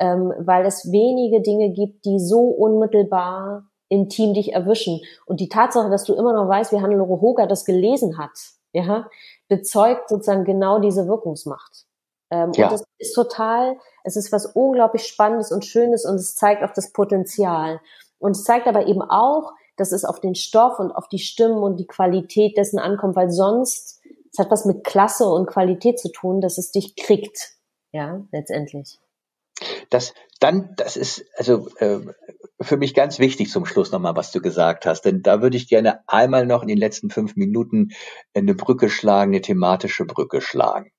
ähm, 0.01 0.33
weil 0.39 0.65
es 0.65 0.91
wenige 0.91 1.41
Dinge 1.41 1.69
gibt, 1.69 2.05
die 2.05 2.19
so 2.19 2.41
unmittelbar 2.41 3.67
intim 3.87 4.33
dich 4.33 4.51
erwischen. 4.51 4.99
Und 5.27 5.39
die 5.39 5.47
Tatsache, 5.47 5.89
dass 5.89 6.05
du 6.05 6.15
immer 6.15 6.33
noch 6.33 6.49
weißt, 6.49 6.71
wie 6.71 6.81
Hannelore 6.81 7.21
Hoger 7.21 7.45
das 7.45 7.65
gelesen 7.65 8.17
hat, 8.17 8.31
ja, 8.73 9.07
bezeugt 9.47 10.09
sozusagen 10.09 10.43
genau 10.43 10.79
diese 10.79 11.07
Wirkungsmacht. 11.07 11.85
Ähm, 12.31 12.51
ja. 12.55 12.65
Und 12.65 12.73
das 12.73 12.83
ist 12.97 13.13
total, 13.13 13.77
es 14.03 14.15
ist 14.15 14.31
was 14.31 14.47
unglaublich 14.47 15.05
Spannendes 15.05 15.51
und 15.51 15.65
Schönes 15.65 16.05
und 16.05 16.15
es 16.15 16.35
zeigt 16.35 16.63
auch 16.63 16.73
das 16.73 16.91
Potenzial. 16.93 17.79
Und 18.17 18.31
es 18.31 18.43
zeigt 18.43 18.67
aber 18.67 18.87
eben 18.87 19.03
auch, 19.03 19.53
dass 19.77 19.91
es 19.91 20.03
auf 20.03 20.19
den 20.19 20.33
Stoff 20.33 20.79
und 20.79 20.91
auf 20.91 21.09
die 21.09 21.19
Stimmen 21.19 21.61
und 21.61 21.77
die 21.77 21.87
Qualität 21.87 22.57
dessen 22.57 22.79
ankommt, 22.79 23.15
weil 23.15 23.29
sonst, 23.29 24.01
es 24.31 24.39
hat 24.39 24.49
was 24.49 24.65
mit 24.65 24.83
Klasse 24.83 25.29
und 25.29 25.45
Qualität 25.45 25.99
zu 25.99 26.11
tun, 26.11 26.41
dass 26.41 26.57
es 26.57 26.71
dich 26.71 26.95
kriegt. 26.95 27.57
Ja, 27.91 28.21
letztendlich. 28.31 28.97
Das 29.91 30.13
dann, 30.39 30.73
das 30.77 30.95
ist 30.95 31.25
also 31.35 31.67
äh, 31.77 31.99
für 32.61 32.77
mich 32.77 32.93
ganz 32.93 33.19
wichtig 33.19 33.51
zum 33.51 33.65
Schluss 33.65 33.91
nochmal, 33.91 34.15
was 34.15 34.31
du 34.31 34.41
gesagt 34.41 34.85
hast, 34.85 35.01
denn 35.01 35.21
da 35.21 35.41
würde 35.41 35.57
ich 35.57 35.67
gerne 35.67 35.99
einmal 36.07 36.45
noch 36.45 36.61
in 36.61 36.69
den 36.69 36.77
letzten 36.77 37.09
fünf 37.09 37.35
Minuten 37.35 37.89
eine 38.33 38.55
Brücke 38.55 38.89
schlagen, 38.89 39.33
eine 39.33 39.41
thematische 39.41 40.05
Brücke 40.05 40.41
schlagen. 40.41 40.91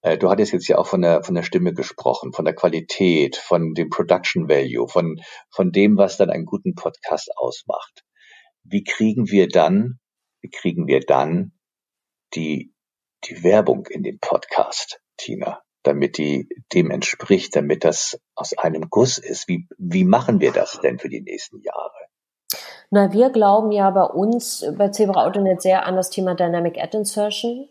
Äh, 0.00 0.16
du 0.16 0.30
hattest 0.30 0.52
jetzt 0.52 0.66
ja 0.66 0.78
auch 0.78 0.86
von 0.86 1.02
der 1.02 1.22
von 1.22 1.34
der 1.34 1.42
Stimme 1.42 1.74
gesprochen, 1.74 2.32
von 2.32 2.46
der 2.46 2.54
Qualität, 2.54 3.36
von 3.36 3.74
dem 3.74 3.90
Production 3.90 4.48
Value, 4.48 4.88
von 4.88 5.20
von 5.50 5.70
dem, 5.70 5.98
was 5.98 6.16
dann 6.16 6.30
einen 6.30 6.46
guten 6.46 6.74
Podcast 6.74 7.30
ausmacht. 7.36 8.02
Wie 8.64 8.82
kriegen 8.82 9.30
wir 9.30 9.48
dann, 9.48 10.00
wie 10.40 10.50
kriegen 10.50 10.86
wir 10.86 11.00
dann 11.00 11.52
die 12.34 12.72
die 13.24 13.42
Werbung 13.44 13.86
in 13.88 14.02
den 14.02 14.18
Podcast, 14.20 15.00
Tina? 15.18 15.60
Damit 15.82 16.18
die 16.18 16.48
dem 16.72 16.90
entspricht, 16.90 17.54
damit 17.54 17.84
das 17.84 18.20
aus 18.34 18.56
einem 18.56 18.88
Guss 18.90 19.18
ist. 19.18 19.48
Wie, 19.48 19.66
wie 19.78 20.04
machen 20.04 20.40
wir 20.40 20.52
das 20.52 20.80
denn 20.80 20.98
für 20.98 21.08
die 21.08 21.20
nächsten 21.20 21.60
Jahre? 21.60 21.92
Na, 22.90 23.12
wir 23.12 23.30
glauben 23.30 23.70
ja 23.70 23.90
bei 23.90 24.04
uns 24.04 24.64
bei 24.76 24.88
Zebra 24.88 25.26
AutoNet 25.26 25.60
sehr 25.60 25.84
an 25.84 25.96
das 25.96 26.08
Thema 26.08 26.34
Dynamic 26.34 26.78
Ad 26.82 26.96
Insertion, 26.96 27.68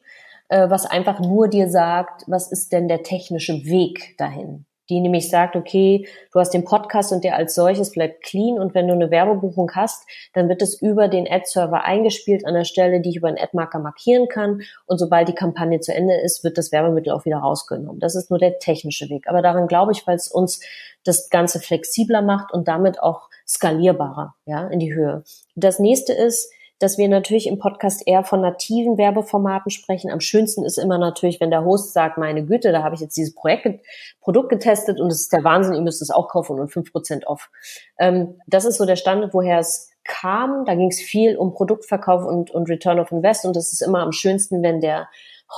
äh, 0.49 0.69
was 0.69 0.85
einfach 0.85 1.19
nur 1.19 1.47
dir 1.47 1.69
sagt, 1.69 2.23
was 2.27 2.51
ist 2.51 2.71
denn 2.71 2.87
der 2.87 3.01
technische 3.01 3.65
Weg 3.65 4.15
dahin? 4.17 4.66
Die 4.89 4.99
nämlich 4.99 5.29
sagt, 5.29 5.55
okay, 5.55 6.07
du 6.31 6.39
hast 6.39 6.53
den 6.53 6.63
Podcast 6.63 7.11
und 7.11 7.23
der 7.23 7.35
als 7.35 7.55
solches 7.55 7.91
bleibt 7.91 8.23
clean 8.23 8.59
und 8.59 8.73
wenn 8.73 8.87
du 8.87 8.93
eine 8.93 9.11
Werbebuchung 9.11 9.71
hast, 9.73 10.07
dann 10.33 10.49
wird 10.49 10.61
es 10.61 10.81
über 10.81 11.07
den 11.07 11.27
Ad-Server 11.29 11.83
eingespielt 11.83 12.45
an 12.45 12.53
der 12.53 12.63
Stelle, 12.63 13.01
die 13.01 13.09
ich 13.09 13.17
über 13.17 13.27
einen 13.27 13.37
Ad-Marker 13.37 13.79
markieren 13.79 14.27
kann 14.27 14.61
und 14.85 14.97
sobald 14.97 15.27
die 15.27 15.35
Kampagne 15.35 15.79
zu 15.79 15.93
Ende 15.93 16.15
ist, 16.15 16.43
wird 16.43 16.57
das 16.57 16.71
Werbemittel 16.71 17.11
auch 17.13 17.25
wieder 17.25 17.37
rausgenommen. 17.37 17.99
Das 17.99 18.15
ist 18.15 18.29
nur 18.29 18.39
der 18.39 18.59
technische 18.59 19.09
Weg. 19.09 19.27
Aber 19.27 19.41
daran 19.41 19.67
glaube 19.67 19.91
ich, 19.91 20.05
weil 20.07 20.15
es 20.15 20.27
uns 20.27 20.61
das 21.03 21.29
Ganze 21.29 21.59
flexibler 21.59 22.21
macht 22.21 22.53
und 22.53 22.67
damit 22.67 23.01
auch 23.01 23.29
skalierbarer, 23.47 24.35
ja, 24.45 24.67
in 24.67 24.79
die 24.79 24.93
Höhe. 24.93 25.23
Das 25.55 25.79
nächste 25.79 26.13
ist, 26.13 26.51
dass 26.79 26.97
wir 26.97 27.09
natürlich 27.09 27.47
im 27.47 27.57
Podcast 27.57 28.03
eher 28.05 28.23
von 28.23 28.41
nativen 28.41 28.97
Werbeformaten 28.97 29.71
sprechen. 29.71 30.11
Am 30.11 30.19
schönsten 30.19 30.63
ist 30.63 30.77
immer 30.77 30.97
natürlich, 30.97 31.39
wenn 31.39 31.49
der 31.49 31.65
Host 31.65 31.93
sagt, 31.93 32.17
meine 32.17 32.45
Güte, 32.45 32.71
da 32.71 32.83
habe 32.83 32.95
ich 32.95 33.01
jetzt 33.01 33.17
dieses 33.17 33.33
Projekt, 33.33 33.81
Produkt 34.21 34.49
getestet 34.49 34.99
und 34.99 35.11
es 35.11 35.21
ist 35.21 35.33
der 35.33 35.43
Wahnsinn, 35.43 35.73
ihr 35.73 35.81
müsst 35.81 36.01
es 36.01 36.11
auch 36.11 36.29
kaufen 36.29 36.59
und 36.59 36.71
fünf 36.71 36.91
Prozent 36.91 37.25
off. 37.27 37.49
Ähm, 37.97 38.39
das 38.45 38.65
ist 38.65 38.77
so 38.77 38.85
der 38.85 38.95
Stand, 38.95 39.33
woher 39.33 39.59
es 39.59 39.89
kam. 40.03 40.65
Da 40.65 40.75
ging 40.75 40.89
es 40.89 41.01
viel 41.01 41.35
um 41.35 41.53
Produktverkauf 41.53 42.25
und, 42.25 42.51
und 42.51 42.69
Return 42.69 42.99
of 42.99 43.11
Invest 43.11 43.45
und 43.45 43.55
das 43.55 43.73
ist 43.73 43.81
immer 43.81 43.99
am 43.99 44.11
schönsten, 44.11 44.61
wenn 44.61 44.79
der 44.79 45.09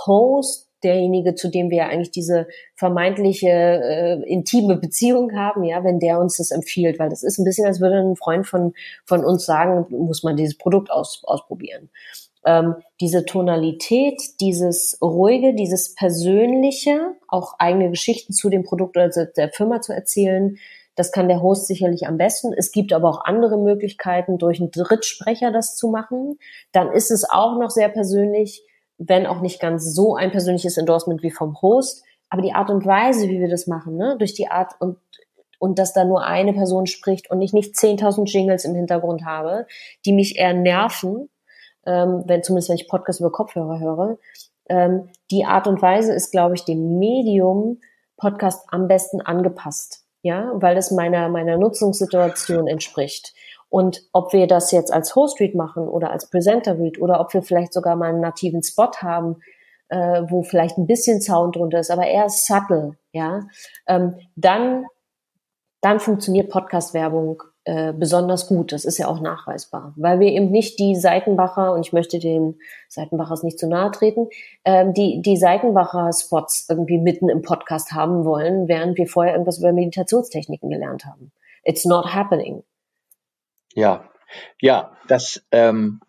Host 0.06 0.69
derjenige, 0.84 1.36
zu 1.36 1.50
dem 1.50 1.70
wir 1.70 1.88
eigentlich 1.88 2.12
diese 2.12 2.48
vermeintliche 2.76 3.50
äh, 3.50 4.24
intime 4.24 4.78
Beziehung 4.78 5.34
haben, 5.36 5.64
ja, 5.64 5.84
wenn 5.84 6.00
der 6.00 6.20
uns 6.20 6.38
das 6.38 6.52
empfiehlt, 6.52 7.00
weil 7.00 7.10
das 7.10 7.24
ist 7.24 7.38
ein 7.38 7.46
bisschen, 7.46 7.66
als 7.66 7.80
würde 7.80 7.98
ein 7.98 8.16
Freund 8.16 8.48
von 8.48 8.74
von 9.06 9.24
uns 9.24 9.46
sagen, 9.46 9.86
muss 9.90 10.24
man 10.24 10.38
dieses 10.38 10.58
Produkt 10.58 10.92
aus, 10.92 11.22
ausprobieren. 11.26 11.90
Ähm, 12.46 12.76
diese 13.02 13.26
Tonalität, 13.26 14.22
dieses 14.40 14.98
ruhige, 15.02 15.54
dieses 15.54 15.94
persönliche, 15.96 17.16
auch 17.28 17.56
eigene 17.60 17.90
Geschichten 17.90 18.34
zu 18.34 18.50
dem 18.50 18.64
Produkt 18.64 18.96
oder 18.96 19.10
der 19.10 19.50
Firma 19.50 19.82
zu 19.82 19.94
erzählen, 19.94 20.58
das 20.96 21.12
kann 21.12 21.30
der 21.30 21.42
Host 21.42 21.68
sicherlich 21.68 22.08
am 22.08 22.18
besten. 22.18 22.52
Es 22.52 22.72
gibt 22.74 22.92
aber 22.92 23.10
auch 23.10 23.24
andere 23.24 23.58
Möglichkeiten, 23.58 24.38
durch 24.38 24.60
einen 24.60 24.72
Drittsprecher 24.72 25.52
das 25.52 25.78
zu 25.78 25.88
machen. 25.88 26.38
Dann 26.74 26.92
ist 26.92 27.10
es 27.10 27.30
auch 27.30 27.58
noch 27.58 27.70
sehr 27.70 27.88
persönlich 27.88 28.66
wenn 29.00 29.26
auch 29.26 29.42
nicht 29.42 29.60
ganz 29.60 29.96
so 29.96 30.16
ein 30.16 30.32
persönliches 30.32 30.78
Endorsement 30.78 31.24
wie 31.24 31.32
vom 31.32 31.60
Host, 31.62 32.04
aber 32.30 32.44
die 32.44 32.54
Art 32.54 32.70
und 32.70 32.86
Weise, 32.86 33.28
wie 33.28 33.40
wir 33.40 33.50
das 33.50 33.66
machen, 33.66 33.96
ne, 33.96 34.16
durch 34.20 34.34
die 34.36 34.50
Art 34.50 34.74
und 34.80 34.98
und 35.62 35.78
dass 35.78 35.92
da 35.94 36.06
nur 36.06 36.24
eine 36.24 36.54
Person 36.54 36.88
spricht 36.88 37.30
und 37.30 37.42
ich 37.42 37.52
nicht 37.52 37.76
10.000 37.76 38.32
Jingles 38.32 38.64
im 38.64 38.76
Hintergrund 38.76 39.26
habe, 39.26 39.68
die 40.06 40.14
mich 40.14 40.38
eher 40.38 40.54
nerven, 40.54 41.30
ähm, 41.86 42.24
wenn 42.26 42.44
zumindest 42.44 42.70
wenn 42.70 42.78
ich 42.78 42.88
Podcast 42.88 43.20
über 43.20 43.32
Kopfhörer 43.32 43.80
höre. 43.80 44.18
Ähm, 44.70 45.10
die 45.32 45.44
Art 45.44 45.68
und 45.68 45.82
Weise 45.82 46.14
ist, 46.14 46.32
glaube 46.32 46.56
ich, 46.56 46.64
dem 46.64 46.98
Medium 46.98 47.82
Podcast 48.16 48.66
am 48.70 48.88
besten 48.88 49.20
angepasst, 49.22 50.06
ja, 50.22 50.52
weil 50.56 50.78
es 50.78 50.92
meiner 50.92 51.28
meiner 51.28 51.58
Nutzungssituation 51.58 52.68
entspricht. 52.68 53.34
Und 53.70 54.02
ob 54.14 54.34
wir 54.34 54.48
das 54.48 54.72
jetzt 54.72 54.92
als 54.92 55.16
Host-Read 55.16 55.56
machen 55.56 55.88
oder 55.88 56.12
als 56.12 56.30
Presenter-Read 56.30 57.00
oder 57.00 57.20
ob 57.20 57.34
wir 57.34 57.44
vielleicht 57.44 57.74
sogar 57.74 57.96
mal 57.96 58.10
einen 58.10 58.22
nativen 58.22 58.64
Spot 58.64 58.92
haben, 59.02 59.38
äh, 59.90 60.24
wo 60.28 60.44
vielleicht 60.44 60.78
ein 60.78 60.88
bisschen 60.88 61.22
Sound 61.22 61.56
drunter 61.56 61.80
ist, 61.80 61.92
aber 61.92 62.08
eher 62.08 62.30
subtle, 62.30 62.98
ja, 63.12 63.42
ähm, 63.88 64.16
dann, 64.36 64.86
dann 65.82 66.00
funktioniert 66.00 66.50
Podcast-Werbung 66.50 67.44
äh, 67.66 67.94
besonders 67.94 68.48
gut. 68.48 68.72
Das 68.72 68.86
ist 68.86 68.98
ja 68.98 69.08
auch 69.08 69.20
nachweisbar, 69.20 69.94
weil 69.96 70.20
wir 70.20 70.32
eben 70.32 70.50
nicht 70.50 70.80
die 70.80 70.96
Seitenbacher, 70.96 71.74
und 71.74 71.86
ich 71.86 71.94
möchte 71.94 72.18
den 72.18 72.58
Seitenbachers 72.88 73.44
nicht 73.44 73.60
zu 73.60 73.68
nahe 73.68 73.92
treten, 73.92 74.30
ähm, 74.66 74.94
die, 74.94 75.22
die 75.22 75.38
Seitenbacher-Spots 75.38 76.68
irgendwie 76.70 76.98
mitten 76.98 77.30
im 77.30 77.42
Podcast 77.42 77.92
haben 77.92 78.26
wollen, 78.26 78.68
während 78.68 78.98
wir 78.98 79.08
vorher 79.08 79.34
irgendwas 79.34 79.60
über 79.60 79.72
Meditationstechniken 79.72 80.70
gelernt 80.70 81.06
haben. 81.06 81.32
It's 81.64 81.86
not 81.86 82.14
happening. 82.14 82.64
Ja, 83.74 84.10
Ja, 84.62 84.98
das 85.08 85.46
ähm, 85.52 86.02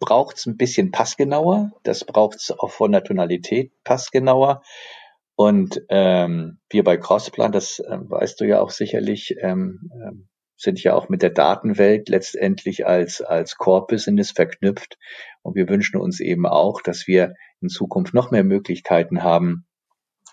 braucht 0.00 0.36
es 0.36 0.46
ein 0.46 0.56
bisschen 0.56 0.90
passgenauer. 0.90 1.72
Das 1.84 2.04
braucht 2.04 2.36
es 2.36 2.50
auch 2.50 2.70
von 2.70 2.92
der 2.92 3.04
Tonalität 3.04 3.72
passgenauer. 3.84 4.62
Und 5.36 5.80
ähm, 5.88 6.58
wir 6.70 6.84
bei 6.84 6.96
Crossplan, 6.96 7.52
das 7.52 7.78
äh, 7.78 7.98
weißt 8.00 8.40
du 8.40 8.44
ja 8.44 8.60
auch 8.60 8.70
sicherlich, 8.70 9.36
ähm, 9.40 9.90
ähm, 9.94 10.28
sind 10.56 10.82
ja 10.82 10.94
auch 10.94 11.08
mit 11.08 11.22
der 11.22 11.30
Datenwelt 11.30 12.08
letztendlich 12.08 12.86
als, 12.86 13.20
als 13.20 13.56
Core-Business 13.56 14.32
verknüpft. 14.32 14.98
Und 15.42 15.54
wir 15.56 15.68
wünschen 15.68 15.98
uns 15.98 16.20
eben 16.20 16.46
auch, 16.46 16.82
dass 16.82 17.06
wir 17.06 17.34
in 17.60 17.68
Zukunft 17.68 18.14
noch 18.14 18.30
mehr 18.30 18.44
Möglichkeiten 18.44 19.22
haben, 19.22 19.66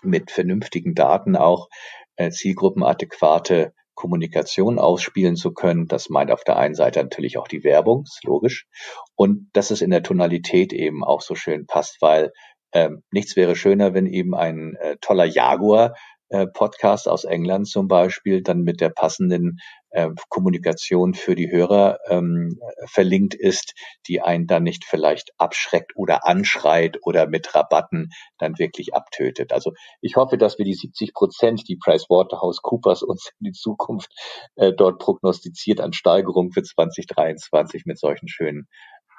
mit 0.02 0.30
vernünftigen 0.30 0.94
Daten 0.94 1.36
auch 1.36 1.68
äh, 2.16 2.30
zielgruppenadäquate 2.30 3.72
Kommunikation 4.00 4.78
ausspielen 4.78 5.36
zu 5.36 5.52
können. 5.52 5.86
Das 5.86 6.08
meint 6.08 6.30
auf 6.30 6.42
der 6.42 6.56
einen 6.56 6.74
Seite 6.74 7.02
natürlich 7.02 7.36
auch 7.36 7.48
die 7.48 7.64
Werbung, 7.64 8.04
ist 8.04 8.24
logisch. 8.24 8.66
Und 9.14 9.50
dass 9.52 9.70
es 9.70 9.82
in 9.82 9.90
der 9.90 10.02
Tonalität 10.02 10.72
eben 10.72 11.04
auch 11.04 11.20
so 11.20 11.34
schön 11.34 11.66
passt, 11.66 11.98
weil 12.00 12.32
ähm, 12.72 13.02
nichts 13.10 13.36
wäre 13.36 13.56
schöner, 13.56 13.92
wenn 13.92 14.06
eben 14.06 14.34
ein 14.34 14.74
äh, 14.80 14.96
toller 15.02 15.26
Jaguar 15.26 15.92
äh, 16.30 16.46
Podcast 16.46 17.08
aus 17.08 17.24
England 17.24 17.68
zum 17.68 17.88
Beispiel 17.88 18.42
dann 18.42 18.62
mit 18.62 18.80
der 18.80 18.88
passenden 18.88 19.58
äh, 19.90 20.08
Kommunikation 20.28 21.14
für 21.14 21.34
die 21.34 21.50
Hörer 21.50 21.98
ähm, 22.08 22.58
verlinkt 22.86 23.34
ist, 23.34 23.74
die 24.06 24.20
einen 24.20 24.46
dann 24.46 24.62
nicht 24.62 24.84
vielleicht 24.84 25.32
abschreckt 25.38 25.92
oder 25.94 26.26
anschreit 26.26 26.98
oder 27.02 27.26
mit 27.26 27.54
Rabatten 27.54 28.10
dann 28.38 28.58
wirklich 28.58 28.94
abtötet. 28.94 29.52
Also 29.52 29.72
ich 30.00 30.16
hoffe, 30.16 30.38
dass 30.38 30.58
wir 30.58 30.64
die 30.64 30.74
70 30.74 31.12
Prozent, 31.14 31.68
die 31.68 31.76
PricewaterhouseCoopers 31.76 33.02
uns 33.02 33.30
in 33.40 33.46
die 33.46 33.52
Zukunft 33.52 34.12
äh, 34.56 34.72
dort 34.72 34.98
prognostiziert 34.98 35.80
an 35.80 35.92
Steigerung 35.92 36.52
für 36.52 36.62
2023 36.62 37.84
mit 37.86 37.98
solchen 37.98 38.28
schönen 38.28 38.68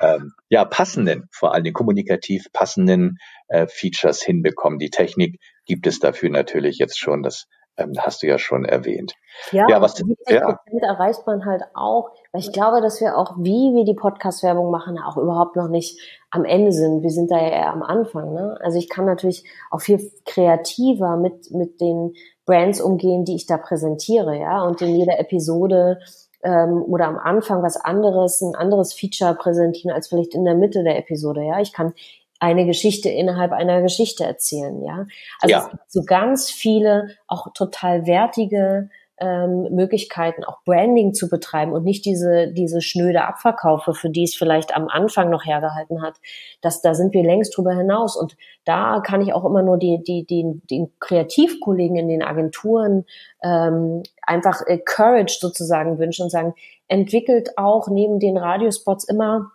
ähm, 0.02 0.34
ja, 0.50 0.66
passenden, 0.66 1.28
vor 1.32 1.54
allem 1.54 1.74
kommunikativ 1.74 2.48
passenden 2.52 3.18
äh, 3.48 3.68
Features 3.68 4.22
hinbekommen. 4.22 4.80
Die 4.80 4.90
Technik 4.90 5.40
gibt 5.66 5.86
es 5.88 6.00
dafür 6.00 6.30
natürlich 6.30 6.80
jetzt 6.80 7.00
schon, 7.00 7.24
das 7.24 7.46
ähm, 7.78 7.94
hast 7.98 8.22
du 8.22 8.28
ja 8.28 8.38
schon 8.38 8.66
erwähnt. 8.66 9.14
Ja, 9.52 9.66
ja 9.70 9.82
was 9.82 9.96
70 9.96 10.18
ja. 10.30 10.60
erreicht 10.82 11.26
man 11.26 11.46
halt 11.46 11.64
auch, 11.74 12.12
weil 12.32 12.42
ich 12.42 12.52
glaube, 12.52 12.82
dass 12.82 13.02
wir 13.02 13.18
auch, 13.18 13.38
wie 13.38 13.74
wir 13.74 13.86
die 13.86 13.94
Podcast-Werbung 13.94 14.72
machen, 14.72 15.00
auch 15.00 15.18
überhaupt 15.18 15.56
noch 15.56 15.68
nicht 15.68 16.00
am 16.30 16.46
Ende 16.46 16.72
sind. 16.72 17.04
Wir 17.04 17.10
sind 17.10 17.32
da 17.32 17.38
ja 17.38 17.50
eher 17.50 17.74
am 17.74 17.84
Anfang. 17.84 18.34
Ne? 18.34 18.58
Also 18.62 18.78
ich 18.78 18.90
kann 18.90 19.06
natürlich 19.06 19.44
auch 19.70 19.82
viel 19.82 20.12
kreativer 20.26 21.18
mit, 21.18 21.52
mit 21.52 21.82
den 21.82 22.14
Brands 22.46 22.82
umgehen, 22.82 23.26
die 23.26 23.36
ich 23.36 23.46
da 23.46 23.58
präsentiere, 23.58 24.38
ja, 24.38 24.64
und 24.64 24.82
in 24.82 24.96
jeder 24.96 25.20
Episode 25.20 26.00
ähm, 26.44 26.82
oder 26.84 27.08
am 27.08 27.18
Anfang 27.18 27.62
was 27.64 27.78
anderes, 27.78 28.42
ein 28.42 28.56
anderes 28.56 28.94
Feature 28.94 29.36
präsentieren 29.36 29.94
als 29.94 30.08
vielleicht 30.08 30.34
in 30.34 30.44
der 30.44 30.56
Mitte 30.56 30.84
der 30.84 30.98
Episode. 30.98 31.44
Ja, 31.44 31.60
ich 31.60 31.72
kann 31.72 31.94
eine 32.42 32.66
Geschichte 32.66 33.08
innerhalb 33.10 33.52
einer 33.52 33.82
Geschichte 33.84 34.26
erzählen. 34.26 34.84
Ja, 34.84 35.06
also 35.40 35.52
ja. 35.52 35.60
es 35.60 35.70
gibt 35.70 35.92
so 35.92 36.04
ganz 36.04 36.50
viele 36.50 37.10
auch 37.28 37.54
total 37.54 38.08
wertige 38.08 38.90
ähm, 39.20 39.68
Möglichkeiten, 39.70 40.44
auch 40.44 40.64
Branding 40.66 41.14
zu 41.14 41.30
betreiben 41.30 41.72
und 41.72 41.84
nicht 41.84 42.04
diese, 42.04 42.52
diese 42.52 42.82
schnöde 42.82 43.26
Abverkaufe, 43.26 43.94
für 43.94 44.10
die 44.10 44.24
es 44.24 44.34
vielleicht 44.34 44.76
am 44.76 44.88
Anfang 44.88 45.30
noch 45.30 45.46
hergehalten 45.46 46.02
hat. 46.02 46.16
Das, 46.62 46.82
da 46.82 46.96
sind 46.96 47.14
wir 47.14 47.22
längst 47.22 47.56
drüber 47.56 47.76
hinaus. 47.76 48.18
Und 48.18 48.36
da 48.66 49.02
kann 49.02 49.22
ich 49.22 49.34
auch 49.34 49.46
immer 49.46 49.62
nur 49.62 49.78
die, 49.78 50.02
die, 50.04 50.26
die, 50.26 50.60
den 50.72 50.92
Kreativkollegen 51.00 51.96
in 51.96 52.08
den 52.08 52.24
Agenturen 52.24 53.06
ähm, 53.44 54.02
einfach 54.24 54.66
äh, 54.66 54.80
Courage 54.80 55.38
sozusagen 55.40 56.00
wünschen 56.00 56.24
und 56.24 56.32
sagen, 56.32 56.56
entwickelt 56.88 57.60
auch 57.60 57.88
neben 57.88 58.20
den 58.20 58.38
Radiospots 58.38 59.04
immer 59.04 59.52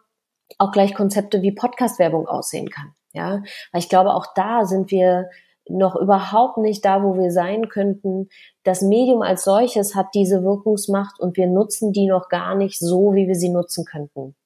auch 0.59 0.73
gleich 0.73 0.95
Konzepte, 0.95 1.43
wie 1.43 1.53
Podcast-Werbung 1.53 2.27
aussehen 2.27 2.71
kann. 2.71 2.95
Ja, 3.13 3.43
weil 3.73 3.81
ich 3.81 3.89
glaube, 3.89 4.15
auch 4.15 4.27
da 4.35 4.65
sind 4.65 4.91
wir 4.91 5.29
noch 5.69 5.97
überhaupt 5.97 6.59
nicht 6.59 6.85
da, 6.85 7.03
wo 7.03 7.17
wir 7.17 7.31
sein 7.31 7.69
könnten. 7.69 8.29
Das 8.63 8.83
Medium 8.83 9.23
als 9.23 9.45
solches 9.45 9.95
hat 9.95 10.09
diese 10.15 10.43
Wirkungsmacht 10.45 11.19
und 11.19 11.37
wir 11.37 11.47
nutzen 11.47 11.93
die 11.93 12.07
noch 12.07 12.29
gar 12.29 12.55
nicht 12.55 12.79
so, 12.79 13.15
wie 13.15 13.27
wir 13.27 13.35
sie 13.35 13.49
nutzen 13.49 13.85
könnten. 13.85 14.37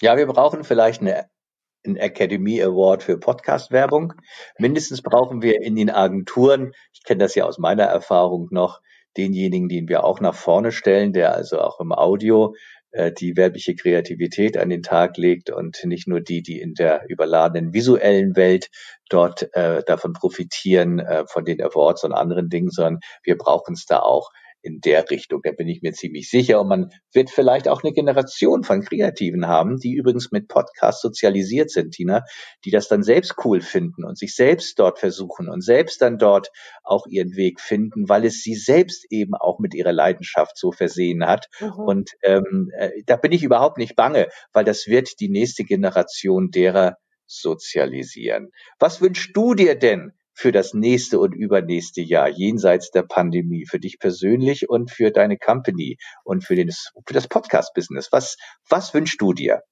Ja, 0.00 0.16
wir 0.16 0.26
brauchen 0.26 0.64
vielleicht 0.64 1.00
eine, 1.00 1.28
einen 1.84 1.96
Academy 1.96 2.62
Award 2.62 3.02
für 3.02 3.18
Podcast-Werbung. 3.18 4.14
Mindestens 4.58 5.02
brauchen 5.02 5.42
wir 5.42 5.60
in 5.60 5.76
den 5.76 5.90
Agenturen, 5.90 6.72
ich 6.92 7.04
kenne 7.04 7.22
das 7.22 7.34
ja 7.34 7.44
aus 7.44 7.58
meiner 7.58 7.84
Erfahrung 7.84 8.48
noch, 8.50 8.80
denjenigen, 9.16 9.68
den 9.68 9.88
wir 9.88 10.04
auch 10.04 10.20
nach 10.20 10.34
vorne 10.34 10.72
stellen, 10.72 11.12
der 11.12 11.34
also 11.34 11.60
auch 11.60 11.80
im 11.80 11.92
Audio 11.92 12.54
die 13.18 13.36
werbliche 13.36 13.74
Kreativität 13.74 14.58
an 14.58 14.68
den 14.68 14.82
Tag 14.82 15.16
legt 15.16 15.50
und 15.50 15.82
nicht 15.84 16.06
nur 16.06 16.20
die, 16.20 16.42
die 16.42 16.60
in 16.60 16.74
der 16.74 17.04
überladenen 17.08 17.72
visuellen 17.72 18.36
Welt 18.36 18.68
dort 19.08 19.54
äh, 19.54 19.82
davon 19.84 20.12
profitieren, 20.12 20.98
äh, 20.98 21.24
von 21.26 21.44
den 21.44 21.62
Awards 21.62 22.04
und 22.04 22.12
anderen 22.12 22.48
Dingen, 22.48 22.70
sondern 22.70 23.00
wir 23.22 23.36
brauchen 23.36 23.74
es 23.74 23.86
da 23.86 24.00
auch 24.00 24.30
in 24.62 24.80
der 24.80 25.10
Richtung. 25.10 25.40
Da 25.42 25.52
bin 25.52 25.68
ich 25.68 25.82
mir 25.82 25.92
ziemlich 25.92 26.30
sicher. 26.30 26.60
Und 26.60 26.68
man 26.68 26.90
wird 27.12 27.30
vielleicht 27.30 27.68
auch 27.68 27.82
eine 27.82 27.92
Generation 27.92 28.62
von 28.64 28.82
Kreativen 28.82 29.46
haben, 29.46 29.78
die 29.78 29.94
übrigens 29.94 30.30
mit 30.32 30.48
Podcasts 30.48 31.02
sozialisiert 31.02 31.70
sind, 31.70 31.92
Tina, 31.92 32.24
die 32.64 32.70
das 32.70 32.88
dann 32.88 33.02
selbst 33.02 33.34
cool 33.44 33.60
finden 33.60 34.04
und 34.04 34.16
sich 34.16 34.34
selbst 34.34 34.78
dort 34.78 34.98
versuchen 34.98 35.48
und 35.48 35.62
selbst 35.62 36.00
dann 36.00 36.18
dort 36.18 36.50
auch 36.82 37.06
ihren 37.06 37.36
Weg 37.36 37.60
finden, 37.60 38.08
weil 38.08 38.24
es 38.24 38.42
sie 38.42 38.54
selbst 38.54 39.06
eben 39.10 39.34
auch 39.34 39.58
mit 39.58 39.74
ihrer 39.74 39.92
Leidenschaft 39.92 40.56
so 40.56 40.72
versehen 40.72 41.26
hat. 41.26 41.48
Mhm. 41.60 41.72
Und 41.72 42.10
ähm, 42.22 42.70
äh, 42.76 42.90
da 43.06 43.16
bin 43.16 43.32
ich 43.32 43.42
überhaupt 43.42 43.78
nicht 43.78 43.96
bange, 43.96 44.28
weil 44.52 44.64
das 44.64 44.86
wird 44.86 45.20
die 45.20 45.28
nächste 45.28 45.64
Generation 45.64 46.50
derer 46.50 46.96
sozialisieren. 47.26 48.50
Was 48.78 49.00
wünschst 49.00 49.30
du 49.34 49.54
dir 49.54 49.74
denn 49.74 50.12
für 50.34 50.52
das 50.52 50.74
nächste 50.74 51.18
und 51.18 51.34
übernächste 51.34 52.00
Jahr 52.00 52.28
jenseits 52.28 52.90
der 52.90 53.02
Pandemie, 53.02 53.66
für 53.66 53.78
dich 53.78 53.98
persönlich 53.98 54.68
und 54.68 54.90
für 54.90 55.10
deine 55.10 55.38
Company 55.38 55.98
und 56.24 56.44
für, 56.44 56.56
den, 56.56 56.70
für 57.06 57.14
das 57.14 57.28
Podcast-Business? 57.28 58.08
Was, 58.12 58.36
was 58.68 58.94
wünschst 58.94 59.20
du 59.20 59.32
dir? 59.32 59.62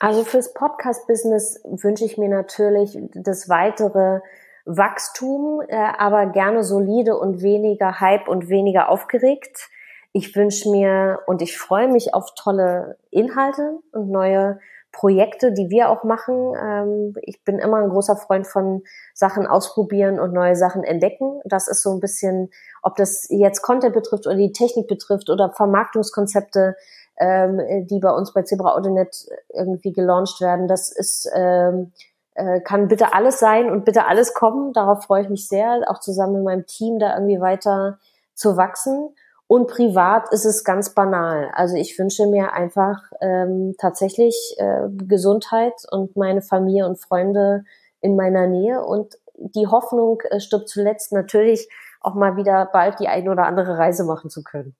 Also 0.00 0.24
fürs 0.24 0.54
Podcast-Business 0.54 1.60
wünsche 1.64 2.04
ich 2.04 2.18
mir 2.18 2.28
natürlich 2.28 2.96
das 3.14 3.48
weitere 3.48 4.20
Wachstum, 4.64 5.60
äh, 5.66 5.76
aber 5.76 6.26
gerne 6.26 6.62
solide 6.62 7.16
und 7.16 7.42
weniger 7.42 8.00
Hype 8.00 8.28
und 8.28 8.48
weniger 8.48 8.90
aufgeregt. 8.90 9.70
Ich 10.12 10.36
wünsche 10.36 10.70
mir 10.70 11.20
und 11.26 11.42
ich 11.42 11.58
freue 11.58 11.88
mich 11.88 12.14
auf 12.14 12.26
tolle 12.36 12.98
Inhalte 13.10 13.78
und 13.92 14.10
neue 14.10 14.60
Projekte, 14.98 15.52
die 15.52 15.70
wir 15.70 15.90
auch 15.90 16.02
machen. 16.02 16.54
Ähm, 16.60 17.14
ich 17.22 17.44
bin 17.44 17.60
immer 17.60 17.76
ein 17.76 17.88
großer 17.88 18.16
Freund 18.16 18.48
von 18.48 18.82
Sachen 19.14 19.46
ausprobieren 19.46 20.18
und 20.18 20.32
neue 20.32 20.56
Sachen 20.56 20.82
entdecken. 20.82 21.40
Das 21.44 21.68
ist 21.68 21.84
so 21.84 21.92
ein 21.92 22.00
bisschen, 22.00 22.50
ob 22.82 22.96
das 22.96 23.28
jetzt 23.30 23.62
Content 23.62 23.94
betrifft 23.94 24.26
oder 24.26 24.34
die 24.34 24.50
Technik 24.50 24.88
betrifft 24.88 25.30
oder 25.30 25.52
Vermarktungskonzepte, 25.52 26.74
ähm, 27.16 27.86
die 27.86 28.00
bei 28.00 28.10
uns 28.10 28.32
bei 28.32 28.42
Zebra 28.42 28.74
Autonet 28.74 29.28
irgendwie 29.54 29.92
gelauncht 29.92 30.40
werden. 30.40 30.66
Das 30.66 30.90
ist 30.90 31.30
ähm, 31.32 31.92
äh, 32.34 32.60
kann 32.60 32.88
bitte 32.88 33.14
alles 33.14 33.38
sein 33.38 33.70
und 33.70 33.84
bitte 33.84 34.04
alles 34.06 34.34
kommen. 34.34 34.72
Darauf 34.72 35.04
freue 35.04 35.22
ich 35.22 35.28
mich 35.28 35.46
sehr, 35.46 35.82
auch 35.86 36.00
zusammen 36.00 36.34
mit 36.34 36.44
meinem 36.44 36.66
Team 36.66 36.98
da 36.98 37.14
irgendwie 37.14 37.40
weiter 37.40 38.00
zu 38.34 38.56
wachsen. 38.56 39.14
Und 39.48 39.66
privat 39.66 40.30
ist 40.30 40.44
es 40.44 40.62
ganz 40.62 40.94
banal. 40.94 41.50
Also 41.54 41.74
ich 41.74 41.98
wünsche 41.98 42.26
mir 42.26 42.52
einfach 42.52 43.02
ähm, 43.22 43.74
tatsächlich 43.78 44.54
äh, 44.58 44.88
Gesundheit 44.90 45.72
und 45.90 46.16
meine 46.16 46.42
Familie 46.42 46.86
und 46.86 47.00
Freunde 47.00 47.64
in 48.02 48.14
meiner 48.14 48.46
Nähe. 48.46 48.84
Und 48.84 49.14
die 49.34 49.66
Hoffnung 49.66 50.20
äh, 50.30 50.38
stirbt 50.40 50.68
zuletzt 50.68 51.12
natürlich 51.12 51.66
auch 52.00 52.14
mal 52.14 52.36
wieder 52.36 52.68
bald 52.70 53.00
die 53.00 53.08
eine 53.08 53.30
oder 53.30 53.46
andere 53.46 53.78
Reise 53.78 54.04
machen 54.04 54.28
zu 54.28 54.42
können. 54.42 54.76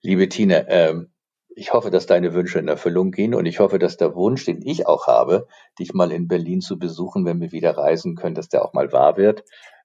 Liebe 0.00 0.30
Tine, 0.30 0.66
ähm, 0.70 1.12
ich 1.50 1.74
hoffe, 1.74 1.90
dass 1.90 2.06
deine 2.06 2.32
Wünsche 2.32 2.58
in 2.58 2.68
Erfüllung 2.68 3.10
gehen 3.10 3.34
und 3.34 3.44
ich 3.44 3.58
hoffe, 3.58 3.78
dass 3.78 3.98
der 3.98 4.14
Wunsch, 4.14 4.46
den 4.46 4.62
ich 4.62 4.86
auch 4.86 5.06
habe, 5.06 5.48
dich 5.78 5.92
mal 5.92 6.12
in 6.12 6.28
Berlin 6.28 6.62
zu 6.62 6.78
besuchen, 6.78 7.26
wenn 7.26 7.42
wir 7.42 7.52
wieder 7.52 7.76
reisen 7.76 8.14
können, 8.14 8.36
dass 8.36 8.48
der 8.48 8.64
auch 8.64 8.72
mal 8.72 8.90
wahr 8.92 9.18
wird. 9.18 9.44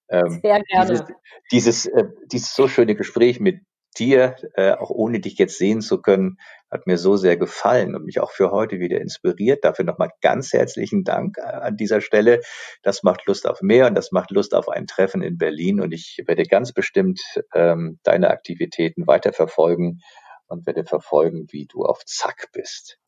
Ähm, 0.09 0.39
Sehr 0.41 0.61
gerne. 0.61 0.89
Dieses, 0.89 1.05
dieses, 1.51 1.85
äh, 1.85 2.05
dieses 2.31 2.53
so 2.55 2.67
schöne 2.67 2.95
Gespräch 2.95 3.39
mit 3.39 3.61
dir, 3.97 4.35
äh, 4.55 4.71
auch 4.71 4.89
ohne 4.89 5.19
dich 5.19 5.37
jetzt 5.37 5.57
sehen 5.57 5.81
zu 5.81 6.01
können, 6.01 6.37
hat 6.71 6.87
mir 6.87 6.97
so 6.97 7.15
sehr 7.15 7.37
gefallen 7.37 7.95
und 7.95 8.05
mich 8.05 8.19
auch 8.19 8.31
für 8.31 8.51
heute 8.51 8.79
wieder 8.79 8.99
inspiriert. 8.99 9.63
Dafür 9.63 9.85
nochmal 9.85 10.09
ganz 10.21 10.53
herzlichen 10.53 11.03
Dank 11.03 11.37
äh, 11.37 11.41
an 11.41 11.77
dieser 11.77 12.01
Stelle. 12.01 12.41
Das 12.81 13.03
macht 13.03 13.25
Lust 13.27 13.47
auf 13.47 13.61
mehr 13.61 13.87
und 13.87 13.95
das 13.95 14.11
macht 14.11 14.31
Lust 14.31 14.55
auf 14.55 14.69
ein 14.69 14.87
Treffen 14.87 15.21
in 15.21 15.37
Berlin 15.37 15.81
und 15.81 15.93
ich 15.93 16.21
werde 16.25 16.43
ganz 16.43 16.73
bestimmt 16.73 17.21
ähm, 17.53 17.99
deine 18.03 18.29
Aktivitäten 18.29 19.07
weiterverfolgen 19.07 20.01
und 20.47 20.65
werde 20.65 20.85
verfolgen, 20.85 21.47
wie 21.51 21.65
du 21.65 21.83
auf 21.83 22.03
Zack 22.05 22.49
bist. 22.51 22.99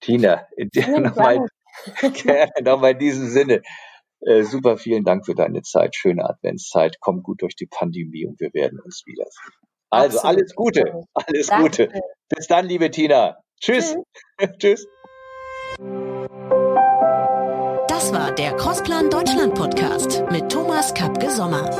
Tina, 0.00 0.46
nochmal 0.98 1.46
nochmal 2.62 2.90
in 2.92 2.98
diesem 2.98 3.28
Sinne. 3.28 3.62
Äh, 4.20 4.42
super, 4.42 4.78
vielen 4.78 5.04
Dank 5.04 5.26
für 5.26 5.34
deine 5.34 5.62
Zeit. 5.62 5.94
Schöne 5.96 6.24
Adventszeit. 6.28 6.96
Komm 7.00 7.22
gut 7.22 7.42
durch 7.42 7.56
die 7.56 7.66
Pandemie 7.66 8.26
und 8.26 8.40
wir 8.40 8.52
werden 8.54 8.80
uns 8.80 9.02
wiedersehen. 9.06 9.52
Also 9.90 10.18
Absolut. 10.18 10.36
alles 10.36 10.54
Gute. 10.54 11.04
Alles 11.14 11.46
Danke. 11.46 11.86
Gute. 11.86 12.00
Bis 12.34 12.46
dann, 12.46 12.66
liebe 12.66 12.90
Tina. 12.90 13.38
Tschüss. 13.60 13.96
Tschüss. 14.58 14.86
Das 18.04 18.12
war 18.12 18.32
der 18.32 18.54
Crossplan 18.56 19.08
Deutschland 19.08 19.54
Podcast 19.54 20.24
mit 20.30 20.50
Thomas 20.52 20.92
Kapke 20.92 21.30
Sommer. 21.30 21.70